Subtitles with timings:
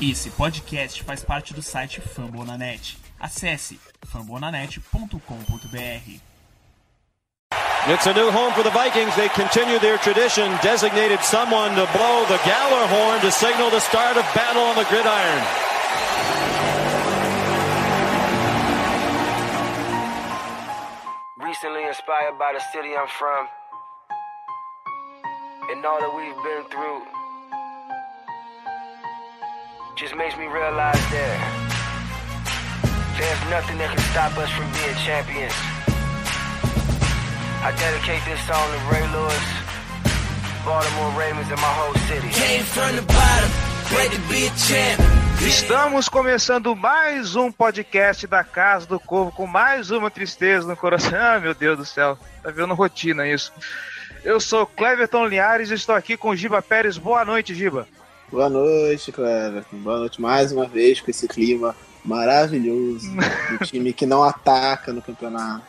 [0.00, 2.96] Esse podcast faz parte do site Fambonanet.
[3.18, 6.20] Acesse fambonanet.com.br.
[7.90, 9.16] It's a new home for the Vikings.
[9.16, 14.16] They continue their tradition, designated someone to blow the Galler horn to signal the start
[14.16, 15.42] of battle on the gridiron.
[21.44, 23.48] Recently inspired by the city I'm from
[25.70, 27.17] and all that we've been through
[29.98, 31.36] just makes me realize that
[33.18, 35.50] there's nothing that can stop us from being champions.
[37.66, 39.46] I dedicate this song to Ray Lewis,
[40.62, 42.30] Baltimore Ravens, and my whole city.
[42.30, 43.50] Came from the bottom,
[43.90, 45.02] great to be a champ.
[45.42, 51.10] Estamos começando mais um podcast da Casa do Corvo com mais uma tristeza no coração.
[51.18, 53.52] Ah, meu Deus do céu, tá vendo rotina isso.
[54.22, 56.96] Eu sou Cleverton Linhares e estou aqui com Giba Pérez.
[56.96, 57.88] Boa noite, Giba.
[58.30, 59.78] Boa noite, Cleverton.
[59.78, 61.74] Boa noite mais uma vez com esse clima
[62.04, 63.10] maravilhoso.
[63.10, 65.64] um time que não ataca no campeonato.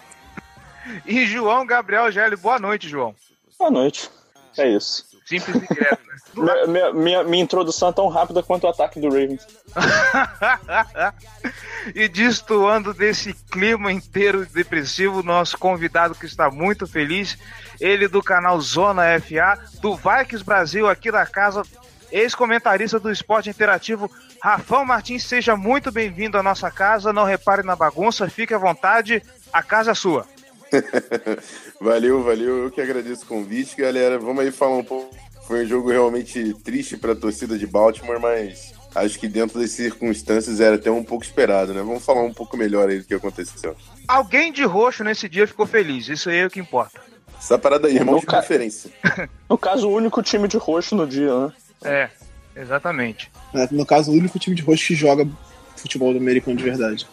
[1.05, 2.35] E João Gabriel Gelli.
[2.35, 3.15] Boa noite, João.
[3.57, 4.09] Boa noite.
[4.57, 5.05] É isso.
[5.25, 6.15] Simples e direto, né?
[6.35, 9.45] Minha, minha, minha, minha introdução é tão rápida quanto o ataque do Ravens.
[11.93, 17.35] e destoando desse clima inteiro depressivo, nosso convidado que está muito feliz,
[17.81, 21.63] ele do canal Zona FA, do Vikings Brasil, aqui da casa,
[22.11, 24.09] ex-comentarista do esporte interativo,
[24.41, 29.21] Rafão Martins, seja muito bem-vindo à nossa casa, não repare na bagunça, fique à vontade,
[29.51, 30.25] a casa é sua.
[31.81, 35.15] valeu, valeu, eu que agradeço o convite, galera, vamos aí falar um pouco,
[35.47, 39.71] foi um jogo realmente triste para a torcida de Baltimore, mas acho que dentro das
[39.71, 41.81] circunstâncias era até um pouco esperado, né?
[41.81, 43.75] Vamos falar um pouco melhor aí do que aconteceu.
[44.07, 46.99] Alguém de roxo nesse dia ficou feliz, isso aí é o que importa.
[47.37, 48.91] Essa parada aí, irmão No de ca- referência.
[49.49, 51.51] No caso, o único time de roxo no dia, né?
[51.83, 52.09] É,
[52.55, 53.31] exatamente.
[53.71, 55.27] No caso, o único time de rosto que joga
[55.75, 57.07] futebol americano de verdade.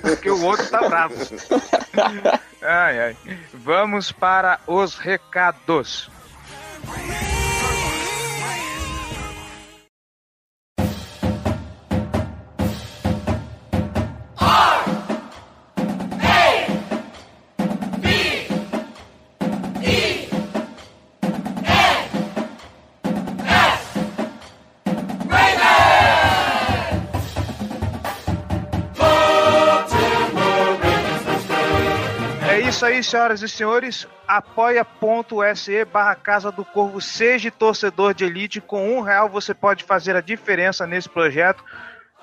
[0.00, 1.14] Porque o outro tá bravo.
[2.62, 3.16] Ai, ai.
[3.54, 6.10] Vamos para os recados.
[32.80, 34.08] Isso aí, senhoras e senhores.
[34.26, 36.98] Apoia.se barra Casa do Corvo.
[36.98, 38.58] Seja torcedor de elite.
[38.58, 41.62] Com um real você pode fazer a diferença nesse projeto.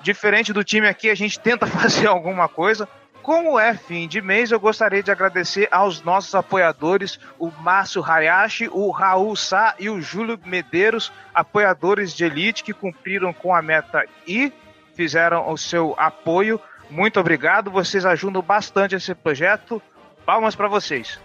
[0.00, 2.88] Diferente do time aqui, a gente tenta fazer alguma coisa.
[3.22, 8.68] Como é fim de mês, eu gostaria de agradecer aos nossos apoiadores, o Márcio Hayashi,
[8.72, 14.04] o Raul Sá e o Júlio Medeiros, apoiadores de elite que cumpriram com a meta
[14.26, 14.52] e
[14.96, 16.60] fizeram o seu apoio.
[16.90, 19.80] Muito obrigado, vocês ajudam bastante esse projeto.
[20.28, 21.18] Palmas para vocês.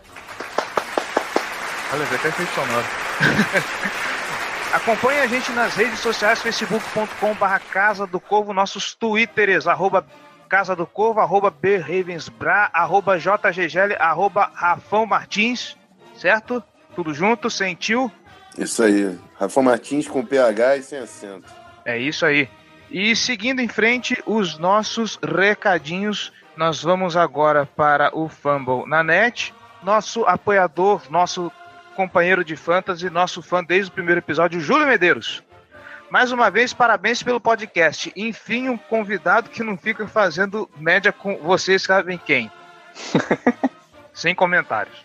[1.92, 2.86] Olha, até efeito sonoro.
[4.72, 10.08] Acompanhe a gente nas redes sociais, facebook.com barra Casa do Corvo, nossos twitters, arroba
[10.48, 15.76] Casa do Corvo, arroba bravensbra, arroba jggl, arroba Rafão Martins,
[16.16, 16.64] certo?
[16.96, 18.10] Tudo junto, sem tio?
[18.58, 19.20] Isso aí.
[19.38, 21.52] Rafa Martins com PH e sem acento.
[21.84, 22.48] É isso aí.
[22.90, 26.32] E seguindo em frente, os nossos recadinhos.
[26.56, 29.54] Nós vamos agora para o Fumble na net.
[29.82, 31.52] Nosso apoiador, nosso
[31.96, 35.44] companheiro de fantasy, nosso fã desde o primeiro episódio, Júlio Medeiros.
[36.10, 38.14] Mais uma vez, parabéns pelo podcast.
[38.16, 42.52] Enfim, um convidado que não fica fazendo média com vocês sabem quem.
[44.14, 45.04] Sem comentários.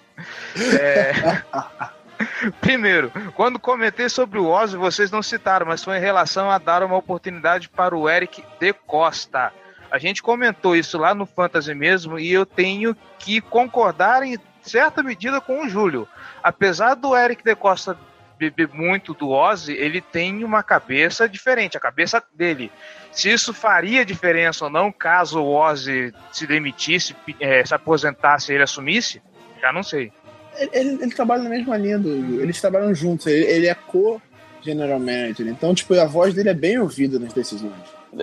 [0.79, 1.43] É...
[2.61, 6.83] Primeiro, quando comentei sobre o Ozzy, vocês não citaram, mas foi em relação a dar
[6.83, 9.53] uma oportunidade para o Eric de Costa.
[9.91, 15.03] A gente comentou isso lá no Fantasy mesmo e eu tenho que concordar em certa
[15.03, 16.07] medida com o Júlio.
[16.43, 17.97] Apesar do Eric de Costa
[18.39, 22.71] beber muito do Ozzy, ele tem uma cabeça diferente, a cabeça dele.
[23.11, 28.55] Se isso faria diferença ou não, caso o Ozzy se demitisse, eh, se aposentasse e
[28.55, 29.21] ele assumisse,
[29.61, 30.13] já não sei.
[30.57, 32.41] Ele, ele- ele trabalha na mesma linha do.
[32.41, 35.47] Eles trabalham juntos, ele, ele é co-general manager.
[35.49, 37.73] Então, tipo, a voz dele é bem ouvida nas decisões.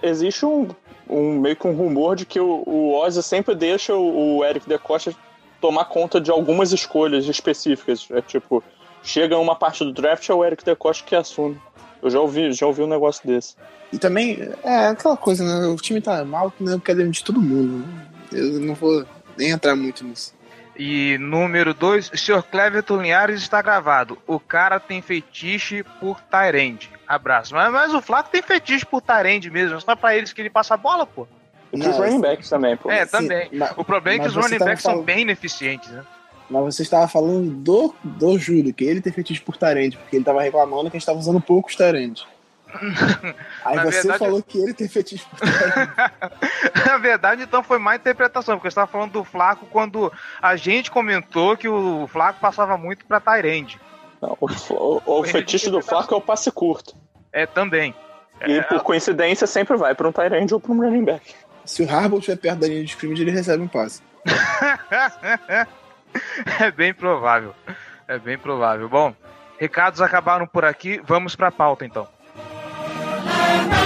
[0.02, 0.68] Existe um,
[1.10, 4.68] um meio que um rumor de que o, o Ozzy sempre deixa o, o Eric
[4.68, 5.16] DeCosta
[5.62, 8.08] tomar conta de algumas escolhas específicas.
[8.12, 8.64] É tipo,
[9.02, 11.60] chega uma parte do draft, é o Eric DeCosta que assume.
[12.02, 13.56] Eu já ouvi, já ouvi um negócio desse.
[13.92, 15.68] E também, é aquela coisa, né?
[15.68, 16.80] O time tá mal, né?
[16.84, 17.80] Quer demitir todo mundo.
[17.80, 18.08] Né?
[18.32, 19.06] Eu não vou
[19.38, 20.35] nem entrar muito nisso.
[20.78, 22.44] E número 2, Sr.
[22.44, 24.18] Cleverton Linhares está gravado.
[24.28, 26.90] O cara tem fetiche por Tyrande.
[27.08, 27.54] Abraço.
[27.56, 29.80] Mas, mas o Flaco tem fetiche por Tyrande mesmo.
[29.80, 31.28] Só pra eles que ele passa a bola, pô.
[31.72, 32.90] E os running backs também, pô.
[32.92, 33.50] É, Sim, também.
[33.54, 36.04] mas- o problema é que os running backs são falando- bem ineficientes, né?
[36.50, 40.22] Mas você estava falando do, do Júlio, que ele tem fetiche por Tarente, porque ele
[40.22, 42.26] estava reclamando que a gente estava usando poucos Tarente.
[43.66, 45.40] Aí Na você verdade, falou que ele tem fetiche por.
[46.86, 50.12] Na verdade, então foi má interpretação, porque você estava falando do Flaco quando
[50.42, 53.80] a gente comentou que o Flaco passava muito pra Tyrande.
[54.22, 56.96] O, o- o fetiche do Flaco é o passe curto.
[57.32, 57.94] É, também.
[58.46, 61.34] E por coincidência sempre vai pra um end ou pra um running back.
[61.64, 64.02] Se o Harbaugh estiver perto da linha de scrimmage, ele recebe um passe.
[66.60, 67.54] é bem provável.
[68.08, 68.88] É bem provável.
[68.88, 69.14] Bom,
[69.60, 71.02] recados acabaram por aqui.
[71.06, 72.08] Vamos pra pauta então.
[73.56, 73.85] Esse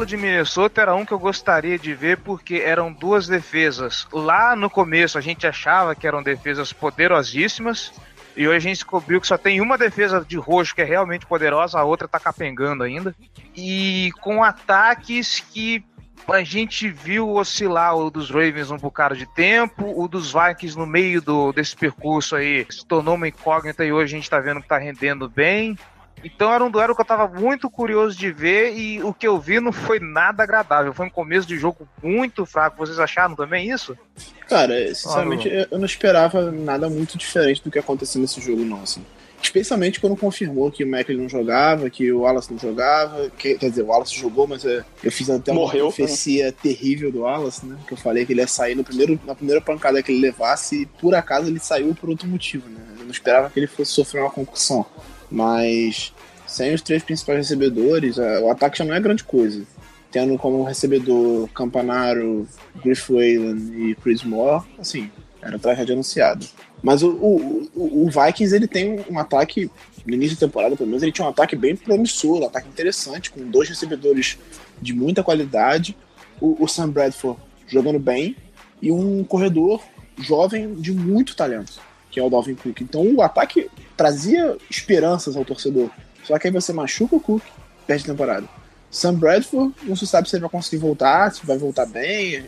[0.00, 4.06] duelo de Minnesota era um que eu gostaria de ver porque eram duas defesas.
[4.12, 7.92] Lá no começo a gente achava que eram defesas poderosíssimas
[8.36, 11.26] e hoje a gente descobriu que só tem uma defesa de roxo que é realmente
[11.26, 13.14] poderosa, a outra tá capengando ainda.
[13.54, 15.84] E com ataques que
[16.28, 20.86] a gente viu oscilar o dos Ravens um bocado de tempo, o dos Vikings no
[20.86, 24.62] meio do, desse percurso aí se tornou uma incógnita e hoje a gente tá vendo
[24.62, 25.76] que tá rendendo bem.
[26.22, 29.38] Então era um duelo que eu tava muito curioso de ver e o que eu
[29.40, 30.92] vi não foi nada agradável.
[30.92, 32.76] Foi um começo de jogo muito fraco.
[32.78, 33.96] Vocês acharam também isso?
[34.48, 38.82] Cara, sinceramente, eu eu não esperava nada muito diferente do que aconteceu nesse jogo, não,
[38.82, 39.04] assim.
[39.42, 43.30] Especialmente quando confirmou que o Mac não jogava, que o Wallace não jogava.
[43.30, 47.10] que- quer dizer, o Wallace jogou, mas é, eu fiz até uma Morreu, profecia terrível
[47.10, 47.78] do Wallace, né?
[47.86, 50.82] Que eu falei que ele ia sair no primeiro, na primeira pancada que ele levasse
[50.82, 52.80] e por acaso ele saiu por outro motivo, né?
[52.98, 54.84] Eu não esperava que ele fosse sofrer uma concussão.
[55.30, 56.12] Mas
[56.46, 59.62] sem os três principais recebedores, o ataque já não é grande coisa.
[60.10, 62.48] Tendo como recebedor Campanaro,
[62.82, 65.08] Griff Whalen e Chris Moore, assim,
[65.40, 66.44] era tragédia anunciada.
[66.82, 69.70] Mas o, o, o- o Vikings ele tem um ataque,
[70.04, 73.30] no início da temporada pelo menos, ele tinha um ataque bem promissor, um ataque interessante,
[73.30, 74.36] com dois recebedores
[74.82, 75.96] de muita qualidade,
[76.40, 77.38] o, o Sam Bradford
[77.68, 78.34] jogando bem
[78.82, 79.80] e um corredor
[80.18, 82.80] jovem de muito talento, que é o Dalvin Cook.
[82.80, 85.90] Então o ataque trazia esperanças ao torcedor.
[86.24, 87.42] Só que aí você machuca o Cook,
[87.86, 88.48] perde a temporada.
[88.90, 92.44] Sam Bradford, não se sabe se ele vai conseguir voltar, se vai voltar bem.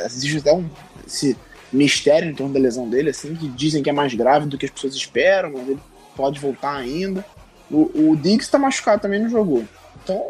[0.00, 0.68] Existe até um
[1.06, 1.36] esse
[1.72, 4.66] mistério em torno da lesão dele, assim, que dizem que é mais grave do que
[4.66, 5.80] as pessoas esperam, mas ele
[6.14, 7.24] pode voltar ainda.
[7.70, 9.64] O, o Diggs tá machucado também, não jogou.
[10.02, 10.22] Então,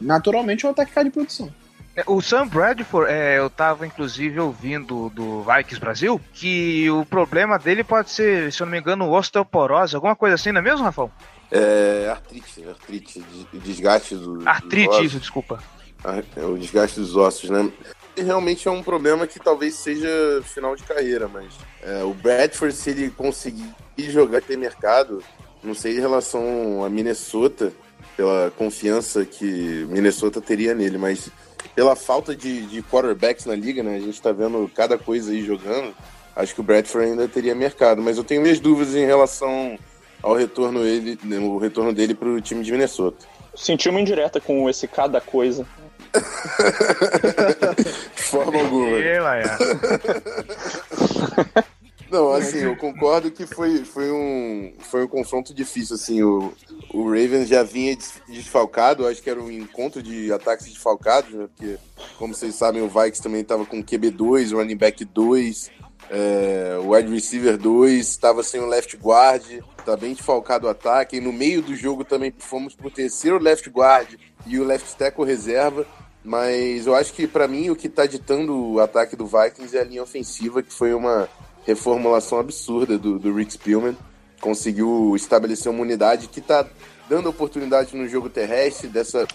[0.00, 1.50] naturalmente, o ataque cai de produção.
[1.96, 7.58] É, O Sam Bradford, é, eu tava inclusive ouvindo do Vikings Brasil que o problema
[7.58, 10.84] dele pode ser, se eu não me engano, osteoporose, alguma coisa assim, não é mesmo,
[10.84, 11.10] Rafael?
[11.50, 13.20] É artrite, artrite,
[13.52, 15.04] des- desgaste do, dos Artrite, ossos.
[15.04, 15.62] isso, desculpa.
[16.02, 17.70] Ah, é o desgaste dos ossos, né?
[18.16, 20.08] E realmente é um problema que talvez seja
[20.44, 21.52] final de carreira, mas
[21.82, 25.22] é, o Bradford, se ele conseguir jogar e ter mercado,
[25.62, 27.70] não sei em relação a Minnesota,
[28.16, 31.30] pela confiança que Minnesota teria nele, mas
[31.74, 33.96] pela falta de, de quarterbacks na liga, né?
[33.96, 35.94] A gente tá vendo cada coisa aí jogando.
[36.34, 39.78] Acho que o Bradford ainda teria mercado, mas eu tenho minhas dúvidas em relação
[40.22, 43.26] ao retorno, ele, o retorno dele pro time de Minnesota.
[43.54, 45.66] Senti uma indireta com esse cada coisa.
[48.14, 48.98] De forma alguma.
[48.98, 49.58] E, Laia.
[52.12, 56.52] Não, assim, eu concordo que foi, foi, um, foi um confronto difícil, assim, o,
[56.92, 61.48] o Ravens já vinha des- desfalcado, acho que era um encontro de ataques desfalcados, né,
[61.56, 61.78] porque,
[62.18, 65.70] como vocês sabem, o Vikings também estava com QB2, running back 2,
[66.10, 69.42] é, wide receiver 2, estava sem o left guard,
[69.86, 73.70] tá bem desfalcado o ataque, e no meio do jogo também fomos pro terceiro left
[73.70, 74.16] guard
[74.46, 75.86] e o left tackle reserva,
[76.22, 79.80] mas eu acho que, para mim, o que tá ditando o ataque do Vikings é
[79.80, 81.26] a linha ofensiva, que foi uma
[81.66, 83.96] reformulação absurda do, do Rick Spielman.
[84.40, 86.66] Conseguiu estabelecer uma unidade que está
[87.08, 89.26] dando oportunidade no jogo terrestre, dessa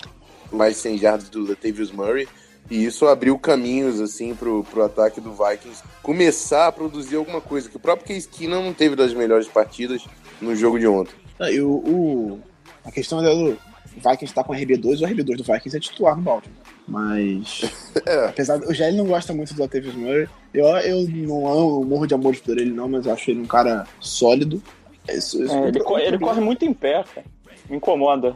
[0.51, 2.27] mais 100 jardas do Latavius Murray.
[2.69, 7.69] E isso abriu caminhos assim pro, pro ataque do Vikings começar a produzir alguma coisa.
[7.69, 10.05] Que o próprio Case não teve das melhores partidas
[10.41, 11.13] no jogo de ontem.
[11.39, 12.41] Ah, E o, o-
[12.83, 13.57] a questão é do
[13.95, 16.57] Vikings tá com o RB2, o RB2 do Vikings é titular no Baltimore.
[16.87, 17.61] Mas,
[18.05, 22.07] É, apesar o Gelli não gosta muito do Latavius Murray, eu, eu não amo, morro
[22.07, 24.61] de amor por ele não, mas eu acho ele um cara sólido.
[25.09, 27.25] Isso- isso- É, ele, co- ele corre muito em pé, cara.
[27.69, 28.35] me incomoda.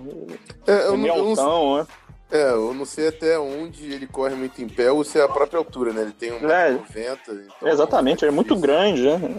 [0.67, 1.87] É, É eu, não, eu, não, altão, né?
[2.31, 5.27] é, eu não sei até onde ele corre muito em pé ou se é a
[5.29, 6.01] própria altura, né?
[6.01, 6.71] Ele tem um É.
[6.71, 7.19] 90.
[7.57, 9.35] Então Exatamente, ele é muito grande, né?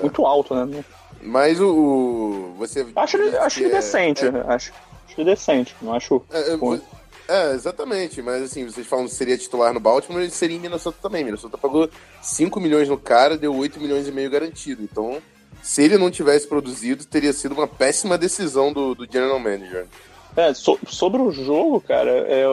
[0.00, 0.84] Muito alto, né?
[1.20, 1.68] Mas o.
[1.68, 4.40] o- você Acho ele, acho que ele é- decente, é- né?
[4.48, 4.72] acho,
[5.06, 6.56] acho ele decente, não acho É,
[7.28, 10.98] é, exatamente, mas assim, vocês falam que seria titular no Baltimore, ele seria em Minnesota
[11.00, 11.24] também.
[11.24, 11.88] Minnesota pagou
[12.22, 14.82] 5 milhões no cara, deu 8 milhões e meio garantido.
[14.82, 15.20] Então,
[15.62, 19.86] se ele não tivesse produzido, teria sido uma péssima decisão do, do general manager.
[20.36, 22.44] É, so- sobre o jogo, cara, é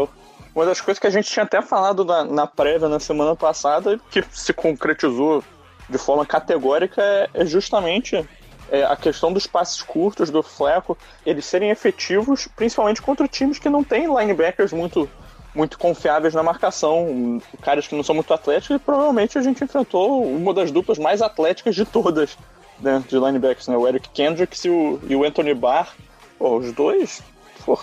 [0.56, 4.00] uma das coisas que a gente tinha até falado na, na prévia na semana passada,
[4.10, 5.44] que se concretizou
[5.90, 8.26] de forma categórica, é, é justamente
[8.72, 13.70] é, a questão dos passes curtos do Fleco, eles serem efetivos, principalmente contra times que
[13.70, 15.08] não têm linebackers muito
[15.54, 20.24] muito confiáveis na marcação, caras que não são muito atléticos, e provavelmente a gente enfrentou
[20.24, 22.38] uma das duplas mais atléticas de todas,
[22.80, 25.94] né, de linebackers, né, o Eric Kendricks e o, e o Anthony Barr,
[26.40, 27.22] Pô, os dois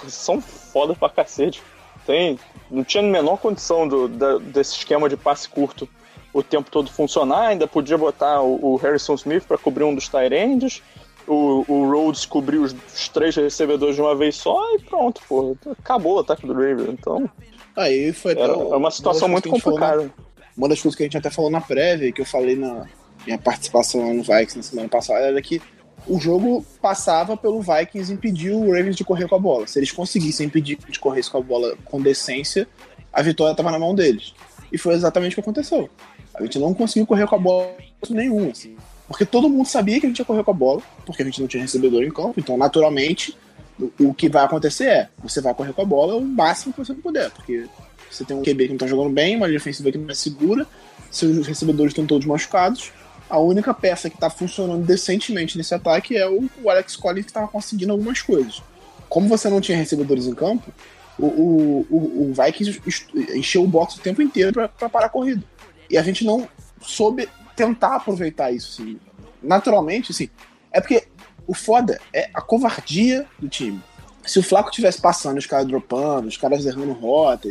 [0.08, 1.62] são foda pra cacete.
[2.04, 2.38] Tem,
[2.70, 5.88] não tinha a menor condição do, da- desse esquema de passe curto
[6.38, 7.48] o tempo todo funcionar.
[7.48, 10.82] Ainda podia botar o, o Harrison Smith para cobrir um dos ends,
[11.26, 15.56] o, o Rhodes cobrir os, os três recebedores de uma vez só e pronto, pô.
[15.78, 16.88] Acabou o ataque do Ravens.
[16.90, 17.28] Então,
[17.76, 20.14] Aí foi era, é uma situação muito que a gente falou na- complicada.
[20.56, 22.86] uma das coisas que a gente até falou na prévia, que eu falei na
[23.26, 25.60] minha participação no Vikings na semana passada, era que
[26.06, 29.66] o jogo passava pelo Vikings impedir o Ravens de correr com a bola.
[29.66, 32.66] Se eles conseguissem impedir de correr com a bola com decência,
[33.12, 34.32] a vitória estava na mão deles.
[34.72, 35.88] E foi exatamente o que aconteceu.
[36.38, 37.70] A gente não conseguiu correr com a bola
[38.10, 38.76] nenhum, assim.
[39.06, 41.40] Porque todo mundo sabia que a gente ia correr com a bola, porque a gente
[41.40, 43.36] não tinha recebedor em campo, então naturalmente
[43.98, 46.92] o- que vai acontecer é, você vai correr com a bola o máximo que você
[46.94, 47.66] puder, porque
[48.10, 50.14] você tem um QB que não tá jogando bem, uma linha ofensiva que não é
[50.14, 50.66] segura,
[51.10, 52.92] seus recebedores estão todos machucados.
[53.30, 57.32] A única peça que tá funcionando decentemente nesse ataque é o, o Alex Collins que
[57.32, 58.62] tava conseguindo algumas coisas.
[59.08, 60.72] Como você não tinha recebedores em campo,
[61.18, 61.96] o, o, o,
[62.30, 62.80] o Vikings
[63.34, 65.42] encheu o box o tempo inteiro pra parar a corrida.
[65.90, 66.48] E a gente não
[66.80, 69.00] soube tentar aproveitar isso, assim.
[69.42, 70.28] Naturalmente, assim.
[70.70, 71.08] É porque
[71.46, 73.82] o foda é a covardia do time.
[74.24, 77.48] Se o Flaco tivesse passando, os caras dropando, os caras errando rota,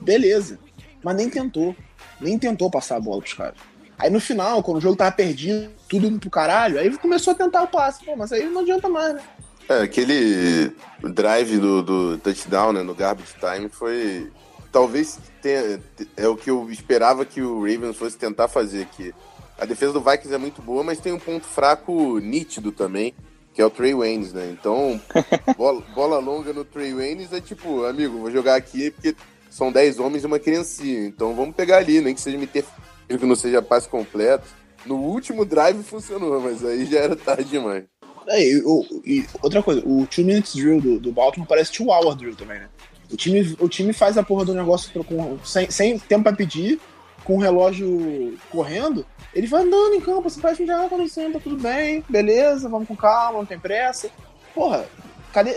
[0.00, 0.58] beleza.
[1.02, 1.74] Mas nem tentou.
[2.20, 3.56] Nem tentou passar a bola pros caras.
[3.98, 7.36] Aí no final, quando o jogo tava perdido, tudo indo pro caralho, aí começou a
[7.36, 8.04] tentar o passe.
[8.04, 9.22] Pô, mas aí não adianta mais, né?
[9.68, 14.30] É, aquele drive do, do touchdown, né, no garbage time foi...
[14.78, 15.80] Talvez tenha,
[16.16, 19.12] é o que eu esperava que o Ravens fosse tentar fazer aqui.
[19.58, 23.12] A defesa do Vikings é muito boa, mas tem um ponto fraco nítido também,
[23.52, 24.48] que é o Trey Waynes, né?
[24.52, 25.00] Então,
[25.58, 29.16] bola, bola longa no Trey Waynes é tipo, amigo, vou jogar aqui porque
[29.50, 31.08] são 10 homens e uma criancinha.
[31.08, 32.64] Então vamos pegar ali, nem que seja meter
[33.08, 34.46] que não seja passe completo.
[34.86, 37.82] No último drive funcionou, mas aí já era tarde demais.
[38.28, 38.62] É, e,
[39.04, 42.60] e outra coisa, o 2 minutes drill do, do Baltimore parece 2 hour drill também,
[42.60, 42.68] né?
[43.10, 46.78] O time, o time faz a porra do negócio com, sem, sem tempo pra pedir,
[47.24, 51.32] com o relógio correndo, ele vai andando em campo, você faz um já com licença,
[51.34, 54.10] tá tudo bem, beleza, vamos com calma, não tem pressa.
[54.54, 54.86] Porra,
[55.32, 55.52] cadê.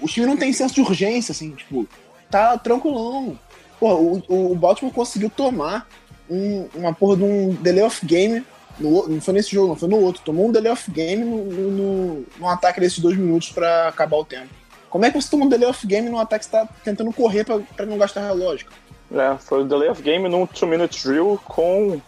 [0.00, 1.86] O time não tem senso de urgência, assim, tipo,
[2.30, 3.38] tá tranquilão.
[3.78, 5.86] Porra, o, o Baltimore conseguiu tomar
[6.28, 8.44] um- uma porra de um delay of game.
[8.78, 10.22] No, não foi nesse jogo, não, foi no outro.
[10.24, 14.16] Tomou um delay of game no, no, no- no ataque desses dois minutos pra acabar
[14.16, 14.48] o tempo.
[14.90, 17.12] Como é que você toma um delay of game num ataque que você tá tentando
[17.12, 18.66] correr pra, pra não gastar relógio?
[19.12, 22.00] É, foi o delay of game num 2 minutes drill com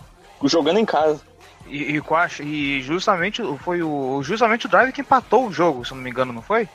[0.44, 1.20] jogando em casa.
[1.66, 2.02] E, e,
[2.44, 6.10] e justamente foi o, justamente o drive que empatou o jogo, se eu não me
[6.10, 6.68] engano, não foi?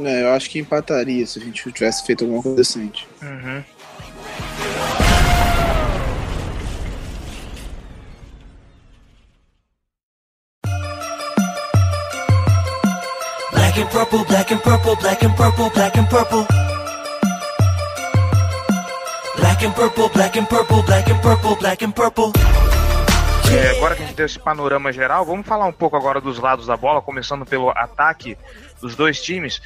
[0.00, 3.06] É, eu acho que empataria se a gente tivesse feito alguma coisa decente.
[3.22, 3.62] Uhum.
[13.72, 16.46] Black and purple, black and purple, black and purple, black and purple.
[19.38, 22.32] Black and purple, black and purple, black and purple, black and purple.
[23.50, 26.38] É, agora que a gente deu esse panorama geral, vamos falar um pouco agora dos
[26.38, 28.36] lados da bola, começando pelo ataque
[28.78, 29.62] dos dois times.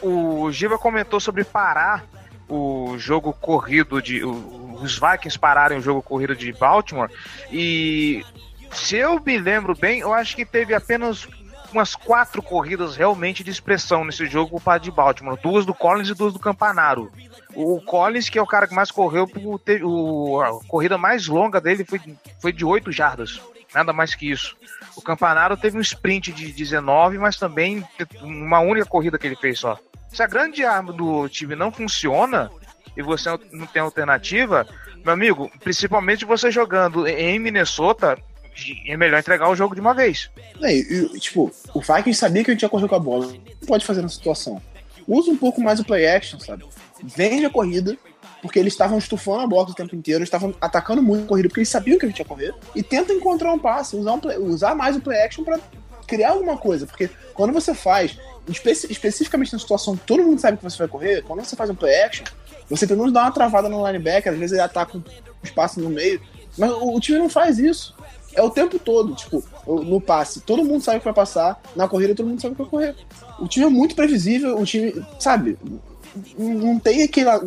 [0.00, 2.04] O Giva comentou sobre parar
[2.48, 4.24] o jogo corrido de.
[4.24, 7.10] os Vikings pararem o jogo corrido de Baltimore.
[7.50, 8.24] E
[8.70, 11.26] se eu me lembro bem, eu acho que teve apenas
[11.72, 15.38] umas quatro corridas realmente de expressão nesse jogo para de Baltimore.
[15.42, 17.10] Duas do Collins e duas do Campanaro.
[17.54, 19.26] O Collins, que é o cara que mais correu,
[19.64, 22.00] teve- o- a corrida mais longa dele foi,
[22.40, 23.40] foi de 8 jardas.
[23.74, 24.56] Nada mais que isso.
[24.96, 27.84] O Campanaro teve um sprint de 19, mas também
[28.22, 29.78] uma única corrida que ele fez só.
[30.10, 32.50] Se a grande arma do time não funciona
[32.96, 34.66] e você não tem alternativa,
[35.04, 38.16] meu amigo, principalmente você jogando em Minnesota,
[38.86, 40.30] é melhor entregar o jogo de uma vez.
[40.62, 43.26] É, e, tipo, o Vikings sabia que a gente ia correr com a bola.
[43.26, 44.60] O que pode fazer nessa situação?
[45.06, 46.64] usa um pouco mais o play action, sabe?
[47.02, 47.96] Vende a corrida,
[48.42, 51.60] porque eles estavam estufando a bola o tempo inteiro, estavam atacando muito a corrida, porque
[51.60, 54.38] eles sabiam que a gente ia correr, e tenta encontrar um passe, usar, um play,
[54.38, 55.60] usar mais o play action para
[56.06, 60.56] criar alguma coisa, porque quando você faz, espe especificamente na situação que todo mundo sabe
[60.56, 62.24] que você vai correr, quando você faz um play action,
[62.68, 65.02] você pelo menos dá uma travada no linebacker, às vezes ele ataca um
[65.42, 66.20] espaço no meio,
[66.56, 67.95] mas o, o time não faz isso.
[68.36, 71.88] É o tempo todo, tipo, no passe, todo mundo sabe o que vai passar, na
[71.88, 72.94] corrida todo mundo sabe o que vai correr.
[73.40, 75.58] O time é muito previsível, o time, sabe,
[76.38, 77.40] não, tem aquela.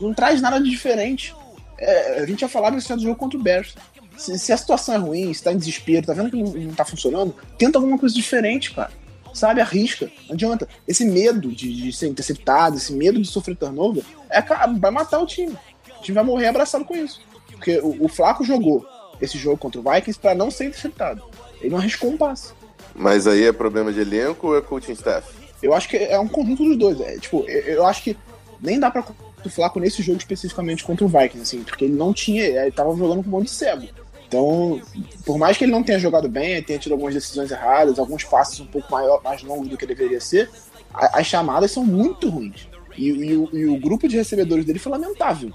[0.00, 1.34] Não traz nada de diferente.
[1.78, 3.74] É, a gente ia falar nesse do jogo contra o Bears.
[4.16, 6.74] Se, se, a situação é ruim, se tá em desespero, tá vendo que não, não
[6.74, 8.90] tá funcionando, tenta alguma coisa diferente, cara.
[9.32, 10.10] Sabe, arrisca.
[10.28, 10.68] Não adianta.
[10.86, 14.40] Esse medo de, de ser interceptado, esse medo de sofrer turnover, é,
[14.78, 15.56] vai matar o time.
[15.98, 17.20] O time vai morrer abraçado com isso.
[17.48, 18.86] Porque o, o Flaco jogou
[19.20, 21.22] esse jogo contra o Vikings para não ser interceptado.
[21.60, 22.52] Ele não arriscou um passe.
[22.94, 25.32] Mas aí é problema de elenco ou é coaching staff?
[25.62, 27.00] Eu acho que é um conjunto dos dois.
[27.00, 28.16] É, tipo, eu acho que
[28.60, 29.04] nem dá pra
[29.44, 32.96] o Flaco nesse jogo especificamente contra o Vikings, assim, porque ele não tinha, ele tava
[32.96, 33.86] jogando com um monte de cego.
[34.26, 34.80] Então,
[35.24, 38.58] por mais que ele não tenha jogado bem, tenha tido algumas decisões erradas, alguns passes
[38.60, 40.50] um pouco maior, mais longos do que deveria ser,
[40.92, 42.68] a, as chamadas são muito ruins.
[42.96, 45.52] E, e, o, e, o, grupo de recebedores dele foi lamentável.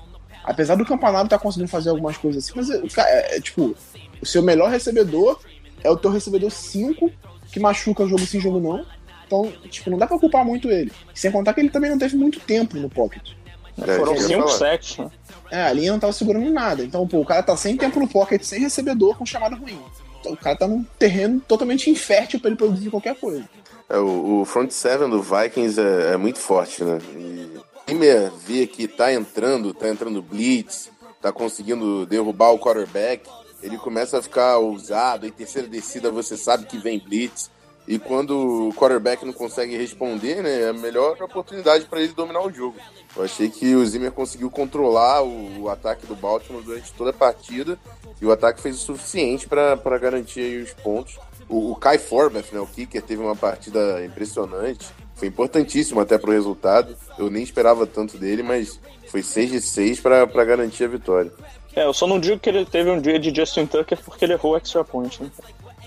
[0.49, 3.75] Apesar do campeonato estar tá conseguindo fazer algumas coisas assim, mas é, é, tipo,
[4.19, 5.39] o seu melhor recebedor
[5.83, 7.11] é o teu recebedor 5,
[7.51, 8.83] que machuca jogo sim, jogo não.
[9.27, 10.91] Então, tipo, não dá pra culpar muito ele.
[11.13, 13.33] Sem contar que ele também não teve muito tempo no pocket.
[13.79, 15.11] É, Foram 5 sets, né?
[15.51, 16.83] É, a linha não tava segurando nada.
[16.83, 19.79] Então, pô, o cara tá sem tempo no pocket, sem recebedor, com chamada ruim.
[20.19, 23.47] Então, o cara tá num terreno totalmente infértil para ele produzir qualquer coisa.
[23.87, 26.97] É, o, o, front seven do Vikings é, é muito forte, né?
[27.15, 27.51] E
[27.89, 33.27] Zimmer vê que tá entrando, tá entrando blitz, tá conseguindo derrubar o quarterback,
[33.63, 37.49] ele começa a ficar ousado, em terceira descida você sabe que vem blitz,
[37.87, 42.41] e quando o quarterback não consegue responder, né, é a melhor oportunidade para ele dominar
[42.41, 42.77] o jogo.
[43.15, 47.13] Eu achei que o Zimmer conseguiu controlar o, o, ataque do Baltimore durante toda a
[47.13, 47.79] partida
[48.21, 51.17] e o ataque fez o suficiente para garantir os pontos.
[51.49, 54.87] O, o Kai Forbeth, né, o kicker, teve uma partida impressionante.
[55.15, 56.95] Foi importantíssimo até para o resultado.
[57.17, 61.31] Eu nem esperava tanto dele, mas foi 6 de 6 para garantir a vitória.
[61.75, 64.33] É, eu só não digo que ele teve um dia de Justin Tucker porque ele
[64.33, 65.31] errou o extra point, né?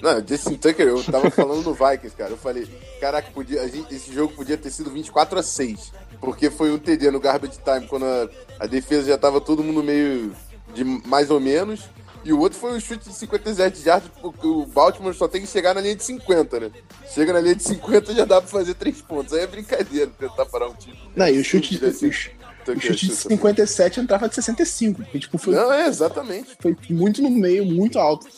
[0.02, 2.30] Não, Justin Tucker, eu tava falando do Vikings, cara.
[2.30, 2.66] Eu falei,
[3.00, 5.92] caraca, podia, gente, esse jogo podia ter sido 24 a 6.
[6.20, 9.82] Porque foi um TD no garbage time, quando a, a defesa já tava todo mundo
[9.82, 10.32] meio
[10.74, 11.84] de mais ou menos.
[12.24, 15.46] E o outro foi um chute de 57 jardas, porque o Baltimore só tem que
[15.46, 16.70] chegar na linha de 50, né?
[17.12, 19.32] Chega na linha de 50 já dá pra fazer 3 pontos.
[19.32, 20.96] Aí é brincadeira tentar parar um time.
[21.16, 25.02] Não, e o chute, de, o, o chute de 57 entrava de 65.
[25.12, 26.56] E, tipo, foi, Não, é, exatamente.
[26.60, 28.28] Foi muito no meio, muito alto.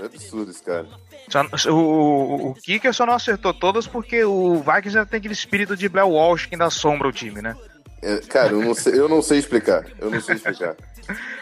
[0.00, 0.86] É absurdo esse cara.
[1.68, 5.76] O, o, o Kicker só não acertou todas porque o Vikings já tem aquele espírito
[5.76, 7.56] de Blair Walsh que ainda assombra o time, né?
[8.02, 9.86] É, cara, eu não, sei, eu não sei explicar.
[9.98, 10.76] Eu não sei explicar.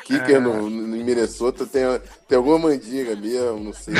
[0.04, 0.38] Kicker é...
[0.38, 1.82] no, no, em Minnesota tem,
[2.28, 3.94] tem alguma mandinga mesmo, não sei.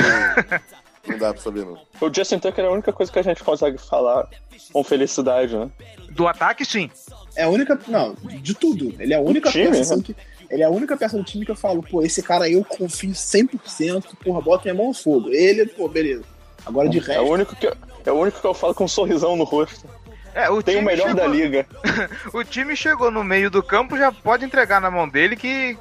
[1.07, 1.79] Não dá pra saber, não.
[2.01, 4.29] O Justin Tucker é a única coisa que a gente consegue falar
[4.73, 5.71] com felicidade, né?
[6.11, 6.91] Do ataque, sim.
[7.35, 7.79] É a única.
[7.89, 8.95] Não, de tudo.
[8.99, 10.17] Ele é a única time, peça assim, que.
[10.51, 12.65] Ele é a única peça do time que eu falo, pô, esse cara aí eu
[12.65, 15.31] confio 100%, porra, bota minha mão no fogo.
[15.31, 16.25] Ele, pô, beleza.
[16.67, 17.13] Agora de resto.
[17.13, 19.45] É o único que, eu, é o único que eu falo com um sorrisão no
[19.45, 19.87] rosto.
[20.35, 21.23] É, o Tem o melhor chegou...
[21.23, 21.67] da liga.
[22.33, 25.77] o time chegou no meio do campo, já pode entregar na mão dele que,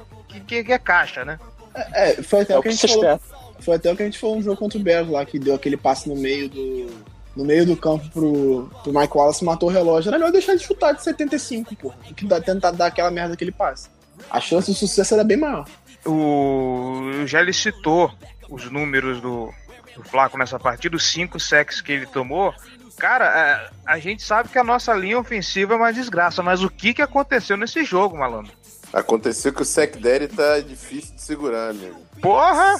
[0.46, 1.38] que, que é caixa, né?
[1.74, 3.20] É, é foi até é o que a gente falou.
[3.60, 5.54] Foi até o que a gente falou no jogo contra o Bears lá, que deu
[5.54, 7.10] aquele passe no meio do.
[7.36, 10.08] No meio do campo pro, pro Mike Wallace matou o relógio.
[10.08, 11.92] Era melhor deixar de chutar de 75, pô.
[12.08, 13.88] Do que tentar dar aquela merda que ele passe
[14.28, 15.66] a chance de sucesso era bem maior.
[16.04, 18.12] O Gelli citou
[18.48, 19.52] os números do,
[19.94, 22.52] do Flaco nessa partida, os cinco sacks que ele tomou.
[23.00, 26.68] Cara, é, a gente sabe que a nossa linha ofensiva é uma desgraça, mas o
[26.68, 28.52] que, que aconteceu nesse jogo, malandro?
[28.92, 31.96] Aconteceu que o sec dele tá difícil de segurar, amigo.
[32.20, 32.76] Porra!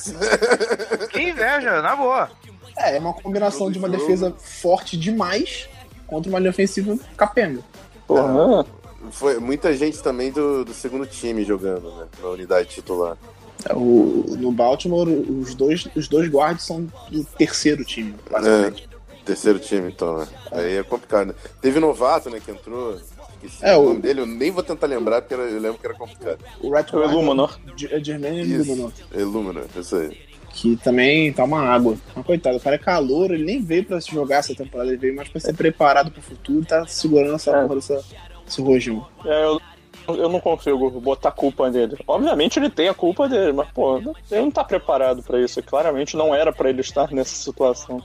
[1.10, 2.30] que inveja, na boa.
[2.76, 4.00] É, é uma combinação Todo de uma jogo.
[4.00, 5.66] defesa forte demais
[6.06, 7.62] contra uma linha ofensiva capenga.
[8.06, 8.66] Porra.
[9.12, 12.06] Foi muita gente também do, do segundo time jogando, né?
[12.20, 13.16] Na unidade titular.
[13.66, 18.84] É, o, no Baltimore, os dois, os dois guardas são do terceiro time, basicamente.
[18.84, 18.89] É,
[19.30, 20.28] terceiro time, então, né?
[20.50, 21.28] Aí é complicado.
[21.28, 21.34] Né?
[21.60, 22.98] Teve novato, né, que entrou.
[23.62, 26.38] é, o nome dele eu nem vou tentar lembrar, porque eu lembro que era complicado.
[26.60, 27.58] O Red o Illuminor.
[27.90, 28.92] É Germaine Illuminor.
[29.14, 30.30] Illuminor, isso aí.
[30.52, 31.96] Que também tá uma água.
[32.14, 34.98] Mas coitado, o cara é calor, ele nem veio pra se jogar essa temporada, ele
[34.98, 37.62] veio mais pra ser preparado pro futuro, tá segurando essa é.
[37.62, 38.04] porra dessa
[38.48, 39.06] esse rojão.
[39.24, 39.60] É, eu,
[40.08, 41.96] eu não consigo botar culpa nele.
[42.04, 45.62] Obviamente ele tem a culpa dele, mas, pô, ele não tá preparado para isso.
[45.62, 48.02] Claramente não era para ele estar nessa situação.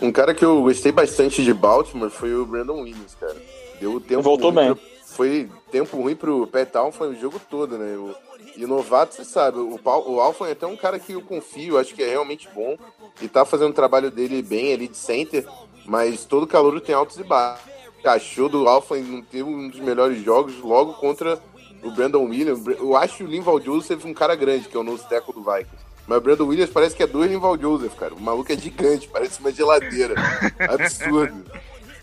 [0.00, 3.36] Um cara que eu gostei bastante de Baltimore foi o Brandon Williams, cara.
[3.80, 4.74] Deu tempo Voltou bem.
[4.74, 7.96] pro- foi tempo ruim pro Petal, foi o jogo todo, né?
[7.96, 8.14] O,
[8.56, 11.94] e novato, você sabe, o, o Alfa é até um cara que eu confio, acho
[11.94, 12.76] que é realmente bom.
[13.20, 15.46] E tá fazendo o trabalho dele bem ali de center,
[15.84, 17.64] mas todo calor tem altos e baixos.
[18.04, 21.38] Achou do Alfa não ter um dos melhores jogos logo contra
[21.82, 22.64] o Brandon Williams.
[22.66, 25.84] Eu acho o Linval Joseph um cara grande, que é o novo teco do Vikings.
[26.08, 28.14] Mas o Brandon Williams parece que é dois Linval Joseph, cara.
[28.14, 30.14] O maluco é gigante, parece uma geladeira.
[30.58, 31.44] Absurdo.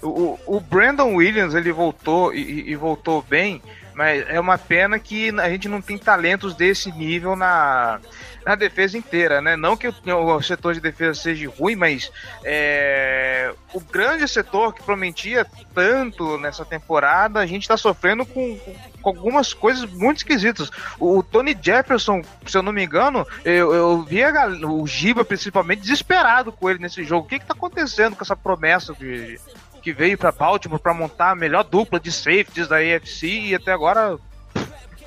[0.01, 3.59] O, o- Brandon Williams, ele voltou e- e voltou bem,
[3.95, 7.99] mas é uma pena que a gente não tem talentos desse nível na,
[8.45, 9.55] na defesa inteira, né?
[9.55, 12.11] Não que o, o setor de defesa seja ruim, mas
[12.43, 18.59] é, o grande setor que prometia tanto nessa temporada, a gente tá sofrendo com,
[19.01, 20.69] com algumas coisas muito esquisitas.
[20.99, 25.81] O Tony Jefferson, se eu não me engano, eu, eu vi a o Giba principalmente
[25.81, 27.25] desesperado com ele nesse jogo.
[27.25, 29.39] O que que tá acontecendo com essa promessa de,
[29.81, 33.71] que veio pra Baltimore pra montar a melhor dupla de safeties da AFC e até
[33.71, 34.17] agora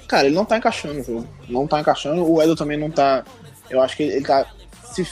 [0.08, 1.28] Cara, ele não tá encaixando no jogo.
[1.48, 2.24] Não tá encaixando.
[2.24, 3.24] O Edo também não tá.
[3.68, 4.50] Eu acho que ele tá
[4.90, 5.06] se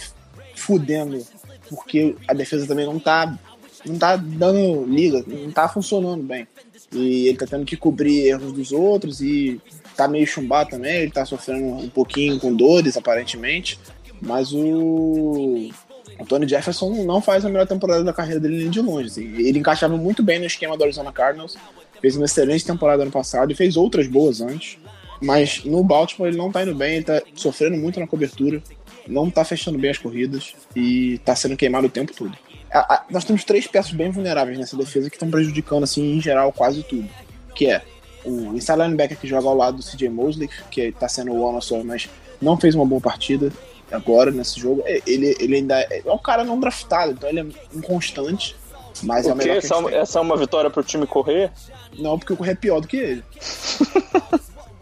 [0.54, 1.22] fudendo.
[1.68, 3.38] Porque a defesa também não tá.
[3.84, 5.22] Não tá dando liga.
[5.26, 6.48] Não tá funcionando bem.
[6.92, 9.20] E ele tá tendo que cobrir erros dos outros.
[9.20, 9.60] E
[9.94, 11.02] tá meio chumbado também.
[11.02, 13.78] Ele tá sofrendo um pouquinho com dores, aparentemente.
[14.20, 15.70] Mas o.
[16.18, 19.08] O Tony Jefferson não faz a melhor temporada da carreira dele nem de longe.
[19.08, 19.24] assim.
[19.36, 21.58] Ele encaixava muito bem no esquema do Arizona Cardinals.
[22.00, 24.78] Fez uma excelente temporada ano passado e fez outras boas antes.
[25.20, 28.62] Mas no Baltimore ele não tá indo bem, ele tá sofrendo muito na cobertura,
[29.08, 32.36] não tá fechando bem as corridas e tá sendo queimado o tempo todo.
[32.70, 36.20] A- a- nós temos três peças bem vulneráveis nessa defesa que estão prejudicando, assim, em
[36.20, 37.08] geral, quase tudo.
[37.54, 37.80] Que é
[38.24, 41.62] o inside linebacker que joga ao lado do CJ Mosley, que tá sendo o Ono
[41.62, 42.08] só, mas
[42.42, 43.50] não fez uma boa partida
[43.90, 44.82] agora nesse jogo.
[44.84, 48.54] É, Ele, ele ainda é, é um cara não draftado, então ele é inconstante,
[49.02, 49.44] mas é o O quê?
[49.46, 49.94] melhor que Essa, tem.
[49.94, 51.50] essa é uma vitória pro time correr?
[51.98, 53.24] Não, porque eu corri é pior do que ele.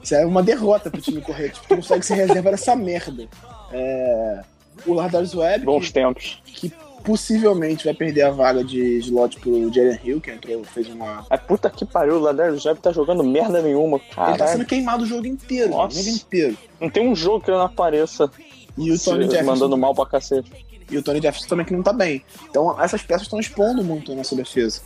[0.02, 1.50] Isso é uma derrota pro time correr.
[1.50, 3.26] Tipo, tu consegue ser reserva dessa merda.
[3.72, 4.40] É...
[4.86, 6.42] O Lardarius Webb, Bons que, tempos.
[6.46, 6.72] que
[7.04, 11.24] possivelmente vai perder a vaga de slot pro Jalen Hill, que entrou, fez uma.
[11.30, 13.98] A puta que pariu, o Ladar Jeb tá jogando merda nenhuma.
[14.28, 15.98] Ele tá sendo queimado o jogo inteiro, Nossa.
[15.98, 16.58] o jogo inteiro.
[16.80, 18.28] Não tem um jogo que ele não apareça
[18.76, 19.44] E o Tony se- Jefferson.
[19.52, 20.50] mandando mal pra cacete.
[20.90, 22.22] E o Tony Jefferson também que não tá bem.
[22.50, 24.82] Então essas peças estão expondo muito a nossa defesa.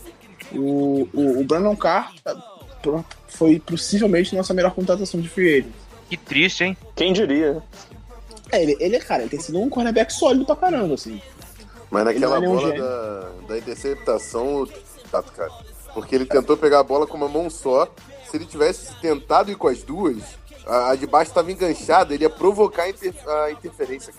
[0.53, 2.37] O, o, o Brandon Carr tá-
[3.29, 5.73] foi possivelmente nossa melhor contratação de free agent.
[6.09, 6.77] que triste, hein?
[6.97, 7.63] Quem diria?
[8.51, 11.21] É, ele, ele, cara, ele tem sido um cornerback sólido pra caramba, assim.
[11.91, 14.67] Mas naquela é bola da, da interceptação,
[15.11, 15.51] tato, cara.
[15.93, 17.93] Porque ele tentou pegar a bola com uma mão só.
[18.31, 20.17] Se ele tivesse tentado ir com as duas,
[20.69, 24.13] a, a de baixo estava enganchada, ele ia provocar a, inter- a interferência.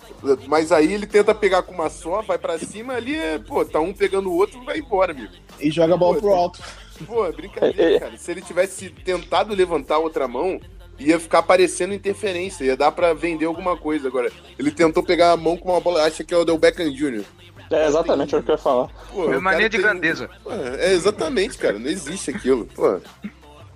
[0.48, 3.80] Mas aí ele tenta pegar com uma só, vai pra cima, ali, é, pô, tá
[3.80, 5.32] um pegando o outro, vai embora, amigo.
[5.60, 6.60] E joga a bola Pô, pro alto.
[7.06, 8.18] Pô, é brincadeira, cara.
[8.18, 10.60] Se ele tivesse tentado levantar a outra mão,
[10.98, 14.08] ia ficar parecendo interferência, ia dar pra vender alguma coisa.
[14.10, 16.92] Agora, ele tentou pegar a mão com uma bola, acha que é o Del Beckham
[16.92, 17.24] Jr.
[17.72, 18.90] É exatamente o que eu ia falar.
[19.14, 20.30] Pô, É mania de tem- grandeza.
[20.44, 21.78] Pô, é exatamente, cara.
[21.78, 22.66] Não existe aquilo.
[22.66, 23.00] Pô,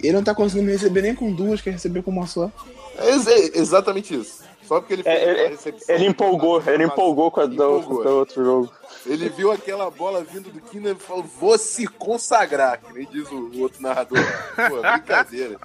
[0.04, 2.52] Ele não tá conseguindo receber nem com duas, quer receber com uma só.
[2.98, 4.44] é é exatamente isso.
[4.68, 5.96] Só porque ele fez É, uma ele, recepção.
[5.96, 8.04] ele empolgou, ele empolgou com a do, Empolgou.
[8.04, 8.72] do outro jogo.
[9.06, 13.30] Ele viu aquela bola vindo do Kina e falou: vou se consagrar, que nem diz
[13.32, 14.18] o, o outro narrador.
[14.70, 15.58] Pô, brincadeira.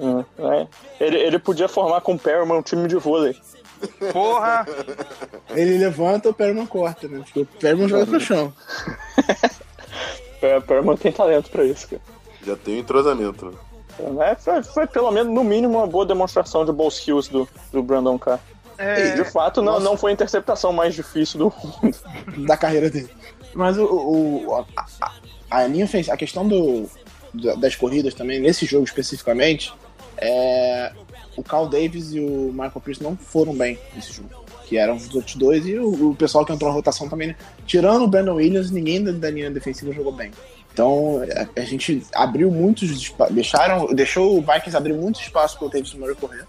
[0.00, 0.68] É, é.
[0.98, 3.36] Ele, ele podia formar com o Perriman um time de vôlei.
[4.12, 4.66] Porra!
[5.50, 7.20] Ele levanta, o Perman corta, né?
[7.20, 8.52] Porque o Perman joga pro chão.
[10.42, 12.00] O Perriman tem talento pra isso, cara.
[12.46, 13.58] Já tem um entrosamento.
[14.22, 17.82] É, foi, foi pelo menos, no mínimo, uma boa demonstração de ball skills do, do
[17.82, 18.38] Brandon Carr.
[18.78, 19.84] É, De fato, não, Nossa.
[19.84, 21.96] não foi a interceptação mais difícil do mundo.
[22.46, 23.10] da carreira dele.
[23.54, 25.12] Mas o, o- a, a-
[25.50, 26.88] a linha ofensiva, a questão do,
[27.34, 29.74] da- das corridas também, nesse jogo especificamente,
[30.16, 30.92] é,
[31.36, 34.28] o Carl Davis e o Michael Pierce não foram bem nesse jogo.
[34.66, 37.36] Que eram os outros dois, e o, o pessoal que entrou na rotação também, né?
[37.66, 40.30] tirando o Brandon Williams, ninguém da, da linha defensiva jogou bem.
[40.72, 41.20] Então
[41.56, 45.94] a, a gente abriu muitos deixaram, deixou o Vikings abrir muitos espaços para o Davis
[45.94, 46.46] Murray correr.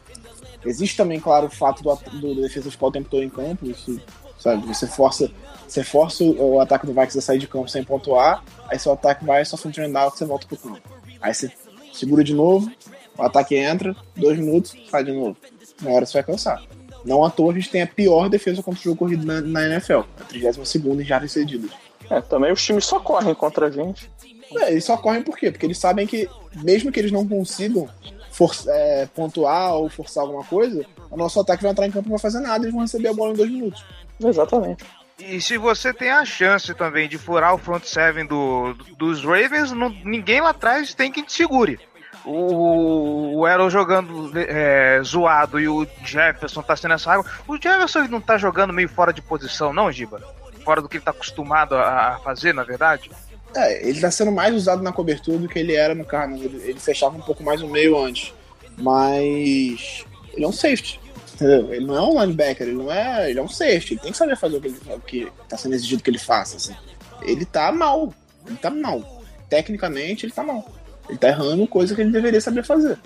[0.66, 3.66] Existe também, claro, o fato do, do, da defesa ficar o tempo todo em campo,
[3.66, 4.00] isso,
[4.38, 5.32] sabe, você força,
[5.68, 8.94] você força o, o ataque do Vikings a sair de campo sem pontuar, aí seu
[8.94, 10.82] ataque vai, sofre um turn down, você volta pro campo.
[11.20, 11.52] Aí você
[11.92, 12.72] segura de novo,
[13.18, 15.36] o ataque entra, dois minutos, sai de novo.
[15.82, 16.64] Uma hora você vai cansar.
[17.04, 19.66] Não à toa a gente tem a pior defesa contra o jogo corrido na, na
[19.66, 21.72] NFL, a 32 em jardas cedidas.
[22.12, 24.12] É, também os times só correm contra a gente.
[24.60, 25.50] É, eles só correm por quê?
[25.50, 26.30] Porque eles sabem que,
[26.62, 27.88] mesmo que eles não consigam
[28.32, 32.12] for- é, pontuar ou forçar alguma coisa, o nosso ataque vai entrar em campo e
[32.12, 33.86] não vai fazer nada, eles vão receber a bola em dois minutos.
[34.22, 34.84] Exatamente.
[35.18, 39.72] E se você tem a chance também de furar o front seven do, dos Ravens,
[39.72, 41.80] não, ninguém lá atrás tem que te segure.
[42.26, 47.26] O, o jogando é, zoado e o Jefferson tá sendo essa água.
[47.48, 50.22] O Jefferson ele não tá jogando meio fora de posição, não, Giba?
[50.64, 53.10] Fora do que ele tá acostumado a, a fazer, na verdade?
[53.56, 56.36] É, ele tá sendo mais usado na cobertura do que ele era no carro.
[56.36, 58.34] Ele, ele fechava um pouco mais o meio antes.
[58.78, 61.00] Mas ele é um safety.
[61.34, 61.74] Entendeu?
[61.74, 63.30] Ele não é um linebacker, ele não é.
[63.30, 63.94] Ele é um safety.
[63.94, 66.20] Ele tem que saber fazer o que, ele, o que tá sendo exigido que ele
[66.20, 66.58] faça.
[66.58, 66.76] Assim.
[67.24, 68.14] Ele tá mal.
[68.48, 69.22] Ele tá mal.
[69.50, 70.66] Tecnicamente, ele tá mal.
[71.10, 72.98] Ele tá errando coisa que ele deveria saber fazer.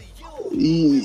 [0.52, 1.02] E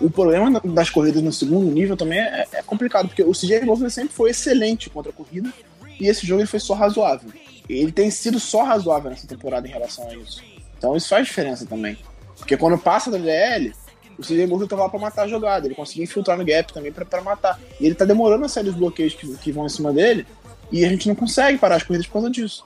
[0.00, 3.90] o problema das corridas no segundo nível também é, é complicado, porque o CJ Mosley
[3.90, 5.52] sempre foi excelente contra a corrida,
[6.00, 7.30] e esse jogo ele foi só razoável.
[7.68, 10.42] Ele tem sido só razoável nessa temporada em relação a isso.
[10.76, 11.98] Então isso faz diferença também.
[12.36, 13.74] Porque quando passa da DL,
[14.18, 16.92] o CJ Mosley tava lá pra matar a jogada, ele conseguia infiltrar no gap também
[16.92, 17.60] para matar.
[17.80, 20.26] E ele tá demorando a sair dos bloqueios que, que vão em cima dele,
[20.72, 22.64] e a gente não consegue parar as corridas por causa disso.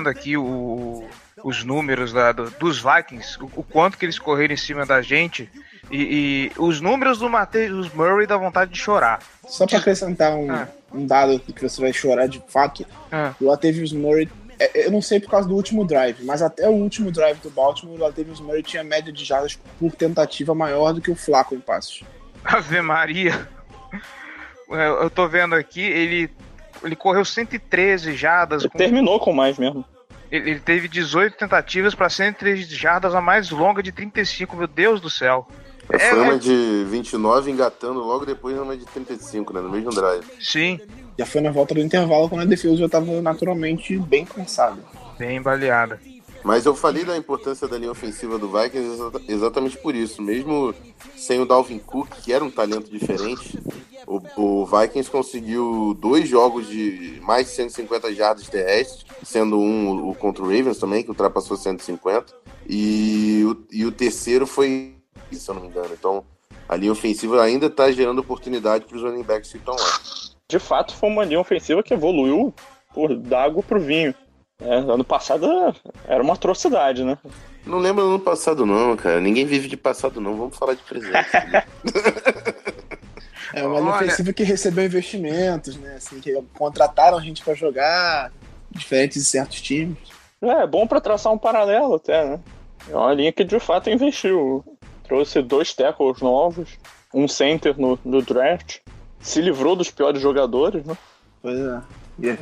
[0.00, 1.04] Vendo aqui o,
[1.44, 5.02] os números da, do, dos Vikings, o, o, quanto que eles correram em cima da
[5.02, 5.48] gente.
[5.90, 9.20] E, e os números do Matheus Murray dá vontade de chorar.
[9.46, 10.68] Só para acrescentar um, ah.
[10.92, 13.34] um, dado que você vai chorar de fato, ah.
[13.40, 16.72] o Latavius Murray, é, eu não sei por causa do último drive, mas até o
[16.72, 21.00] último drive do Baltimore, o Latavius Murray tinha média de jardas por tentativa maior do
[21.00, 22.02] que o Flaco em passos.
[22.44, 23.48] Ave Maria!
[24.70, 26.30] Eu tô vendo aqui, ele
[26.82, 28.66] ele correu 113 jardas.
[28.66, 28.78] Com...
[28.78, 29.84] terminou com mais mesmo.
[30.30, 35.00] Ele, ele teve 18 tentativas para 113 jardas, a mais longa de 35, meu Deus
[35.00, 35.46] do céu.
[35.92, 39.60] É, foi uma de 29 engatando logo depois uma de 35, né?
[39.60, 40.24] No mesmo drive.
[40.40, 40.78] Sim.
[41.18, 44.78] Já foi na volta do intervalo quando a defesa já estava naturalmente bem cansada.
[45.18, 46.00] Bem baleada.
[46.42, 50.22] Mas eu falei da importância da linha ofensiva do Vikings exatamente por isso.
[50.22, 50.74] Mesmo
[51.16, 53.58] sem o Dalvin Cook, que era um talento diferente,
[54.06, 60.14] o, o Vikings conseguiu dois jogos de mais de 150 jardas terrestres, sendo um o
[60.14, 62.34] contra o Ravens também, que ultrapassou 150.
[62.68, 64.94] E o, e o terceiro foi,
[65.30, 65.90] se eu não me engano.
[65.92, 66.24] Então,
[66.68, 70.00] a linha ofensiva ainda está gerando oportunidade para os running backs que estão lá.
[70.48, 72.54] De fato, foi uma linha ofensiva que evoluiu
[72.94, 74.14] por dar água pro vinho.
[74.60, 75.74] É, ano passado
[76.06, 77.16] era uma atrocidade, né?
[77.64, 79.20] Não lembro do ano passado, não, cara.
[79.20, 80.36] Ninguém vive de passado, não.
[80.36, 81.12] Vamos falar de presente.
[83.54, 83.90] é uma Olha...
[83.90, 85.94] ofensiva que recebeu investimentos, né?
[85.96, 88.32] Assim, que contrataram a gente para jogar,
[88.70, 89.98] diferentes de certos times.
[90.42, 92.40] É, é bom para traçar um paralelo até, né?
[92.88, 94.64] É uma linha que de fato investiu.
[95.04, 96.78] Trouxe dois tackles novos,
[97.12, 98.78] um center no, no draft,
[99.20, 100.96] se livrou dos piores jogadores, né?
[101.42, 101.80] Pois é.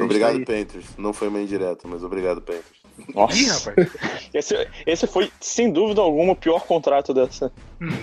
[0.01, 0.87] Obrigado, tá Panthers.
[0.97, 2.79] Não foi uma indireta, mas obrigado, Panthers.
[3.15, 3.91] Nossa, Ih, rapaz.
[4.35, 7.53] esse, esse foi, sem dúvida alguma, o pior contrato dessa,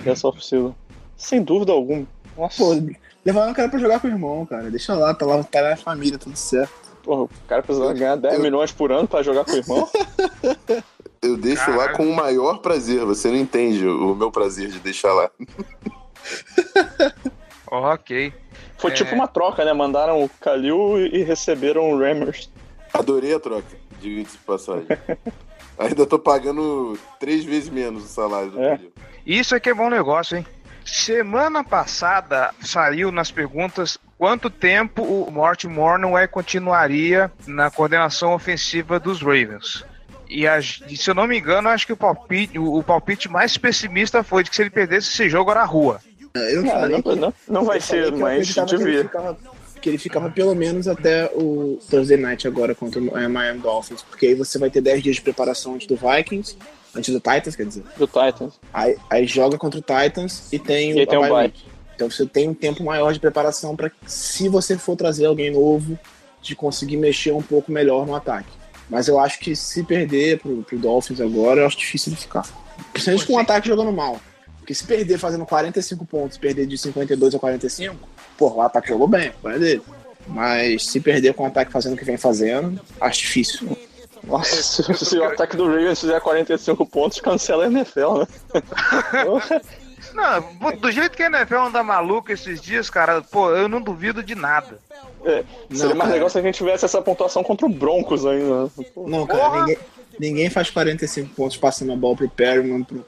[0.02, 0.74] dessa oficina.
[1.16, 2.06] Sem dúvida alguma.
[2.36, 2.62] Nossa.
[2.62, 2.74] Pô,
[3.24, 4.70] levaram o cara pra jogar com o irmão, cara.
[4.70, 6.86] Deixa lá, tá lá, tá na família, tudo certo.
[7.02, 8.42] Porra, o cara precisa ganhar 10 eu...
[8.42, 9.88] milhões por ano pra jogar com o irmão?
[11.22, 11.78] eu deixo Caralho.
[11.78, 13.04] lá com o maior prazer.
[13.04, 15.30] Você não entende o meu prazer de deixar lá.
[17.70, 18.32] ok.
[18.78, 19.06] Foi tipo é...
[19.06, 19.72] tipo uma troca, né?
[19.72, 22.50] Mandaram o Kalil e receberam o Rammers.
[22.92, 24.86] Adorei a troca, diga-se de passagem.
[25.78, 28.80] Ainda tô pagando três vezes menos o salário do é.
[29.26, 30.46] Isso é que é bom negócio, hein?
[30.84, 39.20] Semana passada saiu nas perguntas quanto tempo o Morty Mornway continuaria na coordenação ofensiva dos
[39.20, 39.84] Ravens.
[40.28, 43.28] E, a, e, se eu não me engano, acho que o palpite, o, o palpite
[43.28, 46.00] mais pessimista foi de que se ele perdesse esse jogo era a rua.
[46.36, 49.04] Eu não, falei não, não, não vai ser, mas devia.
[49.04, 53.60] Que, que ele ficava pelo menos até o Thursday Night agora contra o é, Miami
[53.60, 56.56] Dolphins, porque aí você vai ter 10 dias de preparação antes do Vikings,
[56.94, 57.84] antes do Titans, quer dizer.
[57.96, 58.54] Do Titans.
[58.72, 61.52] Aí, aí joga contra o Titans e tem e o, tem um bye.
[61.94, 65.98] Então você tem um tempo maior de preparação para se você for trazer alguém novo,
[66.42, 68.50] de conseguir mexer um pouco melhor no ataque.
[68.88, 72.46] Mas eu acho que se perder pro, pro Dolphins agora, eu acho difícil de ficar.
[72.92, 74.20] Principalmente com o ataque jogando mal.
[74.66, 77.96] Porque se perder fazendo 45 pontos, perder de 52 a 45,
[78.36, 79.82] pô, o ataque jogou bem, foi dele.
[80.26, 83.78] Mas se perder com o ataque fazendo o que vem fazendo, acho difícil.
[84.24, 88.26] Nossa, se, se o ataque do Ravens fizer 45 pontos, cancela a NFL, né?
[90.12, 94.22] Não, do jeito que a NFL anda maluca esses dias, cara, pô, eu não duvido
[94.22, 94.78] de nada.
[95.24, 96.12] É, seria mais cara.
[96.12, 98.64] legal se a gente tivesse essa pontuação contra o Broncos ainda.
[98.64, 98.70] né?
[98.94, 99.60] Pô, Não, cara, Porra!
[99.60, 99.78] ninguém,
[100.18, 103.04] ninguém faz 45 pontos passando a bola pro Perryman, pro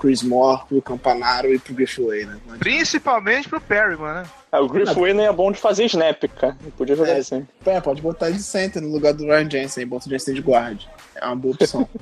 [0.00, 2.32] Chris Moore, pro Campanaro e pro Griffway, né?
[2.32, 2.58] Não adianta.
[2.58, 4.22] Principalmente pro Perryman, né?
[4.52, 6.56] Ah, o Griff Winner é bom de fazer snap, cara.
[6.62, 7.18] Ele podia jogar É.
[7.18, 7.46] assim.
[7.66, 10.40] É, pode botar de center no lugar do Ryan Jensen, e bota o Jensen de
[10.40, 10.80] guard.
[11.14, 11.88] É uma boa opção.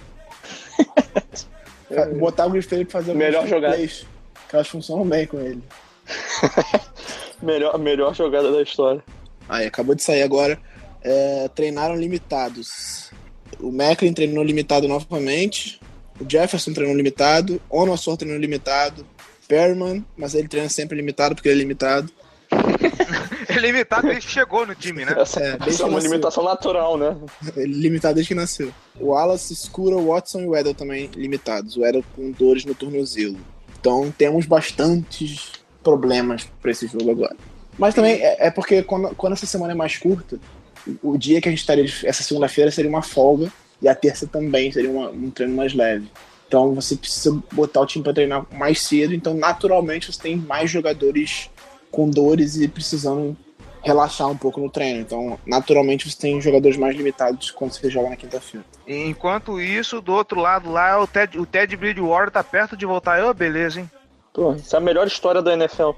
[2.18, 3.74] Botar o Griffey pra fazer Melhor jogada.
[3.74, 4.06] plays,
[4.48, 5.62] que elas funcionam bem com ele.
[7.42, 9.02] Melhor, melhor jogada da história.
[9.48, 10.58] Aí, acabou de sair agora.
[11.02, 13.03] É, treinaram limitados.
[13.64, 15.80] O Macklin treinou limitado novamente.
[16.20, 17.60] O Jefferson treinou limitado.
[17.68, 19.06] Onossor treinou limitado.
[19.48, 22.10] Perman, mas ele treina sempre limitado porque ele é limitado.
[23.48, 25.14] Ele é limitado desde que chegou no time, né?
[25.16, 26.10] Essa, É, desde essa é uma nasceu.
[26.10, 27.16] limitação natural, né?
[27.56, 28.72] Ele é limitado desde que nasceu.
[28.98, 31.76] O Wallace, Scura, o Watson e o Edel também limitados.
[31.76, 33.36] O Edel com dores no tornozelo.
[33.78, 37.36] Então temos bastantes problemas para esse jogo agora.
[37.78, 40.38] Mas também é, é porque quando, quando essa semana é mais curta,
[41.02, 41.84] o, dia que a gente estaria.
[42.04, 46.08] Essa segunda-feira seria uma folga e a terça também seria uma- um treino mais leve.
[46.46, 49.14] Então você precisa botar o time para treinar mais cedo.
[49.14, 51.50] Então, naturalmente, você tem mais jogadores
[51.90, 53.36] com dores e precisando
[53.82, 55.00] relaxar um pouco no treino.
[55.00, 58.64] Então, naturalmente, você tem jogadores mais limitados quando você joga na quinta-feira.
[58.86, 63.22] Enquanto isso, do outro lado lá, o Ted, o Ted Bridgewater tá perto de voltar.
[63.24, 63.90] Ô, beleza, hein?
[64.32, 65.90] Pô, essa é a melhor história da NFL.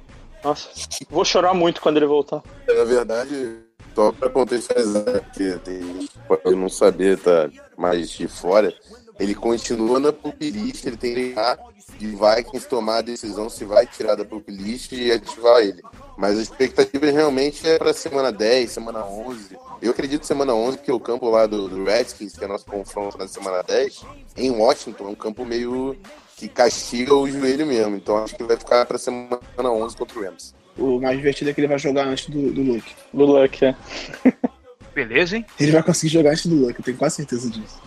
[0.43, 0.69] Nossa,
[1.09, 2.43] vou chorar muito quando ele voltar.
[2.69, 3.57] Na verdade,
[3.97, 8.75] só pra contextualizar, porque tem pode não saber, tá mais de fora,
[9.19, 11.59] ele continua na pupilist, ele tem que treinar
[11.99, 15.83] e Vikings tomar a decisão se vai tirar da pupilist e ativar ele.
[16.19, 19.57] Mas a expectativa realmente é pra semana 10, semana 11.
[19.81, 23.17] Eu acredito semana 11, porque o campo lá do, do Redskins, que é nosso confronto
[23.17, 24.03] na semana 10,
[24.37, 25.97] em Washington, é um campo meio
[26.37, 27.97] que castiga o joelho mesmo.
[27.97, 30.55] Então acho que vai ficar pra semana 11 contra o Rams.
[30.79, 32.95] O mais divertido é que ele vai jogar antes do, do Luke.
[33.13, 33.75] Do Luck, é.
[34.95, 35.47] Beleza, hein?
[35.61, 37.81] Ele vai conseguir jogar antes do Luke, eu tenho quase certeza disso.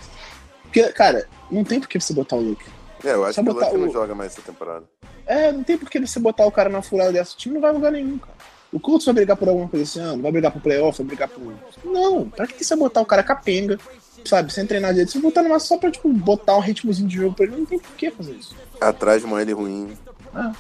[0.64, 2.66] Porque, cara, não tem por que você botar o Luke.
[3.04, 4.84] É, eu acho Só que o botar Luck não o- joga mais essa temporada.
[5.26, 7.34] É, não tem por que você botar o cara na furada dessa.
[7.34, 8.34] O time não vai lugar nenhum, cara.
[8.72, 10.22] O Colts vai brigar por alguma coisa esse ano?
[10.22, 10.98] Vai brigar pro playoff?
[11.00, 11.54] Vai brigar por.
[11.84, 13.80] Não, pra que você botar o cara capenga,
[14.26, 14.54] sabe?
[14.54, 15.12] Sem treinar direito?
[15.12, 17.56] Você botar numa só pra, tipo, botar um ritmozinho de jogo pra ele.
[17.58, 18.56] Não tem por que fazer isso.
[18.80, 19.98] Atrás de uma L ruim.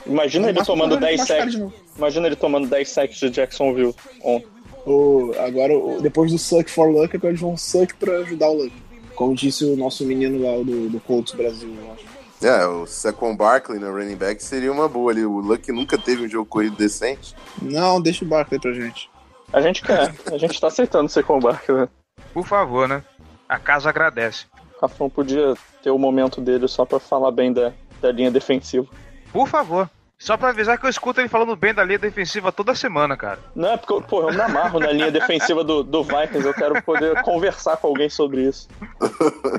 [0.06, 1.52] Imagina No ele tomando quando ele 10 machucar sacks.
[1.54, 1.74] de novo.
[1.98, 4.48] Imagina ele tomando 10 sacks de Jacksonville ontem.
[4.86, 8.64] Ou, agora, o- depois do Suck for Luck, agora eles vão Suck pra ajudar o
[8.64, 8.74] Luck.
[9.16, 12.06] Como disse o nosso menino lá do, do Colts Brasil, eu acho.
[12.42, 15.26] É, o Saquon Barkley no running back seria uma boa ali.
[15.26, 17.36] O Luck nunca teve um jogo corrido decente.
[17.62, 19.10] Não, deixa o Barkley pra gente.
[19.52, 21.90] A gente quer, a gente tá aceitando ser combate, né?
[22.34, 23.04] Por favor, né?
[23.48, 24.46] A casa agradece.
[24.78, 25.54] O Rafão podia
[25.84, 28.88] ter o momento dele só pra falar bem da, da linha defensiva.
[29.32, 29.90] Por favor.
[30.18, 33.40] Só pra avisar que eu escuto ele falando bem da linha defensiva toda semana, cara.
[33.56, 36.54] Não, é porque eu- pô, eu me amarro na linha defensiva do, do Vikings, eu
[36.54, 38.68] quero poder conversar com alguém sobre isso.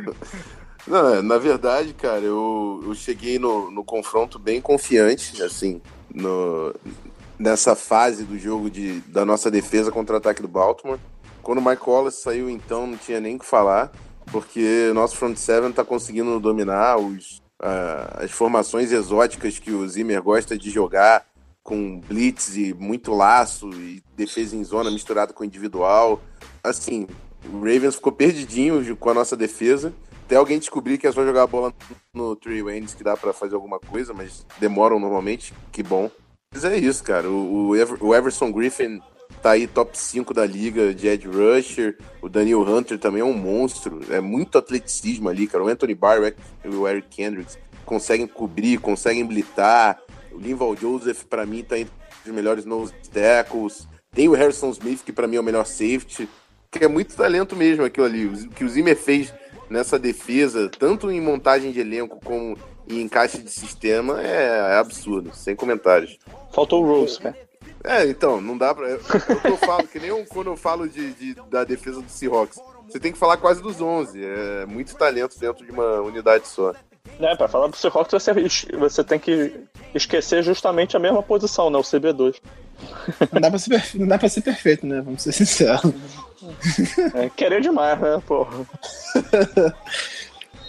[0.86, 5.80] Não, é, na verdade, cara, eu, eu cheguei no, no confronto bem confiante, assim,
[6.12, 6.74] no,
[7.38, 10.98] nessa fase do jogo de, da nossa defesa contra o ataque do Baltimore.
[11.42, 13.90] Quando o Mike Wallace saiu, então, não tinha nem o que falar,
[14.32, 19.86] porque o nosso front seven tá conseguindo dominar os, ah, as formações exóticas que o
[19.86, 21.26] Zimmer gosta de jogar,
[21.62, 26.20] com blitz e muito laço e defesa em zona misturada com individual.
[26.64, 27.06] Assim,
[27.44, 29.92] o Ravens ficou perdidinho com a nossa defesa.
[30.24, 31.74] Até alguém descobrir que é só jogar a bola
[32.14, 35.52] no three Waynes que dá pra fazer alguma coisa, mas demoram normalmente.
[35.72, 36.10] Que bom.
[36.52, 37.28] Mas é isso, cara.
[37.28, 37.68] O,
[38.00, 39.00] o Everson Griffin
[39.42, 41.96] tá aí top 5 da liga de Ed Rusher.
[42.20, 44.00] O Daniel Hunter também é um monstro.
[44.10, 45.64] É muito atleticismo ali, cara.
[45.64, 50.00] O Anthony Barr e o Eric Kendricks conseguem cobrir, conseguem blitar.
[50.32, 51.92] O Linval Joseph, pra mim, tá entre
[52.24, 53.88] os melhores nose tackles.
[54.12, 56.28] Tem o Harrison Smith, que pra mim é o melhor safety.
[56.70, 58.26] Que é muito talento mesmo aquilo ali.
[58.26, 59.34] O que o Zimmer fez
[59.68, 65.54] nessa defesa, tanto em montagem de elenco como em encaixe de sistema, é absurdo, sem
[65.54, 66.18] comentários.
[66.52, 67.49] Faltou o Rose, cara.
[67.84, 68.88] É, então, não dá pra.
[68.90, 72.08] É que eu falo, que nem eu- quando eu falo de, de- da defesa do
[72.10, 72.58] Seahawks.
[72.88, 74.20] Você tem que falar quase dos 11.
[74.22, 76.74] É muito talento dentro de uma unidade só.
[77.18, 78.32] É, pra falar do Seahawks, você,
[78.76, 79.54] você tem que
[79.94, 81.78] esquecer justamente a mesma posição, né?
[81.78, 82.36] O CB2.
[83.32, 85.00] Não dá pra ser, não dá pra ser perfeito, né?
[85.00, 85.92] Vamos ser sinceros.
[87.14, 88.66] É, querer demais, né, porra?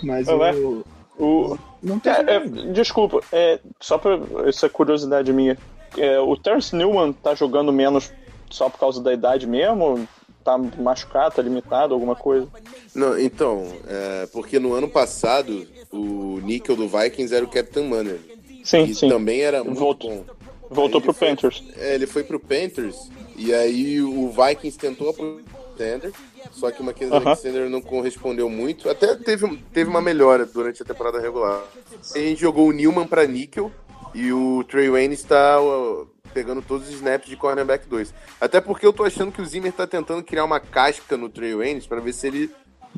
[0.03, 0.53] Mas Ué?
[0.55, 0.83] o.
[1.19, 2.11] O, Não tem.
[2.13, 2.39] É, é,
[2.73, 4.17] desculpa, é, só pra.
[4.47, 5.57] Isso é curiosidade minha.
[5.97, 8.11] É, o Terence Newman tá jogando menos
[8.49, 10.07] só por causa da idade mesmo?
[10.43, 12.47] Tá machucado, tá limitado, alguma coisa?
[12.95, 18.19] Não, então, é, porque no ano passado o níquel do Vikings era o Captain Manner.
[18.63, 19.09] Sim, que sim.
[19.09, 20.25] também era muito Voltou- bom.
[20.69, 21.63] Voltou Aí pro foi- Panthers.
[21.77, 25.41] É, ele foi pro Panthers e aí o Vikings tentou o
[25.79, 26.11] Alexander,
[26.53, 27.25] só que o Mackenzie Aham.
[27.27, 28.89] Alexander não correspondeu muito.
[28.89, 31.61] Até teve, teve uma melhora durante a temporada regular.
[32.15, 33.71] A gente jogou o Newman pra níquel
[34.13, 35.57] e o Trey Wayne está
[36.33, 38.13] pegando todos os snaps de cornerback 2.
[38.39, 41.55] Até porque eu tô achando que o Zimmer tá tentando criar uma casca no Trey
[41.55, 42.49] Wayne para ver se ele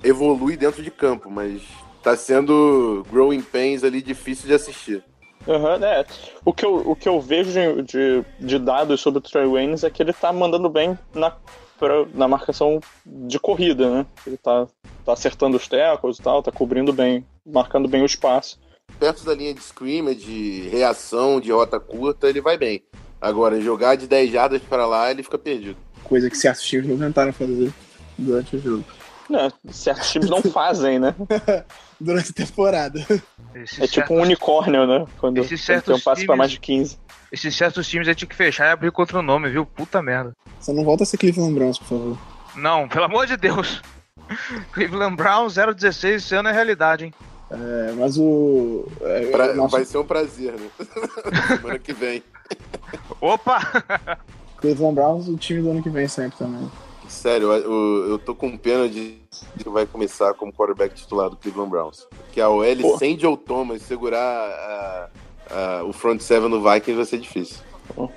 [0.03, 1.61] evolui dentro de campo, mas
[2.01, 5.03] tá sendo growing pains ali difícil de assistir.
[5.47, 6.05] É.
[6.45, 7.51] O que eu, o que eu vejo
[7.83, 11.31] de, de, dados sobre o Trey Waynes é que ele tá mandando bem na,
[11.77, 14.05] pra- na marcação de corrida, né?
[14.25, 14.67] Ele tá,
[15.05, 18.57] tá acertando os tackles e tal, tá cobrindo bem, marcando bem o espaço.
[19.03, 22.81] Perto da linha de scrimmage, de reação, de rota curta, ele vai bem.
[23.19, 25.75] Agora, jogar de 10 jardas para lá, ele fica perdido.
[26.05, 27.73] Coisa que certos times não tentaram fazer
[28.17, 28.85] durante o jogo.
[29.29, 29.51] Né?
[29.69, 31.13] Certos times não fazem, né?
[31.99, 33.05] Durante a temporada.
[33.53, 35.05] Esses É tipo um unicórnio, né?
[35.17, 36.97] Quando, Esses quando tem um passe pra times- mais de 15.
[37.29, 39.65] Esses certos times aí tinha que fechar e abrir contra o nome, viu?
[39.65, 40.31] Puta merda.
[40.61, 42.17] Só não volta a ser Cleveland Browns, por favor.
[42.55, 43.81] Não, pelo amor de Deus.
[44.71, 47.13] Cleveland Brown 016 esse ano é realidade, hein?
[47.55, 48.87] É, mas o.
[49.01, 50.67] É, Pra- nosso Vai ser um prazer, né?
[51.47, 52.23] Semana que vem.
[53.21, 53.59] Opa!
[54.57, 56.69] Cleveland Browns, o time do ano que vem sempre também.
[57.07, 59.19] Sério, eu, eu- tô com pena de
[59.59, 62.07] que vai começar como quarterback titular do Cleveland Browns.
[62.31, 62.97] Que a OL Pô.
[62.97, 65.09] sem Joe Thomas segurar a-
[65.51, 67.57] a- o front seven do Vikings vai ser difícil.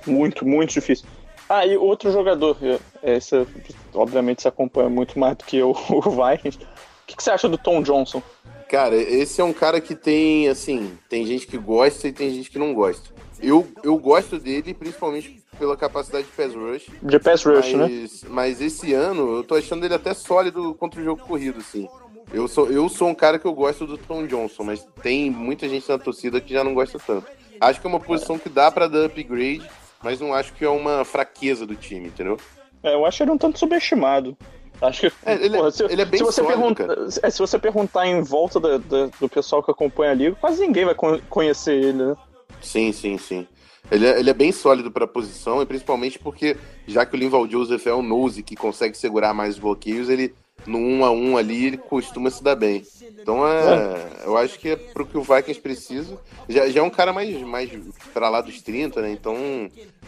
[0.07, 1.05] Muito, muito difícil.
[1.49, 2.57] Ah, e outro jogador,
[3.03, 3.45] esse,
[3.93, 6.57] obviamente você acompanha muito mais do que eu, o Vikings.
[6.57, 6.67] O
[7.05, 8.21] que, que você acha do Tom Johnson?
[8.69, 12.49] Cara, esse é um cara que tem, assim, tem gente que gosta e tem gente
[12.49, 13.09] que não gosta.
[13.41, 16.87] Eu, eu gosto dele principalmente pela capacidade de pass rush.
[17.01, 17.87] De pass rush, né?
[17.87, 21.87] mas, mas esse ano eu tô achando ele até sólido contra o jogo corrido, assim.
[22.33, 25.67] Eu sou, eu sou um cara que eu gosto do Tom Johnson, mas tem muita
[25.69, 27.27] gente na torcida que já não gosta tanto.
[27.59, 29.67] Acho que é uma posição que dá pra dar upgrade,
[30.03, 32.37] mas não acho que é uma fraqueza do time, entendeu?
[32.83, 34.37] É, eu acho ele um tanto subestimado.
[34.81, 35.11] Acho que.
[35.25, 37.57] É, ele é- porra, se, ele é bem se você sólido, pergunta, é, se você
[37.59, 41.19] perguntar em volta da- da- do pessoal que acompanha a liga, quase ninguém vai con-
[41.29, 42.15] conhecer ele, né?
[42.61, 43.47] Sim, sim, sim.
[43.89, 47.49] Ele é, ele é bem sólido pra posição, e principalmente porque, já que o Linval
[47.49, 50.35] Joseph é o nose que consegue segurar mais os bloqueios, ele,
[50.65, 52.83] no 1 a 1 ali, ele costuma se dar bem.
[53.19, 56.17] Então, é, eu acho que é pro que o Vikings precisa.
[56.47, 57.69] Já, já é um cara mais, mais
[58.13, 59.11] pra lá dos 30, né?
[59.11, 59.35] Então,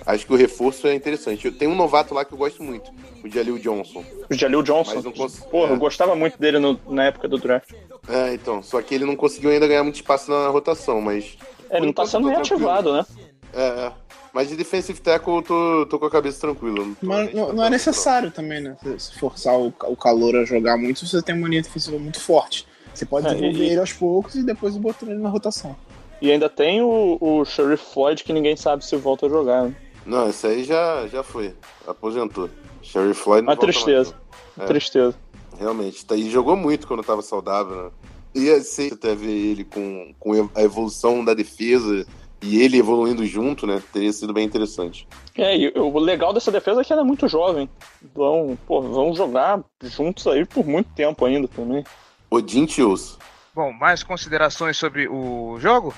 [0.06, 1.45] acho que o reforço é interessante.
[1.45, 2.89] Eu tenho um novato lá que eu gosto muito,
[3.24, 4.04] o Jalil Johnson.
[4.30, 5.02] O Jalil Johnson.
[5.12, 5.74] Cons- Porra, é.
[5.74, 7.72] eu gostava muito dele no- na época do draft.
[8.08, 11.38] É, então, só que ele não conseguiu ainda ganhar muito espaço na rotação, mas
[11.70, 13.06] É, ele não tá sendo reativado, né?
[13.54, 13.91] É, é.
[14.34, 16.86] Mas de defensive tackle eu tô, tô com a cabeça tranquila.
[16.99, 18.77] tô- Mas não, não é necessário também, né?
[18.97, 22.67] Se- forçar o, o calor a jogar muito, você tem uma linha defensiva muito forte.
[22.93, 25.75] Você pode É, desenvolver e- ele aos poucos e depois botar ele na rotação.
[26.21, 29.63] E ainda tem o, o Sheriff Floyd que ninguém sabe se volta a jogar.
[29.63, 29.75] Né?
[30.05, 31.53] Não, esse aí já, já foi.
[31.88, 32.49] Aposentou.
[32.82, 34.15] Sherry Floyd não Uma volta tristeza.
[34.57, 35.15] mais, Tristeza.
[35.53, 35.59] não.
[35.59, 36.05] Realmente.
[36.05, 37.91] Tá, e jogou muito quando tava saudável, né?
[38.36, 42.05] Ia ser até ver ele com, com a evolução da defesa
[42.41, 43.81] e ele evoluindo junto, né?
[43.91, 45.07] Teria sido bem interessante.
[45.35, 47.69] É, e o legal dessa defesa é que ela é muito jovem.
[48.13, 51.83] Vão, pô, vão jogar juntos aí por muito tempo ainda também.
[52.29, 53.17] Odin Tios.
[53.53, 55.93] Bom, mais considerações sobre o jogo?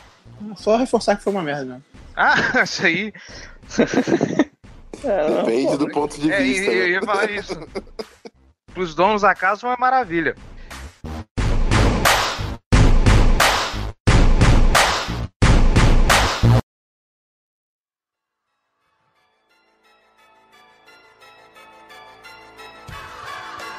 [0.56, 1.82] Só reforçar que foi uma merda, né?
[2.16, 3.14] Ah, isso aí.
[5.04, 6.72] É, não, Depende pô, do ponto de É, vista.
[6.72, 6.90] eu, eu né?
[6.90, 7.56] ia falar isso.
[8.74, 10.36] Pros donos da casa foi uma maravilha.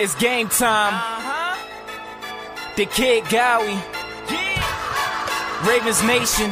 [0.03, 0.99] It's game time.
[2.75, 3.79] The Kid Gowie.
[5.65, 6.51] Ravens Nation.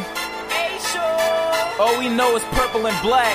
[1.80, 3.34] All we know is purple and black.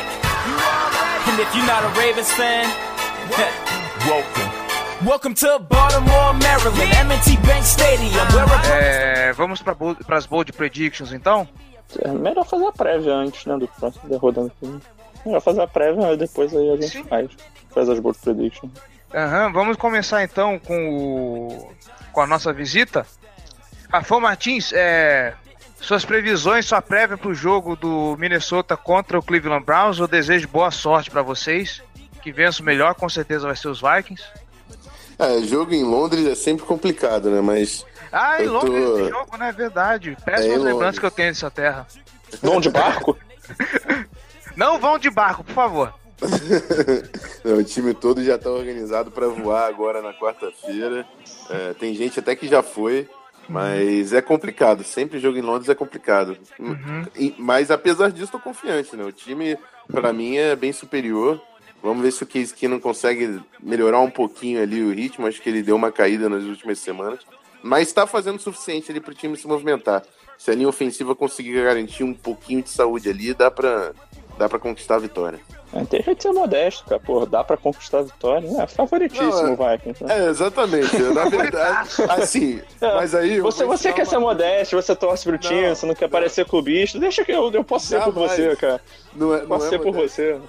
[1.27, 2.63] And if you're not a Ravens fan,
[4.07, 5.05] welcome.
[5.05, 9.75] Welcome to Baltimore, Maryland, M&T Bank Stadium, where a É, vamos para
[10.15, 11.45] as bold predictions então?
[11.99, 13.57] É melhor fazer a prévia antes, né?
[13.57, 14.79] Do próximo da rodando aqui.
[15.25, 17.03] Melhor fazer a prévia e depois aí a gente Sim.
[17.03, 17.29] faz.
[17.71, 18.71] Faz as bold predictions.
[19.13, 21.71] Aham, vamos começar então com o
[22.11, 23.05] com a nossa visita.
[23.91, 25.33] Rafão Martins, é,
[25.81, 29.99] suas previsões, sua prévia para o jogo do Minnesota contra o Cleveland Browns.
[29.99, 31.81] Eu desejo boa sorte para vocês.
[32.21, 34.23] Que vença o melhor, com certeza vai ser os Vikings.
[35.19, 37.39] É, jogo em Londres é sempre complicado, né?
[37.41, 39.51] Mas Ah, em Eu tô- Londres esse jogo, né?
[39.51, 40.17] Verdade.
[40.25, 40.99] Péssimas É, em lembranças Londres.
[40.99, 41.85] que eu tenho dessa terra.
[42.41, 43.17] Vão de barco?
[44.55, 45.93] Não vão de barco, por favor.
[47.43, 51.05] Não, o time todo já tá organizado para voar agora na quarta-feira.
[51.49, 53.07] É, tem gente até que já foi.
[53.47, 56.35] Mas é complicado, sempre jogo em Londres é complicado.
[57.15, 59.03] E- Mas apesar disso, tô confiante, né?
[59.03, 59.55] O time,
[59.87, 61.39] pra mim, é bem superior.
[61.83, 65.27] Vamos ver se o Case Keenum consegue melhorar um pouquinho ali o ritmo.
[65.27, 67.19] Acho que ele deu uma caída nas últimas semanas.
[67.61, 70.01] Mas tá fazendo o suficiente ali pro time se movimentar.
[70.39, 73.91] Se a linha ofensiva conseguir garantir um pouquinho de saúde ali, dá pra,
[74.39, 75.39] dá pra conquistar a vitória.
[75.75, 77.01] É, tem que ser modesto, cara.
[77.01, 78.47] Pô, dá pra conquistar a vitória.
[78.61, 80.03] É favoritíssimo Não, o Vikings.
[80.03, 80.25] né?
[80.25, 80.97] É, exatamente.
[80.97, 83.41] Na verdade, assim, mas aí.
[83.41, 86.45] Você, você quer uma- ser modesto, você torce pro time, Não, você não quer parecer
[86.45, 86.97] clubista.
[86.97, 88.31] Deixa que eu, eu posso ser por Jamais.
[88.31, 88.81] você, cara.
[89.13, 90.39] Não é, não Posso é ser por você.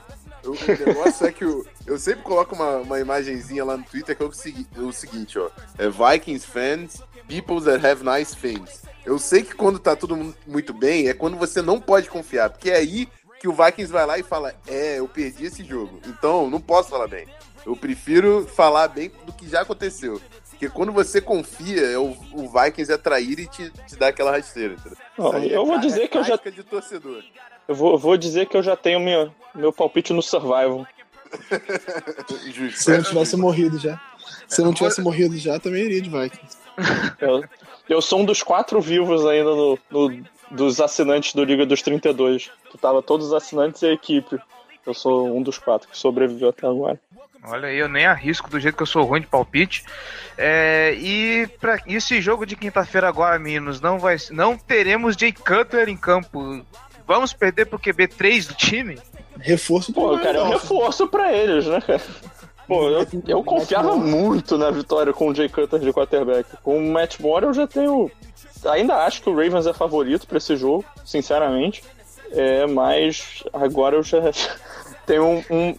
[0.44, 4.16] O, o negócio é que eu, eu sempre coloco uma, uma imagenzinha lá no Twitter
[4.16, 5.48] que é o, segui- o seguinte, ó.
[5.76, 8.82] É Vikings fans, people that have nice things.
[9.04, 12.50] Eu sei que quando tá tudo mu- muito bem, é quando você não pode confiar,
[12.50, 13.08] porque é aí
[13.40, 16.90] que o Vikings vai lá e fala, é, eu perdi esse jogo, então não posso
[16.90, 17.26] falar bem.
[17.64, 20.20] Eu prefiro falar bem do que já aconteceu.
[20.50, 24.30] Porque quando você confia, é o, o Vikings é trair e te, te dá aquela
[24.30, 24.74] rasteira.
[25.18, 27.22] Isso aí eu vou ca- dizer que eu já- de torcedor.
[27.68, 30.86] Eu vou, vou dizer que eu já tenho minha, meu palpite no Survival.
[32.52, 32.82] Justo.
[32.82, 34.00] Se eu não tivesse morrido já.
[34.48, 36.56] Se eu não tivesse morrido já, também iria de Vikings.
[37.20, 37.44] Eu,
[37.88, 42.50] eu sou um dos quatro vivos ainda no, no- dos assinantes do Liga dos 32.
[42.70, 44.38] Que tava todos os assinantes e a equipe.
[44.86, 47.00] Eu sou um dos quatro que sobreviveu até agora.
[47.48, 49.84] Olha aí, eu nem arrisco do jeito que eu sou ruim de palpite.
[50.36, 55.88] É, e para esse jogo de quinta-feira agora, meninos, não vai, não teremos Jay Cutler
[55.88, 56.64] em campo.
[57.06, 58.98] Vamos perder pro QB 3 do time?
[59.38, 62.02] Reforço pro Pô, cara, é um reforço pra eles, né, cara?
[62.66, 66.48] Pô, eu, eu confiava muito na vitória com o Jay Cutter de quarterback.
[66.64, 68.10] Com o Matt Moore eu já tenho.
[68.64, 71.82] Ainda acho que o Ravens é favorito pra esse jogo, sinceramente.
[72.30, 74.18] É, mas agora eu já
[75.06, 75.76] tenho um, um-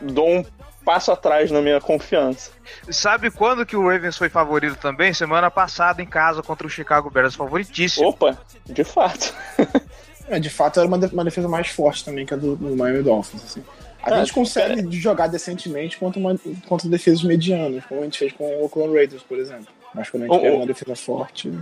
[0.00, 0.44] dou um
[0.84, 2.50] passo atrás na minha confiança.
[2.90, 5.12] Sabe quando que o Ravens foi favorito também?
[5.12, 8.08] Semana passada em casa contra o Chicago Bears, favoritíssimo.
[8.08, 9.34] Opa, de fato.
[10.32, 13.02] É, de fato, era uma, uma defesa mais forte também que a do, do Miami
[13.02, 13.42] Dolphins.
[13.42, 13.64] Assim.
[14.00, 18.32] A É, gente consegue jogar decentemente contra, uma, contra defesas medianas, como a gente fez
[18.34, 19.66] com o Oakland Raiders, por exemplo.
[19.92, 21.52] Mas quando a gente Ô, pega uma defesa forte.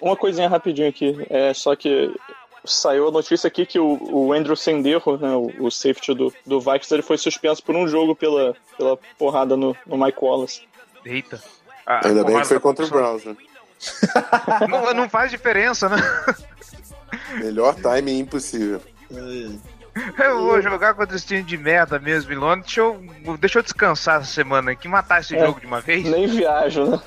[0.00, 2.14] Uma coisinha rapidinho aqui, é só que
[2.64, 6.60] saiu a notícia aqui que o, o Andrew Senderro, né, o, o safety do, do
[6.60, 10.62] Vikings, ele foi suspenso por um jogo pela, pela porrada no, no Mike Wallace.
[11.04, 11.42] Eita.
[11.86, 12.88] A- a Ainda bem que foi contra o.
[12.88, 13.36] Browns, né?
[14.68, 15.96] Não, não faz diferença, né?
[17.36, 18.80] Melhor timing impossível.
[20.22, 22.66] Eu vou jogar contra esse time de merda mesmo, em Londres.
[22.66, 25.44] Deixa eu, deixa eu descansar essa semana aqui, matar esse É.
[25.46, 26.04] jogo de uma vez.
[26.04, 27.00] Nem viajo, né?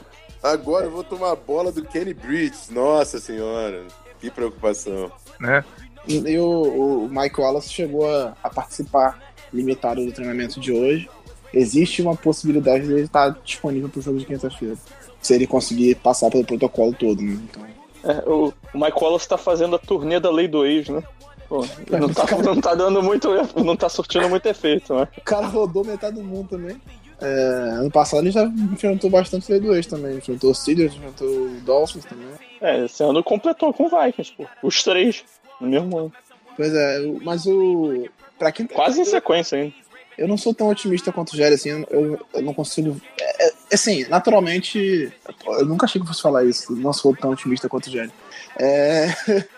[0.43, 2.69] Agora eu vou tomar a bola do Kenny Bridges.
[2.69, 3.85] Nossa senhora,
[4.19, 5.09] que preocupação.
[5.39, 5.63] Né?
[6.05, 9.21] E o, o Mike Wallace chegou a, a participar
[9.53, 11.09] limitado do treinamento de hoje.
[11.53, 14.75] Existe uma possibilidade dele estar disponível para o jogo de quinta-feira.
[15.21, 17.39] Se ele conseguir passar pelo protocolo todo, né?
[17.49, 17.63] Então,
[18.03, 21.01] É, o, o Mike Wallace tá fazendo a turnê da Lei do Ex, né?
[21.47, 23.29] Pô, não, tá, não tá dando muito.
[23.63, 25.07] Não tá surtindo muito efeito, né?
[25.15, 26.81] o cara rodou metade do mundo também.
[27.21, 30.17] É, ano passado ele já enfrentou bastante lei do ex também.
[30.17, 32.27] Enfrentou o Steelers, enfrentou o Dolphins também.
[32.61, 34.45] É, esse ano completou com o Vikings, pô.
[34.61, 35.23] Os três,
[35.59, 36.13] no mesmo ano.
[36.55, 38.07] Pois é, mas o.
[38.37, 39.73] Pra quem Quase em sequência ainda.
[40.17, 42.99] Eu não sou tão otimista quanto o Jerry, assim, eu, eu não consigo.
[43.19, 45.11] É, é, assim, naturalmente.
[45.45, 46.75] Eu nunca achei que fosse falar isso.
[46.75, 48.11] Não sou tão otimista quanto o Jerry.
[48.59, 49.07] É.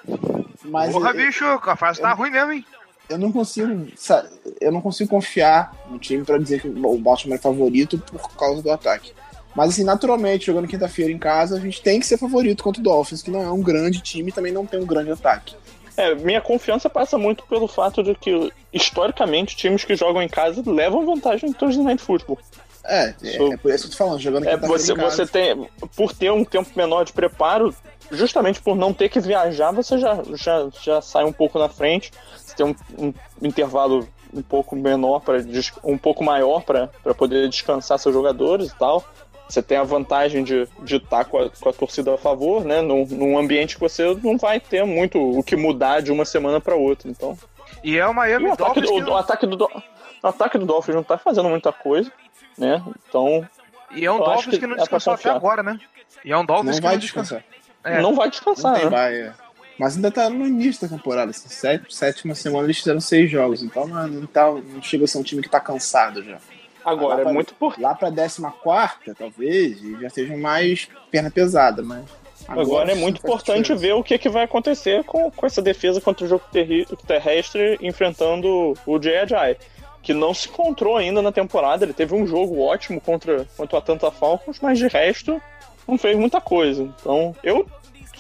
[0.64, 2.66] Mas Porra, eu, bicho, a fase tá ruim mesmo, hein?
[3.10, 3.88] Eu não consigo.
[4.60, 8.62] Eu não consigo confiar no time pra dizer que o Baltimore é favorito por causa
[8.62, 9.14] do ataque.
[9.56, 12.84] Mas assim, naturalmente, jogando quinta-feira em casa, a gente tem que ser favorito contra o
[12.84, 15.56] Dolphins, que não é um grande time e também não tem um grande ataque.
[15.96, 20.62] É, minha confiança passa muito pelo fato de que, historicamente, times que jogam em casa
[20.66, 22.38] levam vantagem em Thursday Night Football.
[22.84, 25.16] É, é, é por isso que eu tô falando, jogando É, quinta-feira você, em casa.
[25.16, 27.74] você tem, por ter um tempo menor de preparo,
[28.12, 32.12] justamente por não ter que viajar, você já, já, já sai um pouco na frente.
[32.38, 32.76] Você tem um,
[33.08, 35.38] um intervalo um pouco menor para
[35.84, 36.88] um pouco maior para
[37.18, 39.04] poder descansar seus jogadores e tal.
[39.48, 42.82] Você tem a vantagem de de estar com, a, com a torcida a favor, né?
[42.82, 46.60] Num, num ambiente que você não vai ter muito o que mudar de uma semana
[46.60, 47.10] para outra.
[47.10, 47.38] Então,
[47.84, 49.70] E é o e Miami o ataque, Dolphins do, o, ataque do, Do-
[50.24, 52.12] o ataque do Dolphins não tá fazendo muita coisa,
[52.58, 52.84] né?
[53.08, 53.48] Então,
[53.96, 55.80] E é um Dolphins que que não é descansou até agora, né?
[56.24, 57.38] E é um Dolphins Não que vai não descansou.
[57.38, 57.65] descansar.
[57.86, 58.02] É.
[58.02, 59.20] não vai Não descansar, tem né?
[59.20, 59.34] é.
[59.80, 61.32] Mas ainda tá no início da temporada.
[61.32, 63.62] Assim, sete, sétima semana eles fizeram seis jogos.
[63.62, 66.38] Então não, não, tá, não chega a ser um time que tá cansado já.
[66.84, 67.82] Agora, é pra- muito importante.
[67.84, 72.04] Lá pra décima quarta, talvez, já sejam mais perna pesada, mas.
[72.48, 75.62] Agora, é muito não faz importante ver o que, que vai acontecer com, com essa
[75.62, 76.44] defesa contra o jogo
[77.08, 79.58] terrestre enfrentando o J.J.
[80.02, 81.84] Que não se encontrou ainda na temporada.
[81.84, 85.42] Ele teve um jogo ótimo contra, contra o Atlanta Falcons, mas de resto
[85.88, 86.84] não fez muita coisa.
[86.84, 87.66] Então, eu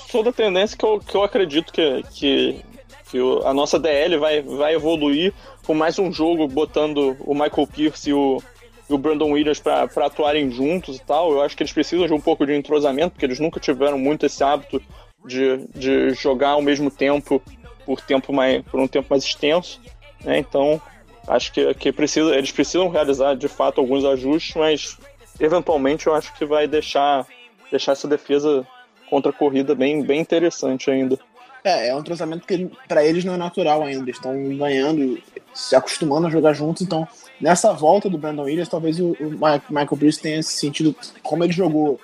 [0.09, 2.61] sou da tendência que eu, que eu acredito que, que,
[3.09, 5.33] que a nossa DL vai, vai evoluir
[5.65, 8.41] com mais um jogo botando o Michael Pierce e o,
[8.89, 11.31] e o Brandon Williams para atuarem juntos e tal.
[11.31, 14.25] Eu acho que eles precisam de um pouco de entrosamento, porque eles nunca tiveram muito
[14.25, 14.81] esse hábito
[15.25, 17.41] de, de jogar ao mesmo tempo
[17.85, 19.81] por, tempo mais, por um tempo mais extenso.
[20.23, 20.39] Né?
[20.39, 20.81] Então,
[21.27, 24.97] acho que, que precisa, eles precisam realizar de fato alguns ajustes, mas
[25.39, 27.25] eventualmente eu acho que vai deixar,
[27.71, 28.65] deixar essa defesa
[29.09, 31.17] contra a corrida bem, bem interessante ainda.
[31.63, 34.03] É, é um entrosamento que para eles não é natural ainda.
[34.03, 35.19] Eles estão ganhando,
[35.53, 36.83] se acostumando a jogar juntos.
[36.83, 37.07] Então,
[37.41, 39.31] nessa volta do Brandon Williams, talvez o, o
[39.69, 41.99] Michael Bruce tenha sentido como ele jogou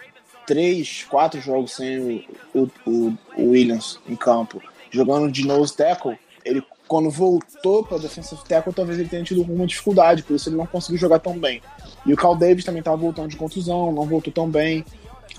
[0.47, 6.17] três, quatro jogos sem o, o, o Williams em campo, jogando de nose tackle.
[6.43, 10.57] Ele, quando voltou para defensive tackle, talvez ele tenha tido alguma dificuldade, por isso ele
[10.57, 11.61] não conseguiu jogar tão bem.
[12.05, 14.83] E o Cal Davis também estava voltando de contusão, não voltou tão bem.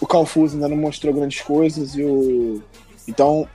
[0.01, 2.63] O Cal Fuz ainda não mostrou grandes coisas e o
[3.07, 3.49] então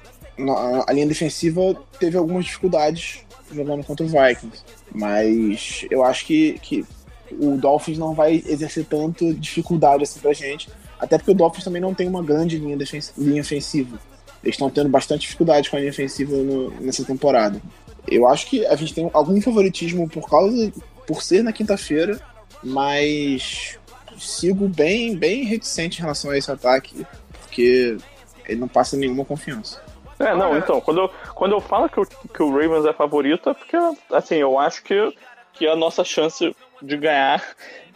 [0.87, 4.63] a linha defensiva teve algumas dificuldades jogando contra o Vikings.
[4.93, 6.85] Mas eu acho que, que
[7.31, 10.69] o Dolphins não vai exercer tanto dificuldade assim pra gente.
[10.99, 12.77] Até porque o Dolphins também não tem uma grande linha,
[13.17, 13.99] linha ofensiva.
[14.43, 17.61] Eles estão tendo bastante dificuldade com a linha ofensiva no, nessa temporada.
[18.07, 20.71] Eu acho que a gente tem algum favoritismo por causa
[21.05, 22.19] por ser na quinta-feira,
[22.63, 23.77] mas
[24.19, 27.05] sigo bem bem reticente em relação a esse ataque,
[27.41, 27.97] porque
[28.45, 29.81] ele não passa nenhuma confiança.
[30.19, 33.49] É, não, então, quando eu, quando eu falo que o, que o Ravens é favorito,
[33.49, 33.77] é porque,
[34.11, 35.13] assim, eu acho que,
[35.53, 37.43] que a nossa chance de ganhar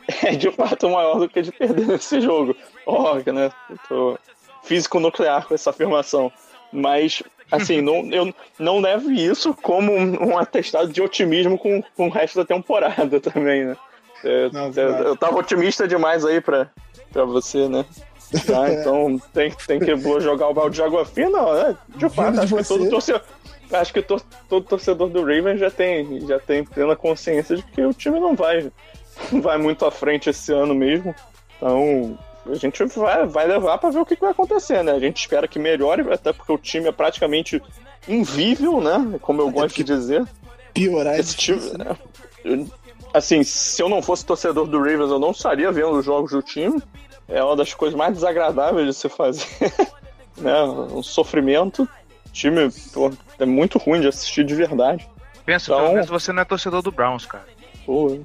[0.24, 2.56] é de fato maior do que de perder nesse jogo.
[2.86, 3.52] Óbvio, né?
[3.70, 4.20] Eu tô
[4.64, 6.32] físico nuclear com essa afirmação.
[6.72, 12.08] Mas, assim, não, eu não levo isso como um, um atestado de otimismo com, com
[12.08, 13.78] o resto da temporada também, né?
[14.24, 16.70] É, não, é, eu tava otimista demais aí pra,
[17.12, 17.86] pra você, né?
[18.80, 21.78] Então tem, tem que jogar o balde de água fina, né?
[21.98, 23.22] De fato, acho que todo torcedor.
[23.74, 27.82] Acho que to, todo torcedor do Ravens já tem, já tem plena consciência de que
[27.82, 28.72] o time não vai,
[29.42, 31.16] vai muito à frente esse ano mesmo.
[31.58, 32.18] Então,
[32.50, 34.92] a gente vai, vai levar para ver o que, que, vai acontecer, né?
[34.92, 37.62] A gente espera que melhore, até porque o time é praticamente
[38.08, 39.20] invível, né?
[39.22, 40.26] Como eu é gosto de dizer.
[40.74, 41.96] Piorar esse time, né?
[43.14, 46.42] Assim, se eu não fosse torcedor do Ravens, eu não estaria vendo os jogos do
[46.42, 46.82] time
[47.32, 49.48] é uma das coisas mais desagradáveis de se fazer.
[50.38, 50.64] né?
[50.64, 51.84] Um sofrimento.
[51.84, 55.08] O time pô, é muito ruim de assistir de verdade.
[55.46, 57.46] Pensa, então, pelo menos você não é torcedor do Browns, cara.
[57.86, 58.20] Pô.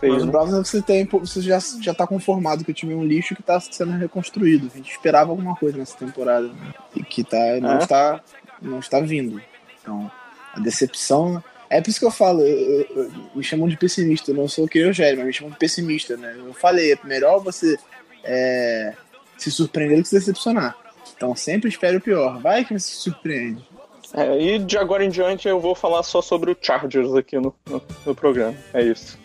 [0.00, 0.32] Feio, Mas o né?
[0.32, 3.42] Browns você tem, você já, já tá conformado que o time é um lixo que
[3.42, 4.70] tá sendo reconstruído.
[4.72, 6.50] A gente esperava alguma coisa nessa temporada.
[6.96, 7.78] E que tá, não, é?
[7.78, 8.20] está,
[8.60, 9.40] não está vindo.
[9.80, 10.10] Então,
[10.54, 14.30] a decepção é por isso que eu falo, eu, eu, eu, me chamam de pessimista,
[14.30, 16.34] eu não sou o que eu gero, mas me chamam de pessimista, né?
[16.38, 17.78] Eu falei, é melhor você
[18.24, 18.94] é,
[19.36, 20.76] se surpreender do que se decepcionar.
[21.16, 23.66] Então sempre espere o pior, vai que você se surpreende.
[24.14, 27.54] É, e de agora em diante eu vou falar só sobre o Chargers aqui no,
[27.66, 29.18] no, no programa, é isso.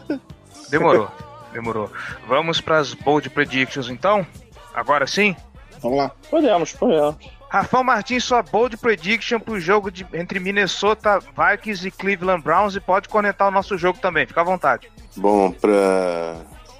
[0.70, 1.10] Demorou,
[1.52, 1.90] demorou.
[2.26, 4.26] Vamos para as bold predictions então?
[4.72, 5.36] Agora sim?
[5.80, 6.10] Vamos lá.
[6.30, 7.16] Podemos, podemos.
[7.54, 12.80] Rafão Martins, sua bold prediction pro jogo de, entre Minnesota Vikings e Cleveland Browns e
[12.80, 14.90] pode conectar o nosso jogo também, fica à vontade.
[15.16, 16.36] Bom, pra,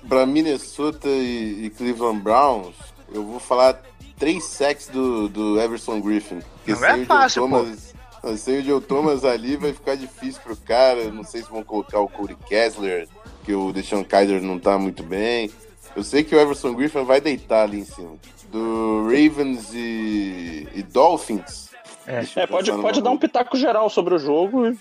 [0.09, 2.75] pra Minnesota e, e Cleveland Browns,
[3.13, 3.81] eu vou falar
[4.19, 6.41] três sacks do, do Everson Griffin.
[6.67, 8.37] Não é fácil, Thomas, pô.
[8.37, 11.05] Sem o Joe Thomas ali vai ficar difícil pro cara.
[11.13, 13.07] Não sei se vão colocar o Cody Kessler,
[13.45, 15.53] que o Deshaun Kaiser não tá muito bem.
[15.95, 18.17] Eu sei que o Everson Griffin vai deitar ali em cima
[18.55, 21.71] do Ravens e, e Dolphins.
[22.07, 24.73] É, é pode, pode dar um pitaco geral sobre o jogo,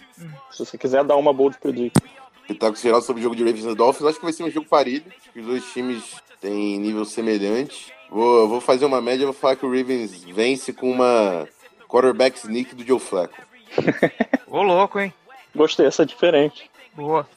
[0.51, 2.07] se você quiser dar uma bold prediction.
[2.47, 4.67] Pitaco geral sobre o jogo de Ravens e Dolphins, acho que vai ser um jogo
[4.67, 5.03] parelho,
[5.35, 6.03] os dois times
[6.39, 7.91] têm nível semelhante.
[8.11, 11.47] Vou, vou fazer uma média, vou falar que o Ravens vence com uma
[11.87, 13.41] quarterback sneak do Joe Flacco.
[14.45, 15.11] Ô louco, hein?
[15.55, 16.69] Gostei, essa é diferente.
[16.93, 17.27] Boa.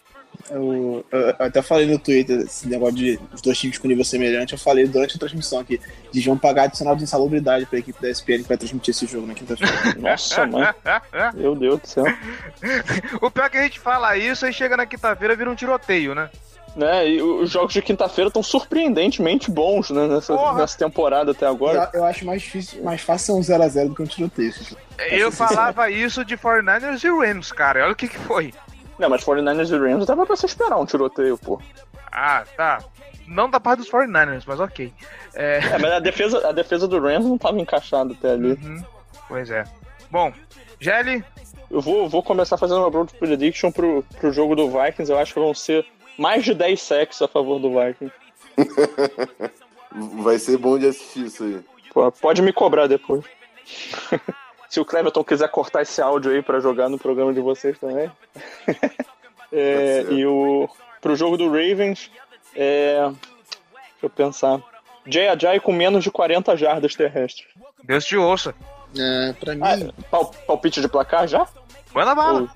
[0.51, 4.53] Eu, eu, até falei no Twitter esse negócio de os dois times com nível semelhante.
[4.53, 5.81] Eu falei durante a transmissão aqui.
[6.13, 9.35] Deviam pagar adicional de insalubridade pra equipe da ESPN que vai transmitir esse jogo na
[9.35, 9.73] quinta-feira.
[9.99, 10.67] Nossa, mãe.
[11.35, 12.05] Meu Deus do céu.
[13.21, 16.15] o pior é que a gente fala isso e chega na quinta-feira vira um tiroteio,
[16.15, 16.31] né?
[16.77, 21.89] Né, e os jogos de quinta-feira estão surpreendentemente bons, né, nessa, nessa temporada até agora.
[21.95, 24.53] Eu, eu acho mais difícil, mais fácil ser um 0x0 do que um tiroteio.
[25.11, 27.83] Eu falava isso de 49ers e Rams, cara.
[27.83, 28.53] Olha o que, que foi.
[28.99, 31.61] Não, mas 49ers e Rams dava pra você esperar um tiroteio, pô.
[32.11, 32.83] Ah, tá.
[33.27, 34.93] Não da parte dos 49ers, mas ok.
[35.35, 35.59] É...
[35.59, 38.53] é, mas a defesa, a defesa do Rams não tava encaixada até ali.
[38.53, 38.83] Uhum.
[39.29, 39.65] Pois é.
[40.11, 40.33] Bom,
[40.81, 41.25] Gelli?
[41.71, 45.11] Eu vou, vou começar fazendo uma broad prediction pro, pro jogo do Vikings.
[45.11, 45.85] Eu acho que vão ser
[46.17, 48.15] mais de 10 sacks a favor do Vikings.
[50.23, 51.61] Vai ser bom de assistir isso aí.
[51.93, 53.25] Pô, pode me cobrar depois.
[54.69, 58.11] Se o Cleverton quiser cortar esse áudio aí pra jogar no programa de vocês também.
[59.53, 60.69] É, e o
[61.01, 62.11] pro jogo do Ravens,
[62.55, 64.61] é, deixa eu pensar.
[65.07, 67.47] Jay Ajay com menos de 40 jardas terrestres.
[67.85, 68.53] Deus te ouça.
[68.99, 69.61] É, pra mim.
[69.63, 71.47] Ah, pal- palpite de placar já?
[71.95, 72.41] Manda bala.
[72.41, 72.49] Ou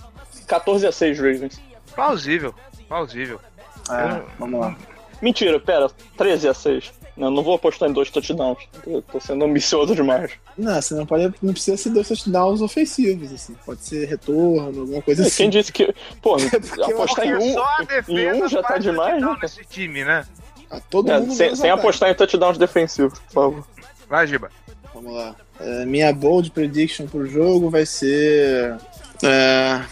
[0.49, 1.63] 14 a 6 Ravens.
[1.95, 2.53] Plausível.
[2.89, 3.41] Plausível.
[3.89, 4.77] É, vamos lá.
[5.23, 6.93] Mentira, pera, 13 a 6.
[7.21, 8.59] Não, não vou apostar em dois touchdowns.
[8.87, 10.33] Eu tô sendo ambicioso demais.
[10.57, 11.35] Não, você não pode.
[11.43, 13.55] Não precisa ser dois touchdowns ofensivos, assim.
[13.67, 15.37] Pode ser retorno, alguma coisa assim.
[15.43, 15.95] Quem disse que.
[16.23, 16.37] Pô,
[16.79, 19.37] eu apostar em Porque um, só a em defesa um já tá demais, né?
[19.43, 20.27] nesse time, né?
[20.71, 23.67] Ah, todo É, mundo sem, sem apostar em touchdowns defensivos, por favor.
[24.09, 24.51] Vai, Giba.
[24.95, 25.37] Vamos lá.
[25.61, 28.79] É, minha bold prediction pro jogo vai ser.
[29.23, 29.83] É.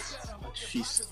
[0.54, 1.04] Difícil.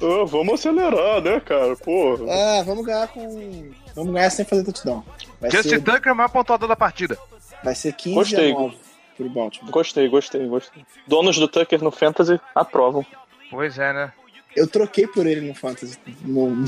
[0.00, 1.74] Ah, vamos acelerar, né, cara?
[1.76, 2.16] Pô.
[2.28, 3.70] Ah, vamos ganhar com.
[3.94, 5.04] Vamos ganhar sem fazer touchdown.
[5.40, 7.18] Vai Justin ser, Tucker é o maior pontuador da partida.
[7.62, 8.50] vai ser 15 Gostei.
[8.52, 8.76] a 9
[9.16, 9.70] pro Baltimore.
[9.70, 10.84] Gostei, gostei, gostei.
[11.06, 13.04] Donos do Tucker no Fantasy aprovam.
[13.50, 14.12] Pois é, né?
[14.56, 15.98] Eu troquei por ele no Fantasy.
[16.22, 16.64] No,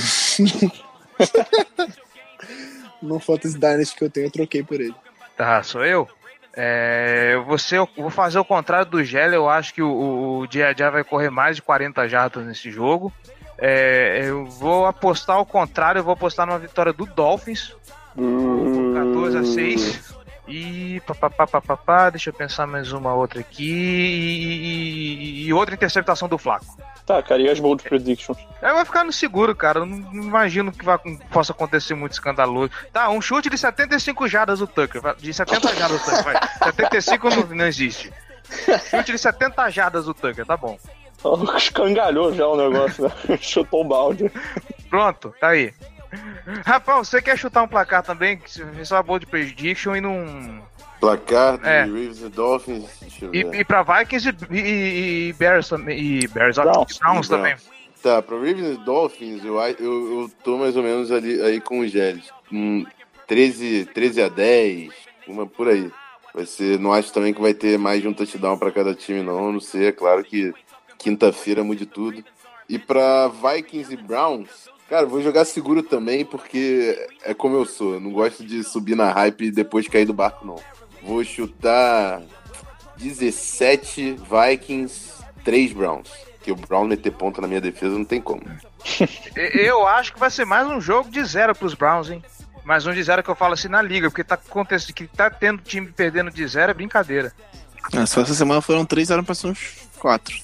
[3.02, 4.94] no Fantasy Dynasty que eu tenho, eu troquei por ele.
[5.36, 6.08] Tá, sou eu?
[6.56, 9.34] É, você, eu vou fazer o contrário do Gelo.
[9.34, 13.12] Eu acho que o, o Dia Dia vai correr mais de 40 jardas nesse jogo.
[13.58, 15.98] É, eu vou apostar ao contrário.
[16.00, 17.74] Eu vou apostar numa vitória do Dolphins
[18.14, 20.14] por 14 a 6.
[20.46, 23.64] E papapá, deixa eu pensar mais uma outra aqui.
[23.64, 26.66] E, e- e outra interceptação do Flaco.
[27.06, 28.36] Tá, cara, e as bold predictions?
[28.62, 29.80] Aí vai ficar no seguro, cara.
[29.80, 30.98] Eu não, não imagino que vai,
[31.30, 32.70] possa acontecer muito escandaloso.
[32.92, 35.00] Tá, um chute de 75 jardas do Tucker.
[35.18, 36.36] De 70 jardas do Tucker, vai.
[36.64, 38.12] 75 não, não existe.
[38.90, 40.78] Chute de 70 jardas do Tucker, tá bom.
[41.56, 43.36] Escangalhou já o negócio, né?
[43.40, 44.30] Chutou o balde.
[44.90, 45.72] Pronto, tá aí.
[46.64, 48.36] Rapaz, você quer chutar um placar também?
[48.38, 50.62] Que só a boa de prediction e não.
[51.00, 51.80] Placar de É.
[51.82, 52.84] Ravens e Dolphins.
[53.00, 53.60] Deixa eu E, ver.
[53.60, 55.98] e pra Vikings e, e- e Bears também.
[55.98, 56.96] E Bears, Browns.
[56.96, 57.56] e Browns também.
[58.02, 61.80] Tá, pra Ravens e Dolphins, eu, eu, eu tô mais ou menos ali aí com
[61.80, 62.30] os Gélios.
[62.52, 62.84] Um
[63.26, 64.92] 13, 13 a 10,
[65.26, 65.90] uma por aí.
[66.34, 69.22] Vai ser, não acho também que vai ter mais de um touchdown pra cada time,
[69.22, 69.48] não.
[69.48, 70.52] a Não sei, é claro que
[71.04, 72.24] quinta-feira mude tudo.
[72.66, 74.48] E pra Vikings e Browns,
[74.88, 77.94] cara, vou jogar seguro também, porque é como eu sou.
[77.94, 80.56] eu Não gosto de subir na hype e depois cair do barco, não.
[81.02, 82.22] Vou chutar
[82.96, 85.12] 17 Vikings,
[85.44, 86.10] 3 Browns.
[86.42, 88.42] Que o Brown meter ponta na minha defesa não tem como.
[89.36, 92.22] Eu acho que vai ser mais um jogo de zero pros Browns, hein?
[92.64, 95.28] Mais um de zero que eu falo assim na liga, porque tá acontecendo que tá
[95.28, 97.30] tendo time perdendo de zero é brincadeira.
[97.92, 100.34] Ah, só essa semana foram três, eram pra ser uns quatro,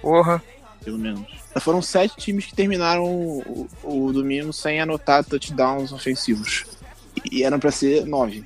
[0.00, 0.42] Porra.
[0.84, 1.26] pelo menos.
[1.60, 6.64] Foram sete times que terminaram o, o domingo sem anotar touchdowns ofensivos.
[7.30, 8.44] E eram pra ser nove.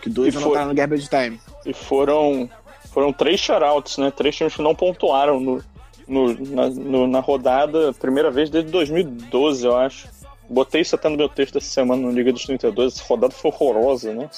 [0.00, 1.40] Que dois E foi- anotaram no garbage time.
[1.64, 2.48] E foram,
[2.92, 4.10] foram três shoutouts, né?
[4.10, 5.62] Três times que não pontuaram no,
[6.08, 10.08] no- na, no- na rodada, primeira vez desde 2012, eu acho.
[10.48, 12.94] Botei isso até no meu texto essa semana no Liga dos 32.
[12.94, 14.30] Essa rodada foi horrorosa, né?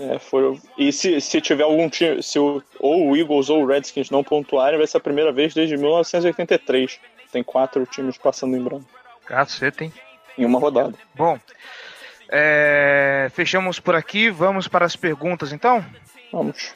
[0.00, 0.58] É, foi...
[0.78, 4.24] E se, se tiver algum time, se o, ou o Eagles ou o Redskins não
[4.24, 6.98] pontuarem, vai ser a primeira vez desde 1983.
[7.30, 8.86] Tem quatro times passando em branco
[9.26, 9.92] Caceta, hein?
[10.36, 10.94] em uma rodada.
[11.14, 11.38] Bom,
[12.28, 14.30] é, fechamos por aqui.
[14.30, 15.84] Vamos para as perguntas, então?
[16.32, 16.74] Vamos.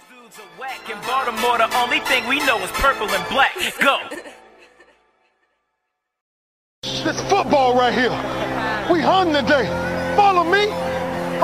[7.05, 8.13] This football right here.
[8.91, 9.69] We hung today.
[10.17, 10.94] Follow me.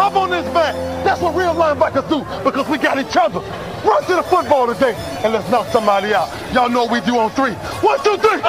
[0.01, 0.73] Hop on this back.
[1.05, 3.41] That's what real linebackers do because we got each other.
[3.85, 6.33] Run to the football today and let's knock somebody out.
[6.55, 7.53] Y'all know what we do on three.
[7.85, 8.41] One, two, three.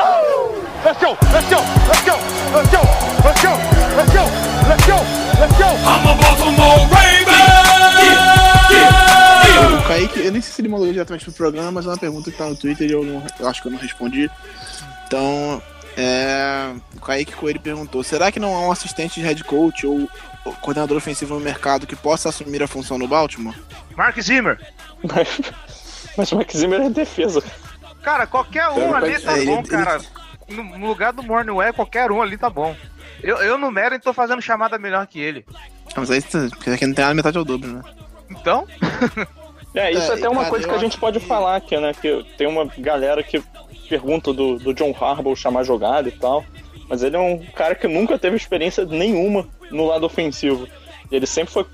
[0.87, 1.11] Let's go.
[1.27, 1.59] Let's go.
[1.91, 2.15] Let's go.
[2.55, 2.79] Let's go.
[3.19, 3.51] Let's go.
[3.99, 4.23] Let's go.
[4.63, 4.95] Let's go.
[5.43, 5.67] Let's go.
[5.91, 7.51] I'm a Baltimore Raven!
[9.75, 12.31] O Kaique, eu nem sei se ele mandou diretamente pro programa, mas é uma pergunta
[12.31, 14.31] que tá no Twitter e eu, não, eu acho que eu não respondi.
[15.05, 15.61] Então,
[15.97, 20.07] é, o Kaique Coelho perguntou: será que não há um assistente de head coach ou
[20.61, 23.55] coordenador ofensivo no mercado que possa assumir a função no Baltimore?
[23.95, 24.59] Mark Zimmer.
[26.17, 27.41] Mas, o Max Zimmer é defesa.
[28.03, 29.99] Cara, qualquer um ali tá É, ele- bom, ele- cara.
[30.49, 32.75] No, no lugar do Mornwell, qualquer um ali tá bom.
[33.23, 35.45] Eu, eu no Meren tô fazendo chamada melhor que ele.
[35.95, 37.81] Ah, Mas aí porque aqui não tem nada metade ao dobro, né?
[38.29, 38.67] Então,
[39.73, 41.77] É, isso É, é até uma cara, coisa que a gente pode que- falar aqui,
[41.79, 41.93] né?
[41.93, 43.41] Que tem uma galera que
[43.91, 46.45] pergunta do, do John Harbaugh chamar jogada e tal.
[46.87, 50.67] Mas ele é um cara que nunca teve experiência nenhuma no lado ofensivo.
[51.11, 51.65] Ele sempre foi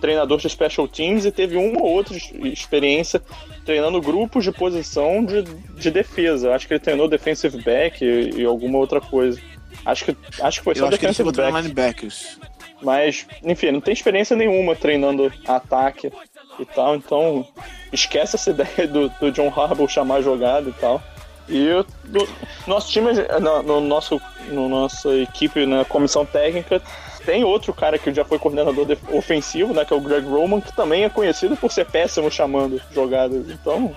[0.00, 3.22] treinador de special teams e teve uma ou outra experiência
[3.64, 6.54] treinando grupos de posição de, de defesa.
[6.54, 9.40] Acho que ele treinou defensive back e, e alguma outra coisa.
[9.84, 11.68] Acho que, acho que foi Eu só acho que ele defensive a treinar back.
[11.68, 12.38] linebackers.
[12.82, 16.12] Mas, enfim, não tem experiência nenhuma treinando ataque
[16.58, 17.46] e tal, então
[17.92, 21.02] esquece essa ideia do, do John Harbaugh chamar jogada e tal.
[21.48, 22.28] E o do,
[22.66, 26.80] nosso time, no, no, nosso, no nossa equipe, na comissão técnica,
[27.24, 30.74] tem outro cara que já foi coordenador ofensivo, né, que é o Greg Roman, que
[30.74, 33.48] também é conhecido por ser péssimo chamando jogadas.
[33.50, 33.94] Então,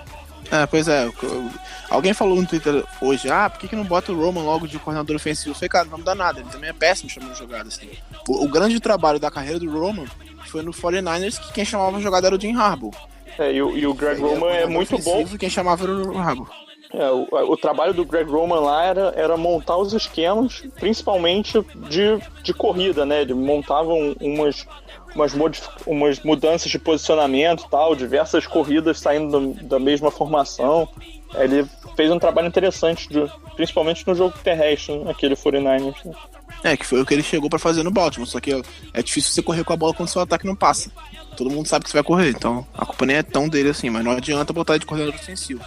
[0.50, 1.08] é, pois é.
[1.90, 4.78] Alguém falou no Twitter hoje, ah, por que, que não bota o Roman logo de
[4.78, 5.50] coordenador ofensivo?
[5.50, 7.78] Eu falei, cara, não dá nada, ele também é péssimo chamando jogadas.
[7.78, 7.90] Assim.
[8.28, 10.06] O, o, grande trabalho da carreira do Roman
[10.46, 12.94] foi no 49ers, que quem chamava a jogada era o Jim Harbaugh.
[13.38, 15.24] É, e o, e o Greg Roman é muito bom.
[15.38, 16.48] Quem chamava era o Harbaugh.
[16.92, 22.18] É, o, o, trabalho do Greg Roman lá era, era montar os esquemas, principalmente de,
[22.42, 23.22] de corrida, né?
[23.22, 24.66] Ele montava umas,
[25.14, 30.88] umas, umas mudanças de posicionamento tal, diversas corridas saindo da, da mesma formação.
[31.34, 31.66] Ele
[31.96, 36.04] fez um trabalho interessante, de, principalmente no jogo terrestre, né, aquele 49ers.
[36.04, 36.14] Né?
[36.62, 38.52] É, que foi o que ele chegou para fazer no Baltimore, só que
[38.94, 40.90] é difícil você correr com a bola quando seu ataque não passa.
[41.36, 43.90] Todo mundo sabe que você vai correr, então a culpa nem é tão dele assim,
[43.90, 45.62] mas não adianta botar ele de coordenador ofensivo.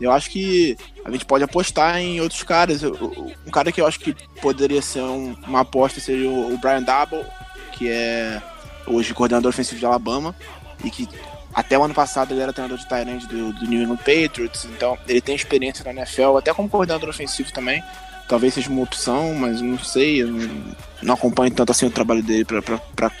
[0.00, 2.82] Eu acho que a gente pode apostar em outros caras.
[2.82, 7.24] Um cara que eu acho que poderia ser um, uma aposta seria o Brian Double,
[7.72, 8.42] que é
[8.86, 10.34] hoje coordenador ofensivo de Alabama,
[10.82, 11.08] e que
[11.54, 14.98] até o ano passado ele era treinador de Tyrande do, do New England Patriots, então
[15.06, 17.82] ele tem experiência na NFL, até como coordenador ofensivo também.
[18.28, 22.22] Talvez seja uma opção, mas não sei, eu não, não acompanho tanto assim o trabalho
[22.22, 23.12] dele para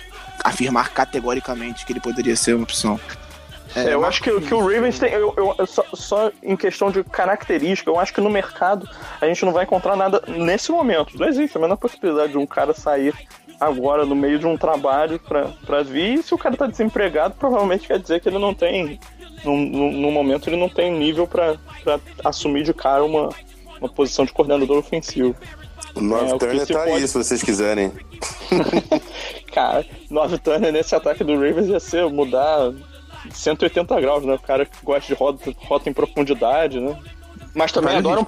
[0.42, 2.98] afirmar categoricamente que ele poderia ser uma opção.
[3.74, 5.12] É, eu acho que, que o Ravens tem.
[5.12, 8.88] Eu, eu, só, só, em questão de característica, eu acho que no mercado
[9.20, 11.18] a gente não vai encontrar nada nesse momento.
[11.18, 13.12] Não existe a menor possibilidade de um cara sair
[13.60, 16.18] agora no meio de um trabalho para vir.
[16.18, 19.00] E se o cara tá desempregado, provavelmente quer dizer que ele não tem.
[19.44, 21.58] No, no, no momento ele não tem nível para
[22.24, 23.28] assumir de cara uma,
[23.78, 25.34] uma posição de coordenador ofensivo.
[25.94, 26.90] O North é, Turner tá pode...
[26.92, 27.92] aí, se vocês quiserem.
[29.52, 32.72] cara, North Turner nesse ataque do Ravens ia ser mudar
[33.32, 34.34] 180 graus, né?
[34.34, 36.96] O cara que gosta de rota, rota em profundidade, né?
[37.54, 38.26] Mas também adora um,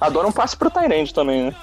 [0.00, 1.54] adora um passe pro Tyrande também, né?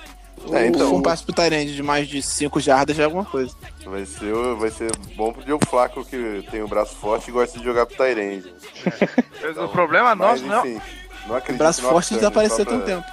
[0.52, 3.56] É, então, um passe pro Tyrande de mais de 5 jardas já é alguma coisa.
[3.86, 7.32] Vai ser, vai ser bom pro Diogo Flaco, que tem o um braço forte e
[7.32, 8.54] gosta de jogar pro Tyrande.
[9.44, 9.52] É.
[9.52, 10.66] Então, o problema nosso não...
[10.66, 10.82] Enfim,
[11.28, 12.74] não acredito o braço forte desapareceu pra...
[12.74, 13.08] tem um tempo.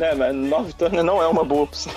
[0.00, 1.92] é, mas North Turner não é uma boa opção.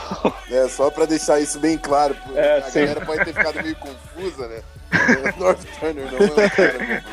[0.51, 2.16] É, só pra deixar isso bem claro.
[2.36, 2.82] É, a sim.
[2.82, 4.63] galera pode ter ficado meio confusa, né?
[5.37, 7.03] North Turner não é um cara.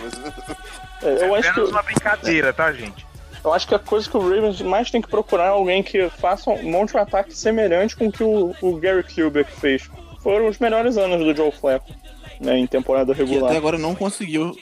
[1.02, 1.60] É, eu acho que...
[1.60, 3.06] uma brincadeira, tá, gente?
[3.44, 6.08] Eu acho que a coisa que o Ravens mais tem que procurar é alguém que
[6.10, 9.90] faça um monte de ataque semelhante com o que o, o Gary Kubiak fez.
[10.20, 11.92] Foram os melhores anos do Joe Flacco,
[12.40, 13.40] né, em temporada regular.
[13.40, 14.56] Que até agora não conseguiu.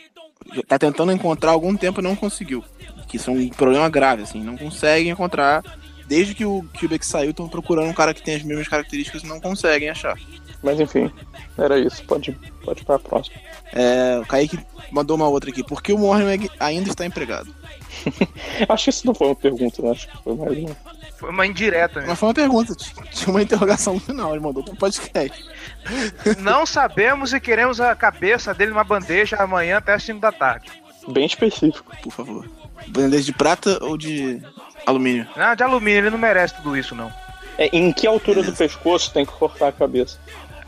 [0.67, 2.65] Tá tentando encontrar algum tempo e não conseguiu.
[3.07, 4.43] Que isso é um problema grave, assim.
[4.43, 5.63] Não consegue encontrar.
[6.09, 9.27] Desde que o Kubiak saiu, estão procurando um cara que tem as mesmas características e
[9.27, 10.17] não conseguem achar.
[10.63, 11.11] Mas enfim,
[11.57, 12.03] era isso.
[12.05, 12.37] Pode,
[12.71, 13.37] pode ir pra próxima.
[13.73, 14.59] É, o Kaique
[14.93, 15.63] mandou uma outra aqui.
[15.65, 17.53] Por que o Mohamed ainda está empregado?
[18.69, 19.91] Acho que isso não foi uma pergunta, né?
[19.91, 20.77] Acho que foi mais uma.
[21.19, 22.07] Foi uma indireta, né?
[22.09, 22.75] Mas foi uma pergunta.
[23.13, 25.45] Tinha uma interrogação no final, ele mandou pro podcast.
[26.41, 30.71] Não sabemos e queremos a cabeça dele numa bandeja amanhã até as 5 da tarde.
[31.09, 31.95] Bem específico.
[32.03, 32.49] Por favor.
[32.89, 34.41] Bandeja de prata ou de
[34.87, 35.27] alumínio?
[35.37, 37.13] Não, de alumínio, ele não merece tudo isso, não.
[37.59, 40.19] É, em que altura do pescoço tem que cortar a cabeça?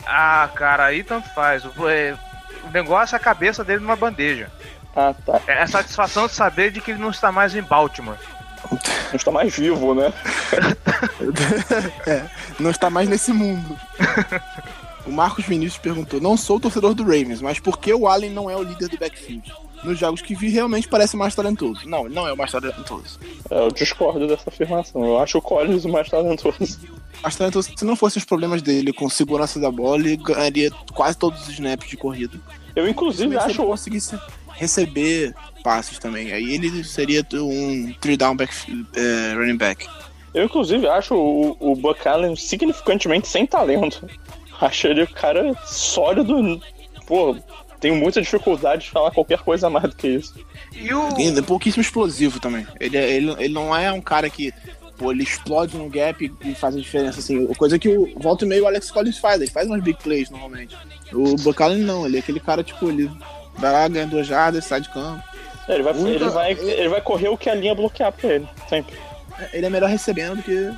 [0.05, 1.63] Ah, cara, aí tanto faz.
[1.65, 2.17] O, é,
[2.63, 4.51] o negócio é a cabeça dele numa bandeja.
[4.95, 5.41] Ah, tá.
[5.47, 8.17] É a satisfação de saber de que ele não está mais em Baltimore.
[8.71, 10.13] Não está mais vivo, né?
[12.07, 12.23] é,
[12.59, 13.77] não está mais nesse mundo.
[15.05, 18.49] O Marcos Vinícius perguntou: Não sou torcedor do Ravens, mas por que o Allen não
[18.49, 19.53] é o líder do backfield?
[19.83, 21.87] Nos jogos que vi, realmente parece mais talentoso.
[21.87, 23.19] Não, ele não é o mais talentoso.
[23.49, 25.03] É, eu discordo dessa afirmação.
[25.05, 26.79] Eu acho o Collins o mais talentoso.
[27.21, 31.17] Mais talentoso, se não fossem os problemas dele com segurança da bola, ele ganharia quase
[31.17, 32.39] todos os snaps de corrida.
[32.75, 33.45] Eu, inclusive, acho.
[33.45, 34.19] Se ele conseguisse
[34.55, 36.31] receber passes também.
[36.31, 39.87] Aí ele seria um three down back, uh, running back.
[40.33, 44.07] Eu, inclusive, acho o, o Buck Allen significantemente sem talento.
[44.61, 46.61] Acho ele o cara sólido.
[47.05, 47.35] Pô,
[47.83, 50.33] tenho muita dificuldade de falar qualquer coisa mais do que isso.
[50.71, 51.19] E o...
[51.19, 52.65] Ele é pouquíssimo explosivo também.
[52.79, 54.53] Ele, é, ele, ele não é um cara que
[54.97, 57.45] pô, ele explode no gap e faz a diferença, assim.
[57.55, 60.29] Coisa que o volta e meio o Alex Collins faz, ele faz umas big plays
[60.29, 60.77] normalmente.
[61.11, 63.11] O Buck Allen não, ele é aquele cara, tipo, ele
[63.57, 65.21] vai lá, ganha duas jardas, sai de campo.
[65.67, 68.47] É, ele, vai, ele, vai, ele vai correr o que a linha bloquear pra ele,
[68.69, 68.95] sempre.
[69.37, 70.71] É, ele é melhor recebendo do que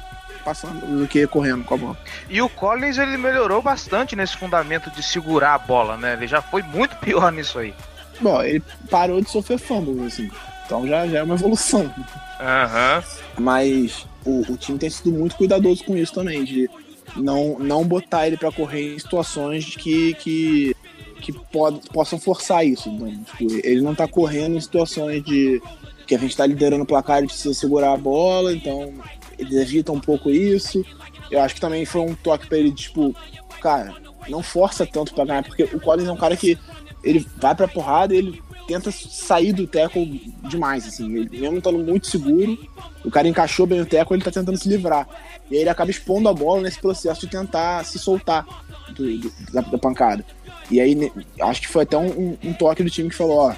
[0.46, 1.98] passando, do que correndo com a bola.
[2.30, 6.14] E o Collins, ele melhorou bastante nesse fundamento de segurar a bola, né?
[6.14, 7.74] Ele já foi muito pior nisso aí.
[8.22, 10.30] Bom, ele parou de sofrer fumbles, assim.
[10.66, 11.82] Então já, já é uma evolução.
[11.84, 13.04] Uhum.
[13.39, 16.70] Mas o, o time tem sido muito cuidadoso com isso também, de
[17.16, 20.76] não, não botar ele para correr em situações que, que,
[21.22, 22.89] que pod, possam forçar isso.
[22.89, 25.62] Então, tipo, ele não tá correndo em situações de
[26.06, 28.93] que a gente tá liderando o placar e precisa segurar a bola, então
[29.38, 30.86] ele evita um pouco isso.
[31.29, 33.15] Eu acho que também foi um toque para ele, tipo,
[33.61, 33.93] cara,
[34.29, 36.57] não força tanto para ganhar, porque o Collins é um cara que
[37.03, 41.15] ele vai pra porrada e ele tenta sair do tackle demais, assim.
[41.15, 42.57] Ele, mesmo estando muito seguro,
[43.03, 45.07] o cara encaixou bem o tackle, ele tá tentando se livrar.
[45.49, 48.45] E aí ele acaba expondo a bola nesse processo de tentar se soltar
[48.89, 50.25] do, do, da, da, pancada.
[50.69, 51.11] E aí
[51.41, 53.55] acho que foi até um, um, um, toque do time que falou, ó,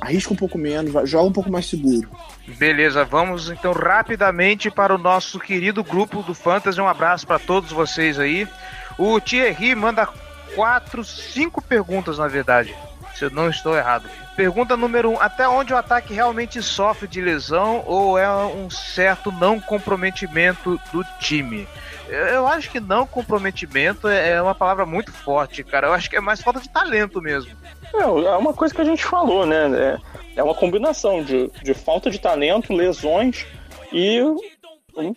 [0.00, 2.08] arrisca um pouco menos, joga um pouco mais seguro.
[2.46, 6.80] Beleza, vamos então rapidamente para o nosso querido grupo do Fantasy.
[6.80, 8.48] Um abraço para todos vocês aí.
[8.96, 10.08] O Thierry manda
[10.54, 12.74] quatro, cinco perguntas, na verdade.
[13.14, 14.08] Se eu não estou errado.
[14.36, 19.32] Pergunta número um: até onde o ataque realmente sofre de lesão ou é um certo
[19.32, 21.66] não comprometimento do time?
[22.08, 25.88] Eu acho que não comprometimento é, é uma palavra muito forte, cara.
[25.88, 27.50] Eu acho que é mais falta de talento mesmo.
[27.94, 29.98] É, uma coisa que a gente falou, né?
[30.36, 33.46] É, é uma combinação de, de falta de talento, lesões
[33.92, 34.20] e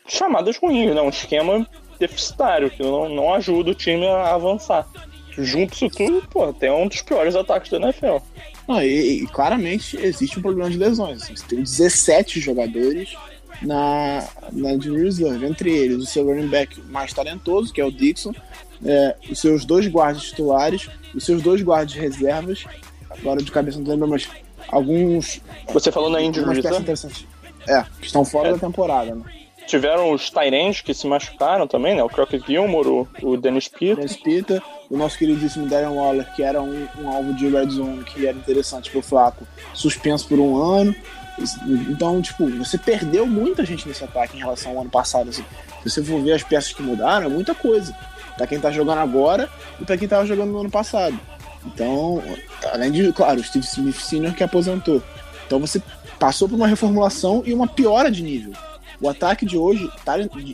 [0.07, 1.01] chamadas ruins, né?
[1.01, 1.67] Um esquema
[1.99, 4.87] deficitário que não, não ajuda o time a avançar.
[5.37, 8.17] Junto isso tudo, pô, tem um dos piores ataques da NFL.
[8.81, 11.23] E, e, claramente existe um problema de lesões.
[11.23, 13.15] Assim, você tem 17 jogadores
[13.61, 15.45] na, na Reserve.
[15.45, 18.33] Entre eles, o seu running back mais talentoso, que é o Dixon,
[18.85, 22.65] é, os seus dois guardas titulares, os seus dois guardas reservas.
[23.09, 24.27] Agora de cabeça não lembro, mas
[24.69, 25.41] alguns.
[25.73, 26.85] Você falou na Indy Reserve?
[27.67, 28.51] É, que estão fora é.
[28.53, 29.23] da temporada, né?
[29.67, 32.03] Tiveram os Tyrants que se machucaram também, né?
[32.03, 33.95] O Crockett Gilmore, o, o Dennis Pitta.
[33.95, 38.03] Dennis Pitta, o nosso queridíssimo Darren Waller, que era um, um alvo de red zone
[38.03, 40.95] que era interessante pro Flaco, suspenso por um ano.
[41.89, 45.29] Então, tipo, você perdeu muita gente nesse ataque em relação ao ano passado.
[45.29, 45.45] Assim.
[45.83, 47.95] Se você for ver as peças que mudaram, é muita coisa.
[48.37, 51.19] Pra quem tá jogando agora e pra quem tava jogando no ano passado.
[51.65, 52.23] Então,
[52.71, 54.33] além de, claro, o Steve Smith Sr.
[54.33, 55.01] que aposentou.
[55.45, 55.81] Então você
[56.17, 58.53] passou por uma reformulação e uma piora de nível.
[58.99, 59.89] O ataque de hoje,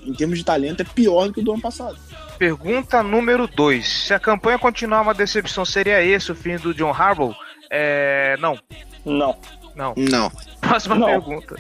[0.06, 1.98] em termos de talento, é pior do que o do ano passado.
[2.38, 4.06] Pergunta número 2.
[4.06, 7.36] Se a campanha continuar uma decepção, seria esse o fim do John Harbaugh?
[7.70, 8.38] É.
[8.40, 8.58] Não.
[9.06, 9.36] Não.
[9.76, 9.94] Não.
[9.98, 10.32] Não.
[10.62, 11.08] Próxima não.
[11.08, 11.56] pergunta.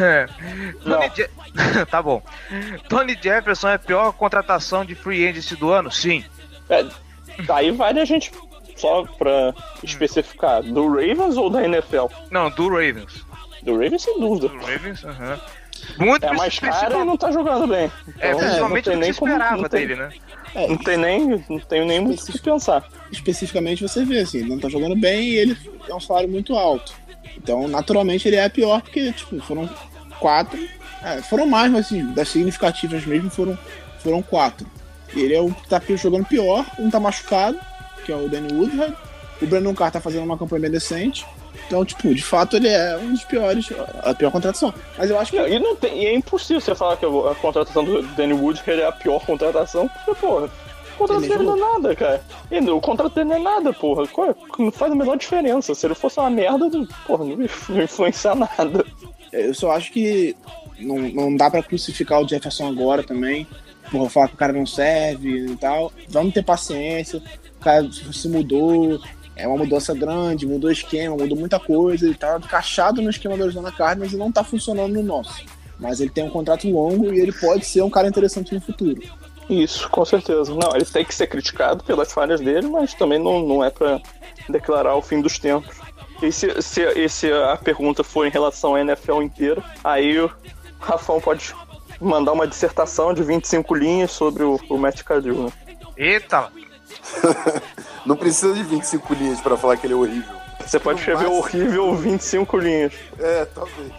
[0.00, 0.26] É.
[1.14, 1.30] Je...
[1.90, 2.22] tá bom.
[2.88, 5.90] Tony Jefferson é a pior contratação de free agency do ano?
[5.90, 6.24] Sim.
[6.68, 6.84] É,
[7.46, 8.32] daí vale a gente,
[8.76, 12.06] só pra especificar, do Ravens ou da NFL?
[12.30, 13.24] Não, do Ravens.
[13.62, 14.48] Do Ravens, sem dúvida.
[14.48, 15.40] Do Ravens, aham.
[15.98, 17.90] Muito é mais caro e não tá jogando bem.
[18.18, 20.10] É, então, é, principalmente não, nem como, esperava não tem, dele, né?
[20.54, 22.84] É, não tem nem, não tenho nem muito o que pensar.
[23.10, 26.54] Especificamente você vê, assim, ele não tá jogando bem e ele é um salário muito
[26.56, 26.94] alto.
[27.44, 29.68] Então, naturalmente, ele é pior porque, tipo, foram
[30.18, 30.58] quatro.
[31.02, 33.58] É, foram mais, mas assim, das significativas mesmo foram,
[33.98, 34.66] foram quatro.
[35.14, 37.60] Ele é o que tá jogando pior, um tá machucado,
[38.04, 38.94] que é o Danny Woodhead.
[39.42, 41.26] O Brandon Carr tá fazendo uma campanha bem decente.
[41.66, 43.68] Então, tipo, de fato ele é um dos piores,
[44.02, 44.72] a pior contratação.
[44.96, 45.36] Mas eu acho que.
[45.36, 48.86] E, não tem, e é impossível você falar que a contratação do Danny Wood é
[48.86, 50.48] a pior contratação, porque, porra.
[50.94, 52.24] O contrato dele não é nada, cara.
[52.50, 54.08] E o contrato dele não é nada, porra.
[54.58, 55.74] Não faz a menor diferença.
[55.74, 56.70] Se ele fosse uma merda,
[57.06, 57.36] porra, não,
[57.68, 58.84] não influencia nada.
[59.32, 60.36] Eu só acho que
[60.78, 63.46] não, não dá pra crucificar o Jefferson agora também.
[63.90, 65.92] Porra, falar que o cara não serve e tal.
[66.08, 67.22] Vamos ter paciência.
[67.56, 69.00] O cara se mudou,
[69.36, 72.06] é uma mudança grande, mudou o esquema, mudou muita coisa.
[72.06, 75.44] Ele tá encaixado no esquema do Arizona Cardinals e não tá funcionando no nosso.
[75.78, 79.02] Mas ele tem um contrato longo e ele pode ser um cara interessante no futuro.
[79.48, 80.54] Isso, com certeza.
[80.54, 84.00] Não, ele tem que ser criticado pelas falhas dele, mas também não, não é para
[84.48, 85.76] declarar o fim dos tempos.
[86.22, 90.30] E se, se, e se a pergunta for em relação à NFL inteira, aí o
[90.80, 91.54] Rafão pode
[92.00, 95.52] mandar uma dissertação de 25 linhas sobre o, o Matt Cadill, né?
[95.96, 96.50] Eita!
[98.06, 100.34] Não precisa de 25 linhas para falar que ele é horrível.
[100.64, 102.92] Você pode escrever horrível 25 linhas.
[103.18, 103.92] É, talvez.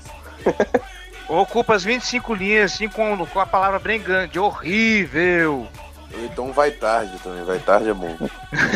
[1.27, 5.67] Ocupa as 25 linhas assim com, com a palavra bem grande, horrível.
[6.23, 8.15] Então vai tarde também, vai tarde é bom.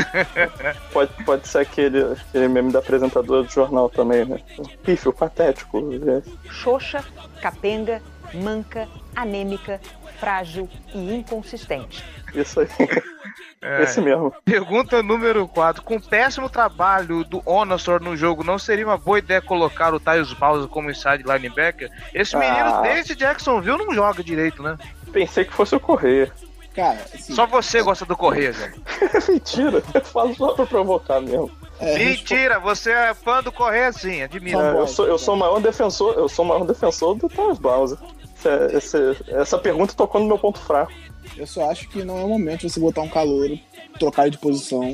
[0.91, 4.41] pode, pode ser aquele, aquele meme da apresentadora do jornal também, né?
[4.83, 5.79] Pífio, patético.
[5.79, 6.21] Né?
[6.49, 7.03] Xoxa,
[7.41, 8.01] capenga,
[8.33, 9.79] manca, anêmica,
[10.19, 12.03] frágil e inconsistente.
[12.33, 12.67] Isso aí.
[13.61, 13.83] É.
[13.83, 14.33] Esse mesmo.
[14.45, 15.83] Pergunta número 4.
[15.83, 19.99] Com o péssimo trabalho do Onosor no jogo, não seria uma boa ideia colocar o
[19.99, 21.89] Tyus Bowser como inside linebacker?
[22.13, 22.39] Esse ah.
[22.39, 24.77] menino desde Jacksonville não joga direito, né?
[25.11, 26.31] Pensei que fosse o Correia.
[26.73, 28.71] Cara, assim, só você gosta do Correia, Zé.
[29.27, 31.51] Mentira, eu falo só pra provocar mesmo.
[31.79, 34.59] É, Mentira, você é fã do Correia sim, admito.
[34.59, 37.97] É, eu, sou, eu sou o maior defensor, eu sou maior defensor do Tyus Bowser.
[38.37, 40.91] Essa, essa, essa pergunta tocou no meu ponto fraco.
[41.39, 43.49] Eu só acho que não é o momento de você botar um calor,
[43.97, 44.91] trocar ele de posição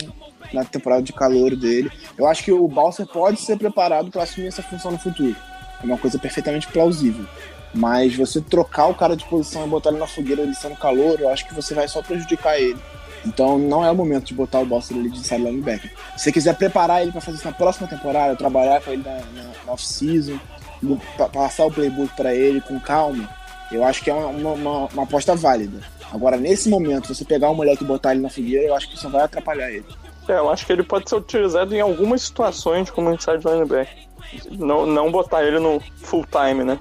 [0.53, 1.91] na temporada de calor dele.
[2.15, 5.35] Eu acho que o Balser pode ser preparado para assumir essa função no futuro.
[5.81, 7.25] É uma coisa perfeitamente plausível.
[7.73, 11.19] Mas você trocar o cara de posição e botar ele na fogueira ele sendo calor,
[11.19, 12.79] eu acho que você vai só prejudicar ele.
[13.25, 15.91] Então não é o momento de botar o Balser ali de inside linebacker.
[16.15, 19.15] Se você quiser preparar ele para fazer isso na próxima temporada, trabalhar com ele na,
[19.33, 20.39] na, na off-season,
[21.33, 23.27] passar o playbook para ele com calma,
[23.71, 25.79] eu acho que é uma, uma, uma, aposta válida.
[26.11, 28.95] Agora, nesse momento, você pegar um moleque e botar ele na fogueira, eu acho que
[28.95, 29.85] isso vai atrapalhar ele.
[30.27, 34.05] É, eu acho que ele pode ser utilizado em algumas situações como inside linebacker.
[34.51, 36.79] Não, não botar ele no full time, né?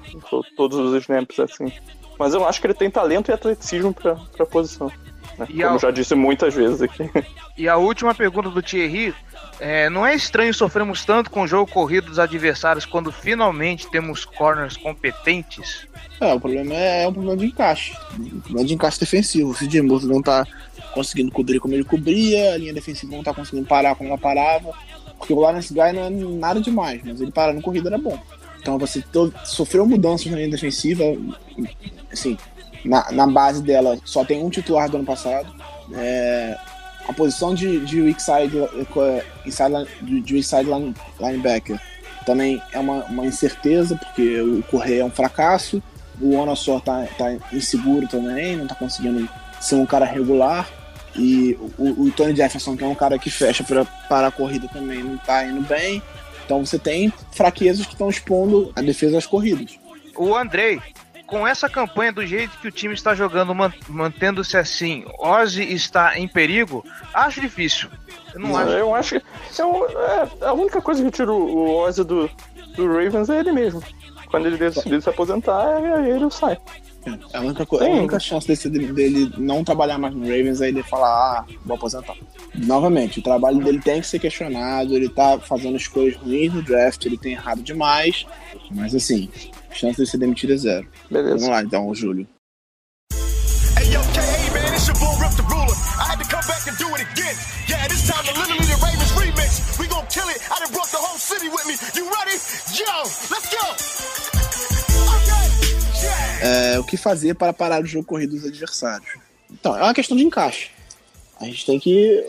[0.55, 1.71] Todos os snaps assim.
[2.17, 4.91] Mas eu acho que ele tem talento e atleticismo pra, pra posição.
[5.37, 5.47] Né?
[5.47, 5.77] Como a...
[5.77, 7.09] já disse muitas vezes aqui.
[7.57, 9.15] E a última pergunta do Thierry.
[9.61, 14.25] É, não é estranho sofrermos tanto com o jogo corrido dos adversários quando finalmente temos
[14.25, 15.87] corners competentes?
[16.19, 17.97] É, o problema é, é um problema de encaixe.
[18.19, 19.51] Um problema de encaixe defensivo.
[19.51, 20.45] O Sid não tá
[20.91, 24.73] conseguindo cobrir como ele cobria, a linha defensiva não tá conseguindo parar como ela parava.
[25.17, 28.21] Porque o Lawrence Guy não é nada demais, mas ele parar no corrida era bom.
[28.59, 29.03] Então você
[29.45, 31.03] sofreu mudanças na linha defensiva,
[32.11, 32.37] assim,
[32.85, 35.53] na, na base dela só tem um titular do ano passado.
[35.93, 36.57] É,
[37.07, 38.57] a posição de, de weak side,
[39.45, 41.79] inside, de, weak side line, linebacker
[42.25, 45.81] também é uma, uma incerteza, porque o Correia é um fracasso,
[46.19, 49.29] o Onassor tá, tá inseguro também, não tá conseguindo
[49.61, 50.67] ser um cara regular.
[51.15, 54.67] E o, o Tony Jefferson, que é um cara que fecha para parar a corrida
[54.67, 56.01] também, não tá indo bem.
[56.43, 59.77] Então você tem fraquezas que estão expondo a defesa às corridas.
[60.15, 60.81] O Andrei,
[61.25, 63.53] com essa campanha do jeito que o time está jogando,
[63.89, 66.83] mantendo-se assim, Ozzy está em perigo?
[67.13, 67.89] Acho difícil.
[68.33, 68.69] Eu não, não acho.
[68.71, 69.25] Eu acho que
[69.61, 72.29] é, é, a única coisa que tira o Ozzy do,
[72.75, 73.81] do Ravens é ele mesmo.
[74.29, 76.57] Quando ele decidir se aposentar, é ele sai.
[77.05, 80.81] É, a única, a única chance desse, dele não trabalhar mais no Ravens é ele
[80.81, 82.15] falar, ah, vou aposentar.
[82.53, 87.05] Novamente, o trabalho dele tem que ser questionado, ele tá fazendo escolhas ruins no draft,
[87.05, 88.25] ele tem errado demais,
[88.71, 89.29] mas assim,
[89.75, 90.87] chance de ser demitido é zero.
[91.09, 91.35] Beleza.
[91.35, 92.27] Vamos lá então, Júlio.
[106.41, 109.09] É, o que fazer para parar o jogo corrido dos adversários.
[109.51, 110.69] Então, é uma questão de encaixe.
[111.39, 112.25] A gente tem que.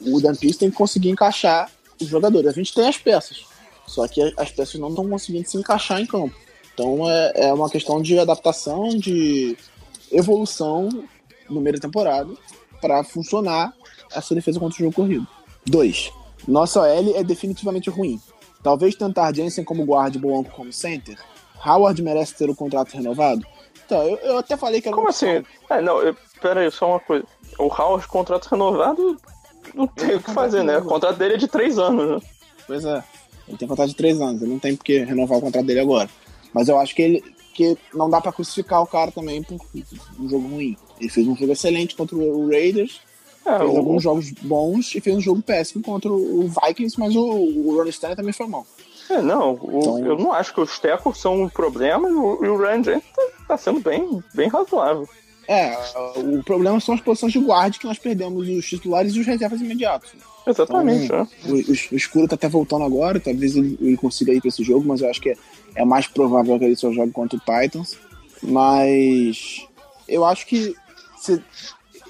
[0.00, 1.70] O, o Dan Pearce tem que conseguir encaixar
[2.00, 2.48] os jogadores.
[2.48, 3.44] A gente tem as peças,
[3.86, 6.45] só que as peças não estão conseguindo se encaixar em campo.
[6.76, 9.56] Então é, é uma questão de adaptação, de
[10.12, 10.90] evolução
[11.48, 12.30] no meio da temporada
[12.82, 13.72] para funcionar
[14.14, 15.26] essa defesa contra o jogo corrido.
[15.64, 16.12] Dois,
[16.46, 18.20] nossa OL é definitivamente ruim.
[18.62, 21.18] Talvez tentar Jensen como guarda e Boanco como center.
[21.64, 23.44] Howard merece ter o contrato renovado?
[23.86, 25.42] Então, eu, eu até falei que era Como assim?
[25.70, 27.24] É, não, eu, pera aí, só uma coisa.
[27.58, 29.16] O Howard, contrato renovado,
[29.74, 30.76] não tem o que fazer, né?
[30.78, 32.28] O contrato dele é de três anos, né?
[32.66, 33.02] Pois é.
[33.48, 36.10] Ele tem contrato de três anos, ele não tem porque renovar o contrato dele agora.
[36.52, 39.58] Mas eu acho que ele que não dá para crucificar o cara também por
[40.20, 40.76] um jogo ruim.
[41.00, 43.00] Ele fez um jogo excelente contra o Raiders,
[43.46, 43.76] é, fez o...
[43.78, 47.88] alguns jogos bons e fez um jogo péssimo contra o Vikings, mas o, o Ron
[47.88, 48.66] Stanley também foi mal.
[49.08, 50.06] É, não, o, então...
[50.06, 53.04] eu não acho que os tecos são um problema e o, e o Ryan James
[53.14, 55.08] tá, tá, sendo bem, bem razoável.
[55.48, 55.78] É,
[56.16, 59.60] o problema são as posições de guarda que nós perdemos os titulares e os reservas
[59.60, 60.10] imediatos.
[60.44, 61.48] Exatamente, então, é.
[61.48, 64.62] o, o, o, Escuro tá até voltando agora, talvez ele, ele consiga ir pra esse
[64.62, 65.36] jogo, mas eu acho que
[65.76, 67.96] é, mais provável que ele só jogue contra o Titans.
[68.42, 69.66] Mas
[70.08, 70.74] eu acho que
[71.18, 71.42] se,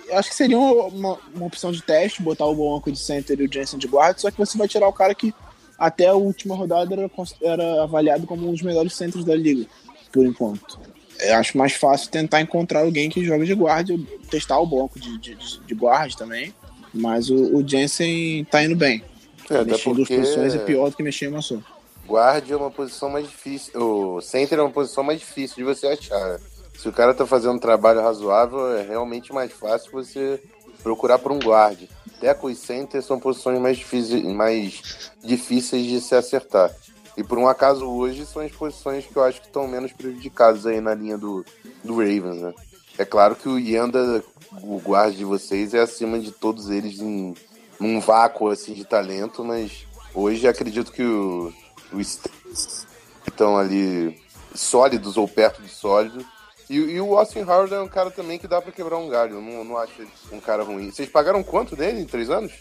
[0.08, 3.44] eu acho que seria uma, uma, opção de teste, botar o Bonco de center e
[3.44, 5.34] o Jensen de guarda, só que você vai tirar o cara que
[5.78, 7.10] até a última rodada era,
[7.42, 9.66] era avaliado como um dos melhores centros da liga,
[10.12, 10.78] por enquanto.
[11.18, 13.94] Eu acho mais fácil tentar encontrar alguém que joga de guarda,
[14.30, 16.54] testar o banco de, de, de guarda também,
[16.92, 19.02] mas o, o Jensen tá indo bem.
[19.50, 21.58] É, mexer em duas posições é pior do que mexer em uma só.
[22.06, 25.88] Guarda é uma posição mais difícil, o center é uma posição mais difícil de você
[25.88, 26.38] achar.
[26.78, 30.40] Se o cara tá fazendo um trabalho razoável, é realmente mais fácil você
[30.82, 31.88] procurar por um guarde.
[32.20, 36.70] Tackle e center são posições mais difíceis, mais difíceis de se acertar.
[37.16, 40.66] E por um acaso hoje são as posições que eu acho que estão menos prejudicadas
[40.66, 41.44] aí na linha do,
[41.82, 42.54] do Ravens, né?
[42.98, 44.22] É claro que o Yanda,
[44.62, 47.34] o guarda de vocês, é acima de todos eles em
[47.78, 51.52] num vácuo assim de talento, mas hoje acredito que o,
[51.92, 54.20] o estão ali
[54.54, 56.24] sólidos ou perto de sólidos
[56.68, 59.36] e, e, o Austin Howard é um cara também que dá pra quebrar um galho.
[59.36, 59.92] Eu não, não acho
[60.32, 60.90] um cara ruim.
[60.90, 62.52] Vocês pagaram quanto dele em três anos?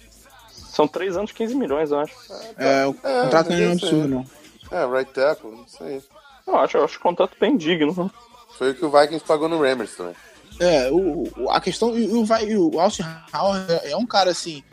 [0.52, 2.14] São três anos, 15 milhões, eu acho.
[2.57, 4.26] É, o é, contrato não é um absurdo, não.
[4.72, 6.03] É, right tackle, não sei.
[6.45, 8.11] Eu acho, eu acho o contrato bem digno.
[8.57, 10.15] Foi o que o Vikings pagou no Rammers também.
[10.60, 11.97] É, o, o- a questão.
[11.97, 13.03] E o, vai, o Austin
[13.34, 14.64] Howard é, é um cara assim.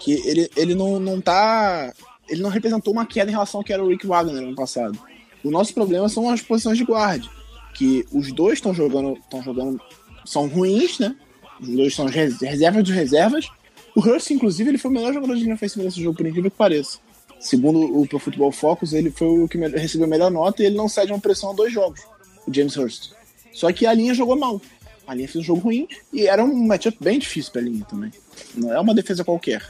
[0.00, 1.92] Que ele, ele não, não tá.
[2.30, 4.56] Ele não representou uma queda em relação ao que era o Rick Wagner no ano
[4.56, 4.98] passado.
[5.44, 7.26] O nosso problema são as posições de guarda.
[7.74, 9.14] Que os dois estão jogando.
[9.18, 9.80] estão jogando.
[10.24, 11.14] São ruins, né?
[11.60, 13.48] Os dois são as res- reservas dos reservas.
[13.96, 16.50] O Hurst, inclusive, ele foi o melhor jogador de linha ofensiva desse jogo, por incrível
[16.50, 16.98] que pareça.
[17.40, 20.76] Segundo o Pro Football Focus, ele foi o que recebeu a melhor nota e ele
[20.76, 22.00] não cede uma pressão a dois jogos,
[22.46, 23.12] o James Hurst.
[23.52, 24.60] Só que a linha jogou mal.
[25.06, 28.12] A linha fez um jogo ruim e era um matchup bem difícil pra linha também.
[28.54, 29.62] Não é uma defesa qualquer.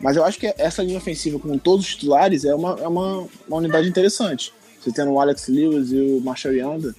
[0.00, 3.26] Mas eu acho que essa linha ofensiva com todos os titulares é uma, é uma,
[3.48, 4.52] uma unidade interessante.
[4.80, 6.94] Você tendo o Alex Lewis e o Marshall Yanda.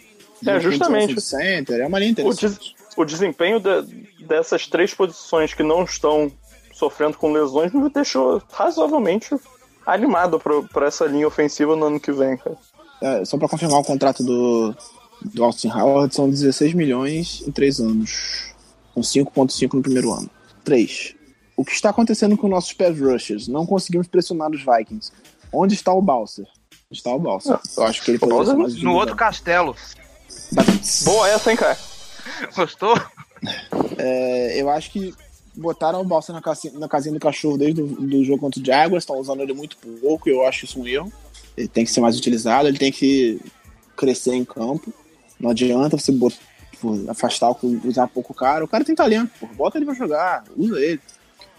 [0.46, 1.20] É, justamente.
[1.22, 2.48] Center, é uma linha O, interessante.
[2.60, 6.32] des- o desempenho de- dessas três posições que não estão
[6.74, 9.30] sofrendo com lesões me deixou razoavelmente
[9.86, 10.40] animado
[10.72, 12.58] para essa linha ofensiva no ano que vem, cara.
[13.02, 14.76] É, só pra confirmar o contrato do,
[15.24, 18.54] do Austin Howard, são 16 milhões em 3 anos.
[18.94, 20.30] Com 5,5 no primeiro ano.
[20.64, 21.16] 3.
[21.58, 23.48] O que está acontecendo com nossos pass rushers?
[23.48, 25.12] Não conseguimos pressionar os Vikings.
[25.52, 26.46] Onde está o Balser?
[26.90, 27.60] Onde está o Balser?
[27.76, 29.76] Eu acho que ele poderia ser mais No outro castelo.
[31.04, 31.78] Boa essa, hein, cara?
[32.56, 32.96] Gostou?
[33.98, 35.14] É, eu acho que
[35.56, 38.66] botaram o Balser na, casi- na casinha do cachorro desde o do jogo contra o
[38.66, 41.12] Jaguars, estão usando ele muito pouco, e eu acho isso um erro.
[41.58, 43.40] Ele tem que ser mais utilizado, ele tem que
[43.96, 44.94] crescer em campo.
[45.40, 46.40] Não adianta você bot-
[46.72, 47.52] tipo, afastar,
[47.84, 48.64] usar pouco o cara.
[48.64, 51.02] O cara tem talento, pô, bota ele pra jogar, usa ele.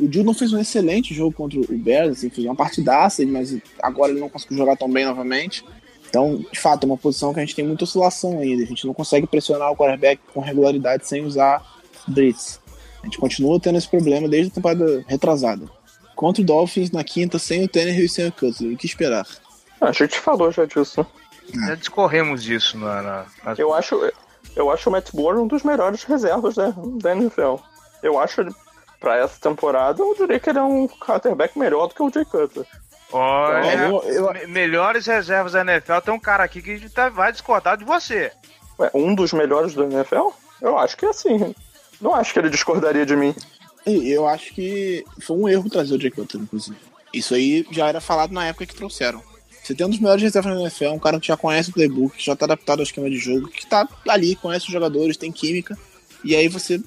[0.00, 4.12] O Judon fez um excelente jogo contra o Bears, assim, fez uma partidaça, mas agora
[4.12, 5.64] ele não conseguiu jogar tão bem novamente.
[6.08, 8.62] Então, de fato, é uma posição que a gente tem muita oscilação ainda.
[8.62, 11.62] A gente não consegue pressionar o quarterback com regularidade sem usar
[12.06, 12.60] blitz.
[13.02, 15.66] A gente continua tendo esse problema desde a temporada retrasada.
[16.16, 18.72] Contra o Dolphins na quinta, sem o Tannehill e sem o Cutler.
[18.72, 19.26] O que esperar?
[19.80, 21.06] A gente falou já disso,
[21.54, 21.66] né?
[21.68, 23.02] Já discorremos disso na.
[23.02, 23.26] na-
[23.56, 24.10] Eu acho,
[24.56, 27.56] eu acho o Matt Moore um dos melhores reservas né, da NFL.
[28.02, 28.44] Eu acho
[29.00, 32.24] pra essa temporada, eu diria que ele é um quarterback melhor do que o Jay
[32.24, 32.66] Cutler.
[33.12, 36.00] Olha, É, eu- eu- me- melhores reservas da NFL.
[36.04, 38.30] Tem um cara aqui que tá- vai discordar de você.
[38.78, 40.28] Ué, um dos melhores da NFL?
[40.60, 41.54] Eu acho que é assim.
[42.00, 43.34] Não acho que ele discordaria de mim.
[43.86, 46.76] E eu acho que foi um erro trazer o Jay Cutler, inclusive.
[47.12, 49.22] Isso aí já era falado na época que trouxeram.
[49.62, 52.16] Você tem um dos melhores reservas da NFL, um cara que já conhece o playbook,
[52.16, 55.32] que já tá adaptado ao esquema de jogo, que tá ali, conhece os jogadores, tem
[55.32, 55.76] química.
[56.22, 56.80] E aí você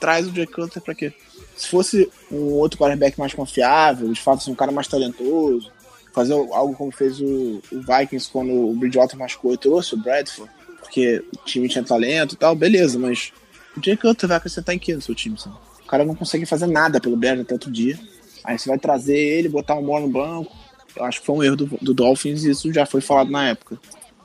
[0.00, 1.12] traz o Jay Cutler pra quê?
[1.58, 5.70] Se fosse um outro quarterback mais confiável, de fato, assim, um cara mais talentoso,
[6.12, 10.50] fazer algo como fez o, o Vikings quando o Bridgewater machucou e trouxe o Bradford,
[10.80, 13.32] porque o time tinha talento e tal, beleza, mas
[13.76, 15.56] o Jay Cutler vai acrescentar em quê no seu time, sabe?
[15.82, 17.98] O cara não consegue fazer nada pelo Bears até outro dia.
[18.44, 20.54] Aí você vai trazer ele, botar um Moore no banco.
[20.94, 23.48] Eu acho que foi um erro do, do Dolphins e isso já foi falado na
[23.48, 23.78] época.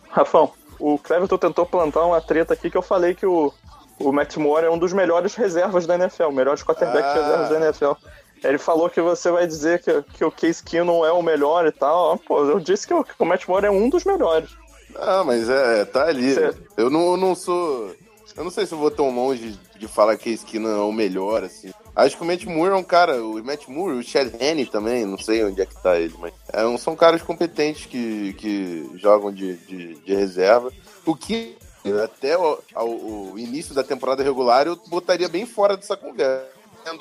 [0.09, 3.53] Rafão, o Cleverton tentou plantar uma treta aqui que eu falei que o,
[3.99, 7.13] o Matt Moore é um dos melhores reservas da NFL, melhores quarterbacks Ah.
[7.13, 7.91] reservas da NFL.
[8.43, 11.71] Ele falou que você vai dizer que, que o Case Keenum é o melhor e
[11.71, 12.17] tal.
[12.17, 14.49] Pô, eu disse que o, que o Matt Moore é um dos melhores.
[14.95, 16.33] Ah, mas é, tá ali.
[16.33, 17.95] Cê- Eu não, eu não sou.
[18.35, 20.91] Eu não sei se eu vou tão longe de falar que a esquina é o
[20.91, 21.71] melhor, assim.
[21.95, 23.23] Acho que o Matt Moore é um cara.
[23.23, 26.33] O Matt Moore, o Chad Henne também, não sei onde é que tá ele, mas.
[26.51, 30.69] É, são caras competentes que, que jogam de, de, de reserva.
[31.05, 31.55] O que
[32.03, 36.47] até o, ao- o início da temporada regular eu botaria bem fora dessa conversa.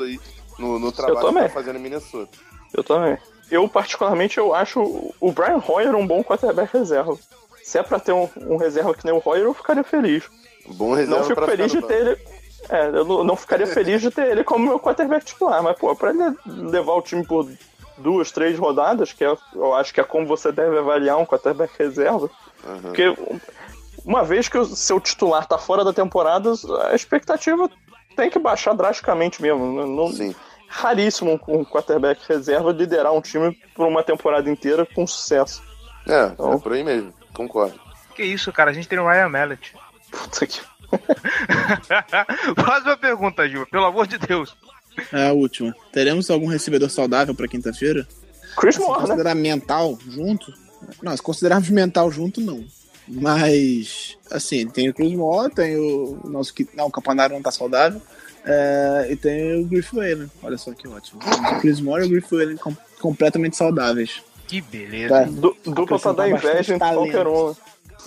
[0.00, 0.20] Aí
[0.58, 2.30] no, no trabalho que tá fazendo em Minnesota.
[2.72, 3.16] Eu também.
[3.50, 4.80] Eu, particularmente, eu acho
[5.20, 7.16] o Brian Hoyer um bom quarterback reserva.
[7.62, 10.24] Se é pra ter um, um reserva que nem o Hoyer, eu ficaria feliz.
[10.66, 12.18] Bom reserva Não fico feliz de ter ele.
[12.68, 15.94] É, eu não, não ficaria feliz de ter ele como meu quarterback titular, mas, pô,
[15.94, 17.48] pra ele levar o time por
[17.98, 21.72] duas, três rodadas, que é, eu acho que é como você deve avaliar um quarterback
[21.78, 22.30] reserva.
[22.82, 23.14] Porque
[24.04, 26.52] uma vez que o seu titular tá fora da temporada,
[26.90, 27.68] a expectativa
[28.16, 29.72] tem que baixar drasticamente mesmo.
[29.72, 30.34] Não, não-
[30.74, 35.62] Raríssimo um quarterback reserva liderar um time por uma temporada inteira com sucesso.
[36.08, 37.78] É, Então- é por aí mesmo, concordo.
[38.14, 38.70] Que isso, cara?
[38.70, 39.74] A gente tem o Ryan Mallet.
[40.10, 40.60] Puta que.
[42.54, 43.66] Próxima pergunta, Gil.
[43.66, 44.56] Pelo amor de Deus.
[45.12, 45.74] É a última.
[45.92, 48.06] Teremos algum recebedor saudável pra quinta-feira?
[48.56, 49.06] Chris Se Moore, né?
[49.08, 50.52] considerar mental junto?
[51.02, 52.64] Não, se considerarmos mental junto, não.
[53.08, 56.52] Mas, assim, tem o Cruz Moore, tem o nosso.
[56.74, 58.00] Não, o Campanário não tá saudável.
[58.44, 60.30] é, e tem o Griff Whalen.
[60.42, 61.20] Olha só que ótimo.
[61.56, 64.22] O Chris Moore e o Griff Whalen com- completamente saudáveis.
[64.46, 65.08] Que beleza.
[65.14, 65.22] Tá.
[65.24, 67.54] Du- dupla pra dar inveja bastante qualquer um.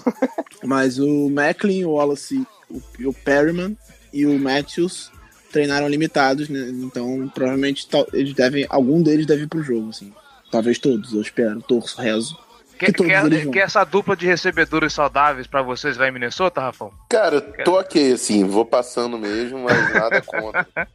[0.64, 3.78] Mas o Macklin, o Wallace, o, o Perryman
[4.12, 5.12] e o Matthews
[5.52, 6.70] treinaram limitados, né?
[6.70, 10.14] Então provavelmente eles devem, algum deles deve ir pro jogo, assim.
[10.52, 12.38] Talvez todos, eu espero, torço, rezo.
[12.77, 16.91] Que, que, que, essa dupla de recebedores saudáveis para vocês vai em Minnesota, Rafão?
[17.10, 20.68] Cara, tô ok, assim, vou passando mesmo, mas nada contra.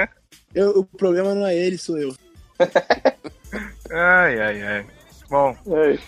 [0.54, 2.14] eu, o problema não é ele, sou eu.
[3.90, 4.86] ai, ai, ai.
[5.28, 5.56] Bom.
[5.66, 5.98] É,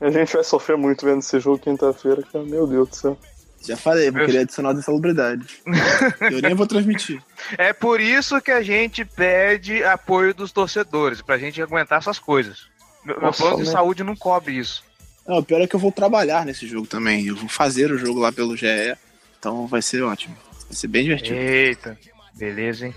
[0.00, 2.44] a gente vai sofrer muito vendo esse jogo quinta-feira, cara.
[2.44, 3.18] Meu Deus do céu.
[3.64, 5.62] Já falei, vou querer adicionar de salubridade.
[6.32, 7.22] eu nem vou transmitir.
[7.56, 12.66] É por isso que a gente pede apoio dos torcedores, pra gente aguentar essas coisas.
[13.04, 14.84] Meu, meu plano de saúde não cobre isso.
[15.26, 17.26] Não, o pior é que eu vou trabalhar nesse jogo também.
[17.26, 18.66] Eu vou fazer o jogo lá pelo GE.
[19.38, 20.36] Então vai ser ótimo.
[20.66, 21.36] Vai ser bem divertido.
[21.36, 21.98] Eita,
[22.34, 22.94] beleza, hein?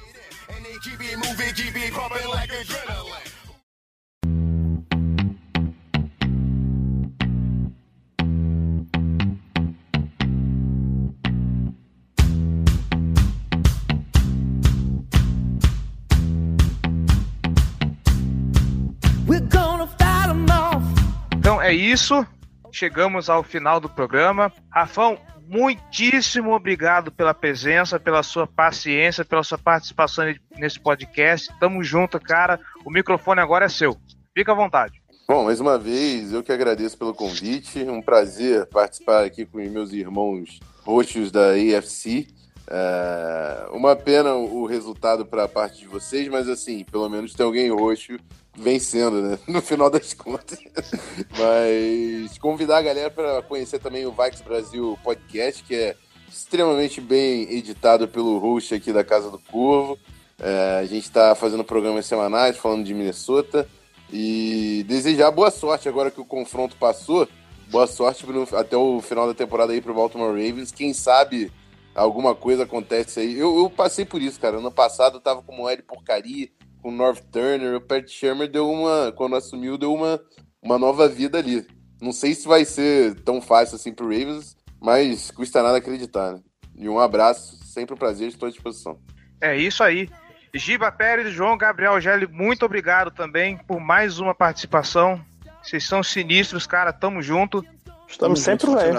[21.75, 22.25] Isso.
[22.71, 24.51] Chegamos ao final do programa.
[24.69, 30.25] Rafão, muitíssimo obrigado pela presença, pela sua paciência, pela sua participação
[30.57, 31.53] nesse podcast.
[31.59, 32.59] Tamo junto, cara.
[32.83, 33.97] O microfone agora é seu.
[34.33, 35.01] Fica à vontade.
[35.27, 37.79] Bom, mais uma vez, eu que agradeço pelo convite.
[37.79, 42.27] Um prazer participar aqui com meus irmãos roxos da AFC.
[42.67, 47.45] É uma pena o resultado para a parte de vocês, mas assim, pelo menos tem
[47.45, 48.17] alguém roxo
[48.57, 49.39] vencendo, né?
[49.47, 50.57] No final das contas.
[51.37, 55.95] Mas convidar a galera para conhecer também o Vikes Brasil Podcast, que é
[56.29, 59.99] extremamente bem editado pelo host aqui da Casa do Corvo.
[60.39, 63.67] É, a gente está fazendo programas semanais falando de Minnesota
[64.11, 67.27] e desejar boa sorte agora que o confronto passou.
[67.69, 70.71] Boa sorte no, até o final da temporada aí para o Baltimore Ravens.
[70.71, 71.51] Quem sabe
[71.95, 73.39] alguma coisa acontece aí.
[73.39, 74.57] Eu, eu passei por isso, cara.
[74.57, 76.49] Ano passado eu tava com o L porcaria
[76.85, 80.21] com o North Turner, o Pat Shermer deu uma, quando assumiu, deu uma,
[80.61, 81.65] uma nova vida ali.
[81.99, 86.41] Não sei se vai ser tão fácil assim pro Ravens, mas custa nada acreditar, né?
[86.75, 88.99] E um abraço, sempre um prazer, estou à disposição.
[89.41, 90.07] É isso aí.
[90.53, 95.19] Giba Pérez, João Gabriel Gelli, muito obrigado também por mais uma participação.
[95.63, 97.65] Vocês são sinistros, cara, tamo junto.
[98.07, 98.91] Estamos sempre aí.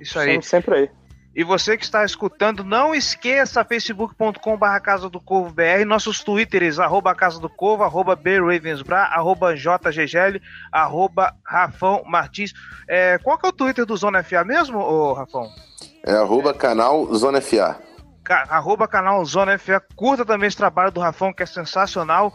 [0.00, 0.28] Isso aí.
[0.28, 0.90] Estamos sempre aí.
[1.38, 7.14] E você que está escutando, não esqueça facebook.com.br Casa do Corvo BR, nossos twitters, arroba
[7.14, 10.42] Casa do Corvo, arroba BRavensbra, arroba JGGL,
[10.72, 12.52] arroba Rafão Martins.
[12.88, 15.48] É, qual que é o Twitter do Zona FA mesmo, ô Rafão?
[16.04, 17.78] É arroba canal Zona FA.
[18.24, 19.80] Ca arroba canal Zona FA.
[19.94, 22.34] Curta também esse trabalho do Rafão, que é sensacional.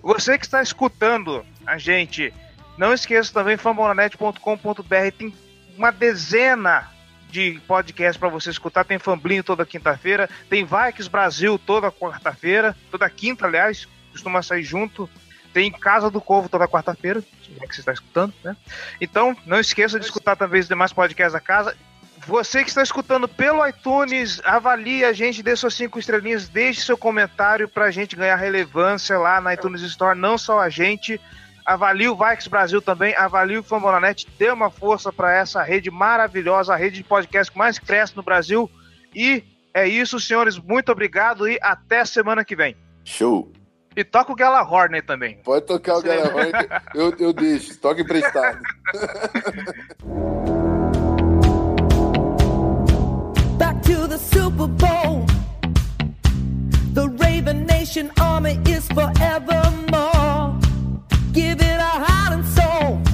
[0.00, 2.32] Você que está escutando a gente,
[2.78, 5.34] não esqueça também fambonanet.com.br, tem
[5.76, 6.88] uma dezena
[7.30, 8.84] de podcast para você escutar.
[8.84, 15.08] Tem Famblinho toda quinta-feira, tem Vikes Brasil toda quarta-feira, toda quinta, aliás, costuma sair junto.
[15.52, 17.24] Tem Casa do Corvo toda quarta-feira,
[17.60, 18.56] é que você está escutando, né?
[19.00, 21.76] Então, não esqueça de escutar também os demais podcasts da casa.
[22.26, 26.96] Você que está escutando pelo iTunes, avalie a gente, dê suas cinco estrelinhas, deixe seu
[26.96, 31.20] comentário para a gente ganhar relevância lá na iTunes Store, não só a gente,
[31.64, 36.74] avalie o Vikes Brasil também, avalie o Fambonanet, dê uma força para essa rede maravilhosa,
[36.74, 38.70] a rede de podcast que mais cresce no Brasil.
[39.14, 40.58] E é isso, senhores.
[40.58, 42.76] Muito obrigado e até semana que vem.
[43.04, 43.50] Show!
[43.96, 45.38] E toca o Galahorn aí também.
[45.44, 46.52] Pode tocar o Galahorn,
[46.94, 47.76] eu, eu deixo.
[47.78, 48.60] Toca emprestado.
[53.58, 55.26] Back to the Super Bowl.
[56.94, 60.19] The Raven Nation Army is forevermore.
[61.32, 63.09] Give it a heart and soul.